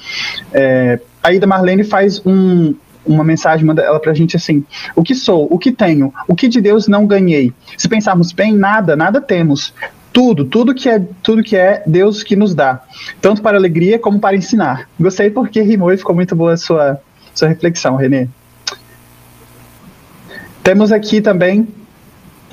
É, 0.54 1.00
a 1.22 1.34
Ida 1.34 1.46
Marlene 1.46 1.84
faz 1.84 2.22
um, 2.26 2.74
uma 3.06 3.24
mensagem, 3.24 3.66
manda 3.66 3.82
ela 3.82 4.00
pra 4.00 4.14
gente 4.14 4.36
assim: 4.36 4.64
o 4.96 5.04
que 5.04 5.16
sou, 5.16 5.48
o 5.50 5.58
que 5.58 5.72
tenho, 5.72 6.14
o 6.28 6.36
que 6.36 6.48
de 6.48 6.62
Deus 6.62 6.88
não 6.88 7.06
ganhei. 7.06 7.54
Se 7.78 7.88
pensarmos 7.88 8.32
bem, 8.32 8.54
nada, 8.54 8.96
nada 8.96 9.20
temos 9.22 9.74
tudo, 10.14 10.46
tudo 10.46 10.74
que 10.74 10.90
é, 10.90 11.02
tudo 11.24 11.44
que 11.44 11.56
é 11.56 11.84
Deus 11.86 12.24
que 12.24 12.36
nos 12.36 12.54
dá, 12.54 12.82
tanto 13.22 13.42
para 13.42 13.58
alegria 13.58 13.98
como 13.98 14.20
para 14.20 14.36
ensinar. 14.36 14.90
Gostei 15.00 15.30
porque 15.30 15.62
rimou 15.62 15.92
e 15.92 15.98
ficou 15.98 16.16
muito 16.16 16.36
boa 16.36 16.54
a 16.54 16.58
sua, 16.58 17.02
sua 17.34 17.48
reflexão, 17.48 17.96
Renê. 17.96 18.28
Temos 20.64 20.92
aqui 20.92 21.22
também 21.22 21.68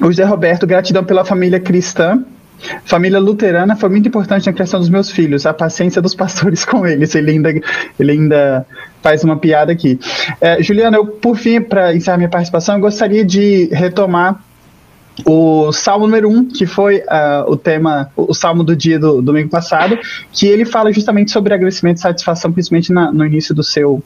o 0.00 0.06
José 0.06 0.24
Roberto, 0.24 0.66
gratidão 0.66 1.04
pela 1.04 1.24
família 1.24 1.60
cristã. 1.60 2.24
Família 2.84 3.20
luterana 3.20 3.76
foi 3.76 3.88
muito 3.88 4.08
importante 4.08 4.46
na 4.46 4.52
criação 4.52 4.80
dos 4.80 4.88
meus 4.88 5.10
filhos, 5.10 5.46
a 5.46 5.52
paciência 5.52 6.00
dos 6.00 6.14
pastores 6.16 6.64
com 6.64 6.86
eles. 6.86 7.14
Ele 7.14 7.32
ainda, 7.32 7.50
ele 7.98 8.12
ainda 8.12 8.66
faz 9.02 9.22
uma 9.24 9.36
piada 9.36 9.72
aqui. 9.72 9.98
É, 10.40 10.62
Juliana, 10.62 10.96
eu, 10.96 11.06
por 11.06 11.36
fim, 11.36 11.60
para 11.60 11.94
encerrar 11.94 12.16
minha 12.16 12.28
participação, 12.28 12.76
eu 12.76 12.80
gostaria 12.80 13.24
de 13.24 13.68
retomar 13.72 14.42
o 15.24 15.72
salmo 15.72 16.06
número 16.06 16.28
1, 16.28 16.32
um, 16.36 16.44
que 16.44 16.66
foi 16.66 16.98
uh, 16.98 17.50
o 17.50 17.56
tema, 17.56 18.10
o 18.16 18.34
salmo 18.34 18.62
do 18.62 18.76
dia 18.76 18.98
do 18.98 19.20
domingo 19.20 19.48
passado, 19.48 19.98
que 20.32 20.46
ele 20.46 20.64
fala 20.64 20.92
justamente 20.92 21.30
sobre 21.30 21.54
agradecimento 21.54 21.98
e 21.98 22.00
satisfação, 22.00 22.52
principalmente 22.52 22.92
na, 22.92 23.10
no 23.12 23.26
início 23.26 23.54
do 23.54 23.62
seu, 23.62 24.02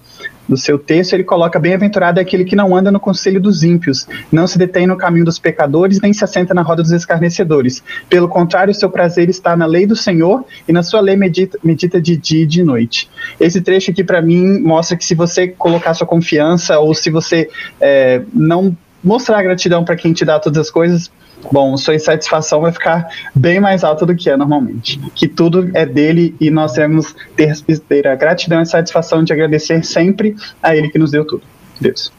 do 0.48 0.56
seu 0.56 0.78
texto. 0.78 1.12
Ele 1.12 1.24
coloca: 1.24 1.58
Bem-aventurado 1.58 2.18
é 2.18 2.22
aquele 2.22 2.44
que 2.44 2.56
não 2.56 2.74
anda 2.74 2.90
no 2.90 2.98
conselho 2.98 3.40
dos 3.40 3.62
ímpios, 3.62 4.06
não 4.30 4.46
se 4.46 4.58
detém 4.58 4.86
no 4.86 4.96
caminho 4.96 5.24
dos 5.24 5.38
pecadores, 5.38 6.00
nem 6.00 6.12
se 6.12 6.24
assenta 6.24 6.54
na 6.54 6.62
roda 6.62 6.82
dos 6.82 6.92
escarnecedores. 6.92 7.82
Pelo 8.08 8.28
contrário, 8.28 8.74
seu 8.74 8.90
prazer 8.90 9.28
está 9.28 9.56
na 9.56 9.66
lei 9.66 9.86
do 9.86 9.96
Senhor 9.96 10.44
e 10.66 10.72
na 10.72 10.82
sua 10.82 11.00
lei 11.00 11.16
medita, 11.16 11.58
medita 11.62 12.00
de 12.00 12.16
dia 12.16 12.44
e 12.44 12.46
de 12.46 12.62
noite. 12.62 13.10
Esse 13.38 13.60
trecho 13.60 13.90
aqui, 13.90 14.02
para 14.02 14.22
mim, 14.22 14.60
mostra 14.60 14.96
que 14.96 15.04
se 15.04 15.14
você 15.14 15.48
colocar 15.48 15.94
sua 15.94 16.06
confiança 16.06 16.78
ou 16.78 16.94
se 16.94 17.10
você 17.10 17.48
é, 17.80 18.22
não 18.32 18.76
mostrar 19.02 19.42
gratidão 19.42 19.84
para 19.84 19.96
quem 19.96 20.12
te 20.12 20.24
dá 20.24 20.38
todas 20.38 20.58
as 20.58 20.70
coisas, 20.70 21.10
bom, 21.50 21.76
sua 21.76 21.94
insatisfação 21.94 22.60
vai 22.60 22.72
ficar 22.72 23.08
bem 23.34 23.60
mais 23.60 23.82
alta 23.82 24.06
do 24.06 24.14
que 24.14 24.30
é 24.30 24.36
normalmente. 24.36 25.00
Que 25.14 25.26
tudo 25.26 25.70
é 25.74 25.84
dele 25.84 26.34
e 26.40 26.50
nós 26.50 26.74
devemos 26.74 27.14
ter, 27.36 27.54
ter 27.88 28.06
a 28.06 28.14
gratidão 28.14 28.58
e 28.60 28.62
a 28.62 28.66
satisfação 28.66 29.24
de 29.24 29.32
agradecer 29.32 29.84
sempre 29.84 30.36
a 30.62 30.76
ele 30.76 30.88
que 30.88 30.98
nos 30.98 31.10
deu 31.10 31.24
tudo. 31.24 31.42
Deus. 31.80 32.12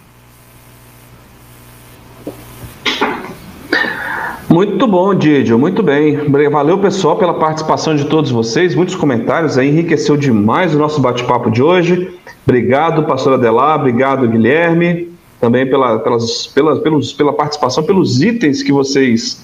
Muito 4.49 4.85
bom, 4.85 5.15
Didio, 5.15 5.57
muito 5.57 5.81
bem. 5.81 6.29
Valeu, 6.51 6.77
pessoal, 6.77 7.17
pela 7.17 7.33
participação 7.33 7.95
de 7.95 8.05
todos 8.05 8.29
vocês, 8.29 8.75
muitos 8.75 8.93
comentários 8.93 9.57
aí, 9.57 9.67
enriqueceu 9.69 10.15
demais 10.15 10.75
o 10.75 10.77
nosso 10.77 11.01
bate-papo 11.01 11.49
de 11.49 11.63
hoje. 11.63 12.13
Obrigado, 12.45 13.03
pastor 13.03 13.33
Adelar, 13.33 13.79
obrigado, 13.79 14.27
Guilherme 14.27 15.12
também 15.43 15.69
pela, 15.69 15.99
pelas, 15.99 16.47
pela, 16.47 16.77
pelos, 16.77 17.11
pela 17.11 17.33
participação, 17.33 17.83
pelos 17.83 18.21
itens 18.21 18.63
que 18.63 18.71
vocês 18.71 19.43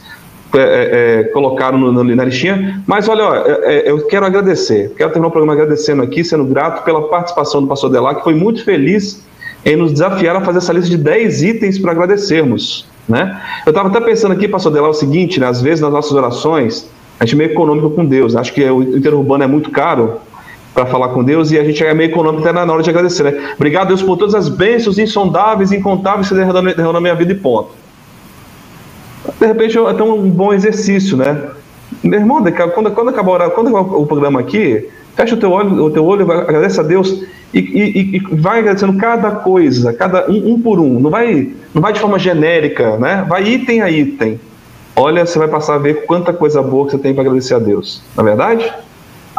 é, 0.56 0.58
é, 0.58 1.20
é 1.20 1.24
colocaram 1.26 1.78
no, 1.78 1.92
no, 1.92 2.16
na 2.16 2.24
listinha. 2.24 2.82
Mas 2.88 3.10
olha, 3.10 3.24
é, 3.46 3.90
é, 3.90 3.92
eu 3.92 4.08
quero 4.08 4.26
agradecer, 4.26 4.94
quero 4.96 5.10
terminar 5.10 5.28
o 5.28 5.32
programa 5.32 5.52
agradecendo 5.52 6.02
aqui, 6.02 6.24
sendo 6.24 6.46
grato 6.46 6.86
pela 6.86 7.10
participação 7.10 7.62
do 7.62 7.68
pastor 7.68 7.90
Delar, 7.90 8.16
que 8.16 8.24
foi 8.24 8.34
muito 8.34 8.64
feliz 8.64 9.26
em 9.66 9.76
nos 9.76 9.92
desafiar 9.92 10.38
a 10.38 10.42
fazer 10.42 10.60
essa 10.60 10.72
lista 10.72 10.90
de 10.90 10.98
10 10.98 11.44
itens 11.44 11.78
para 11.78 11.92
agradecermos. 11.92 12.88
Né? 13.06 13.38
Eu 13.66 13.72
estava 13.72 13.90
até 13.90 14.00
pensando 14.00 14.32
aqui, 14.32 14.48
pastor 14.48 14.72
Delar, 14.72 14.92
o 14.92 14.94
seguinte, 14.94 15.38
né? 15.38 15.48
às 15.48 15.62
vezes 15.62 15.82
nas 15.82 15.92
nossas 15.92 16.14
orações, 16.14 16.90
a 17.20 17.26
gente 17.26 17.36
é 17.36 17.38
meio 17.40 17.52
econômico 17.52 17.90
com 17.90 18.06
Deus, 18.06 18.38
acho 18.38 18.54
que 18.54 18.64
o 18.64 18.82
interurbano 18.96 19.44
é 19.44 19.48
muito 19.48 19.70
caro, 19.70 20.22
para 20.80 20.86
falar 20.86 21.10
com 21.10 21.22
Deus 21.22 21.52
e 21.52 21.60
a 21.60 21.64
gente 21.64 21.84
é 21.84 21.94
meio 21.94 22.10
econômico 22.10 22.42
até 22.42 22.54
na 22.54 22.72
hora 22.72 22.82
de 22.82 22.90
agradecer, 22.90 23.24
né? 23.24 23.54
Obrigado, 23.58 23.90
Deus, 23.90 24.02
por 24.02 24.16
todas 24.16 24.34
as 24.34 24.48
bênçãos 24.48 24.98
insondáveis, 24.98 25.74
incontáveis 25.74 26.30
que 26.30 26.36
você 26.36 26.46
na 26.46 27.02
minha 27.02 27.16
vida 27.16 27.34
e 27.34 27.36
ponto. 27.36 27.72
De 29.38 29.46
repente 29.46 29.78
é 29.78 29.82
até 29.82 30.02
um 30.02 30.30
bom 30.30 30.54
exercício, 30.54 31.18
né? 31.18 31.50
Meu 32.02 32.22
irmão, 32.22 32.42
quando, 32.74 32.92
quando 32.92 33.10
acabar 33.10 33.50
quando 33.50 33.68
acabar 33.68 33.94
o 33.94 34.06
programa 34.06 34.40
aqui, 34.40 34.88
fecha 35.16 35.36
o 35.36 35.38
teu 35.38 35.52
olho, 35.52 35.84
o 35.84 35.92
teu 35.92 36.06
olho, 36.06 36.32
agradece 36.32 36.80
a 36.80 36.84
Deus 36.84 37.26
e, 37.54 37.60
e, 37.60 38.16
e 38.16 38.20
vai 38.38 38.60
agradecendo 38.60 38.94
cada 38.98 39.32
coisa, 39.32 39.92
cada 39.92 40.32
um, 40.32 40.54
um, 40.54 40.62
por 40.62 40.80
um. 40.80 40.98
Não 40.98 41.10
vai, 41.10 41.50
não 41.74 41.82
vai 41.82 41.92
de 41.92 42.00
forma 42.00 42.18
genérica, 42.18 42.98
né? 42.98 43.26
Vai 43.28 43.44
item 43.44 43.82
a 43.82 43.92
item. 43.92 44.40
Olha, 44.96 45.26
você 45.26 45.38
vai 45.38 45.50
passar 45.50 45.76
a 45.76 45.78
ver 45.78 46.06
quanta 46.06 46.32
coisa 46.32 46.62
boa 46.62 46.86
que 46.86 46.92
você 46.92 46.98
tem 46.98 47.14
para 47.14 47.24
agradecer 47.24 47.56
a 47.56 47.60
Deus. 47.60 48.02
Na 48.16 48.24
é 48.24 48.26
verdade? 48.26 48.74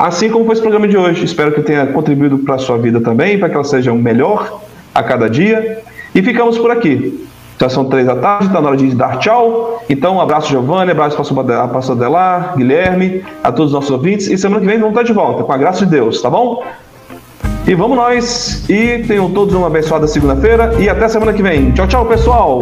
Assim 0.01 0.31
como 0.31 0.47
foi 0.47 0.55
esse 0.55 0.63
programa 0.63 0.89
de 0.89 0.97
hoje. 0.97 1.27
Espero 1.27 1.53
que 1.53 1.61
tenha 1.61 1.87
contribuído 1.89 2.39
para 2.39 2.55
a 2.55 2.59
sua 2.59 2.79
vida 2.79 3.03
também, 3.03 3.39
para 3.39 3.51
que 3.51 3.55
ela 3.55 3.65
seja 3.65 3.93
um 3.93 3.99
melhor 3.99 4.63
a 4.95 5.03
cada 5.03 5.29
dia. 5.29 5.83
E 6.15 6.23
ficamos 6.23 6.57
por 6.57 6.71
aqui. 6.71 7.29
Já 7.61 7.69
são 7.69 7.85
três 7.85 8.07
da 8.07 8.17
tarde, 8.17 8.47
está 8.47 8.63
na 8.63 8.69
hora 8.69 8.79
de 8.79 8.95
dar 8.95 9.19
tchau. 9.19 9.85
Então, 9.91 10.17
um 10.17 10.21
abraço, 10.23 10.49
Giovanni, 10.49 10.93
abraço 10.93 11.35
para 11.35 11.65
a 11.65 11.69
pastor 11.69 11.99
Adelar, 11.99 12.55
Guilherme, 12.57 13.23
a 13.45 13.53
todos 13.53 13.67
os 13.67 13.75
nossos 13.75 13.91
ouvintes. 13.91 14.29
E 14.29 14.39
semana 14.39 14.63
que 14.63 14.67
vem 14.67 14.79
vamos 14.79 14.93
estar 14.93 15.03
de 15.03 15.13
volta, 15.13 15.45
com 15.45 15.53
a 15.53 15.59
graça 15.59 15.85
de 15.85 15.91
Deus, 15.91 16.23
tá 16.23 16.31
bom? 16.31 16.65
E 17.67 17.75
vamos 17.75 17.95
nós. 17.95 18.65
E 18.71 19.05
tenham 19.07 19.31
todos 19.31 19.55
uma 19.55 19.67
abençoada 19.67 20.07
segunda-feira. 20.07 20.77
E 20.79 20.89
até 20.89 21.09
semana 21.09 21.35
que 21.35 21.43
vem. 21.43 21.73
Tchau, 21.73 21.87
tchau, 21.87 22.07
pessoal. 22.07 22.61